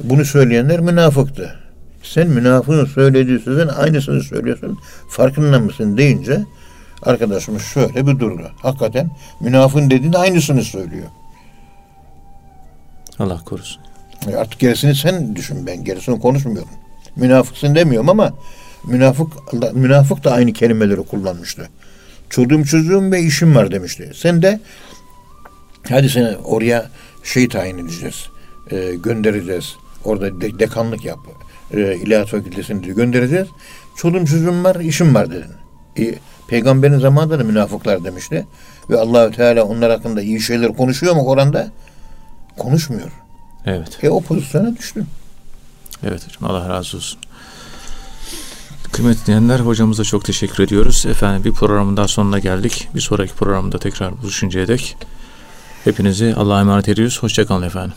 Bunu 0.00 0.24
söyleyenler 0.24 0.80
münafıktı. 0.80 1.54
Sen 2.02 2.28
münafığın 2.28 2.84
söylediği 2.84 3.38
sözün 3.38 3.68
aynısını 3.68 4.22
söylüyorsun. 4.22 4.78
Farkında 5.10 5.58
mısın 5.60 5.96
deyince 5.96 6.40
arkadaşımız 7.02 7.62
şöyle 7.62 8.06
bir 8.06 8.18
durdu. 8.20 8.50
Hakikaten 8.62 9.10
münafığın 9.40 9.90
dediğinin 9.90 10.12
aynısını 10.16 10.62
söylüyor. 10.64 11.06
Allah 13.18 13.38
korusun. 13.44 13.82
E 14.30 14.36
Artık 14.36 14.58
gerisini 14.60 14.94
sen 14.94 15.36
düşün 15.36 15.66
ben 15.66 15.84
gerisini 15.84 16.20
konuşmuyorum. 16.20 16.68
Münafıksın 17.16 17.74
demiyorum 17.74 18.08
ama 18.08 18.32
münafık 18.86 19.52
münafık 19.74 20.24
da 20.24 20.32
aynı 20.32 20.52
kelimeleri 20.52 21.02
kullanmıştı. 21.02 21.68
Çocuğum 22.30 22.64
çocuğum 22.64 23.12
ve 23.12 23.20
işim 23.20 23.54
var 23.54 23.70
demişti. 23.70 24.12
Sen 24.14 24.42
de 24.42 24.60
hadi 25.88 26.08
seni 26.08 26.36
oraya 26.36 26.90
şey 27.24 27.48
tayin 27.48 27.78
edeceğiz. 27.78 28.26
e, 28.70 28.94
göndereceğiz. 28.94 29.76
Orada 30.04 30.40
de- 30.40 30.58
dekanlık 30.58 31.04
yap. 31.04 31.18
E, 31.74 31.76
İlahiyat 31.96 32.28
Fakültesini 32.28 32.86
de 32.86 32.92
göndereceğiz. 32.92 33.48
Çoluğum 33.96 34.26
çocuğum 34.26 34.64
var, 34.64 34.76
işim 34.76 35.14
var 35.14 35.30
dedin. 35.30 35.52
E, 35.98 36.14
peygamberin 36.48 36.98
zamanında 36.98 37.38
da 37.38 37.44
münafıklar 37.44 38.04
demişti. 38.04 38.46
Ve 38.90 39.00
Allahü 39.00 39.32
Teala 39.32 39.64
onlar 39.64 39.90
hakkında 39.90 40.22
iyi 40.22 40.40
şeyler 40.40 40.76
konuşuyor 40.76 41.14
mu 41.14 41.24
Kur'an'da? 41.24 41.70
Konuşmuyor. 42.58 43.10
Evet. 43.66 43.98
E 44.04 44.10
o 44.10 44.20
pozisyona 44.20 44.76
düştüm. 44.76 45.06
Evet 46.04 46.26
hocam 46.26 46.50
Allah 46.50 46.68
razı 46.68 46.96
olsun. 46.96 47.18
Kıymetli 48.96 49.26
dinleyenler 49.26 49.60
hocamıza 49.60 50.04
çok 50.04 50.24
teşekkür 50.24 50.64
ediyoruz. 50.64 51.06
Efendim 51.06 51.44
bir 51.44 51.52
programın 51.52 51.96
daha 51.96 52.08
sonuna 52.08 52.38
geldik. 52.38 52.88
Bir 52.94 53.00
sonraki 53.00 53.34
programda 53.34 53.78
tekrar 53.78 54.22
buluşuncaya 54.22 54.68
dek 54.68 54.96
hepinizi 55.84 56.34
Allah'a 56.36 56.60
emanet 56.60 56.88
ediyoruz. 56.88 57.22
Hoşçakalın 57.22 57.62
efendim. 57.62 57.92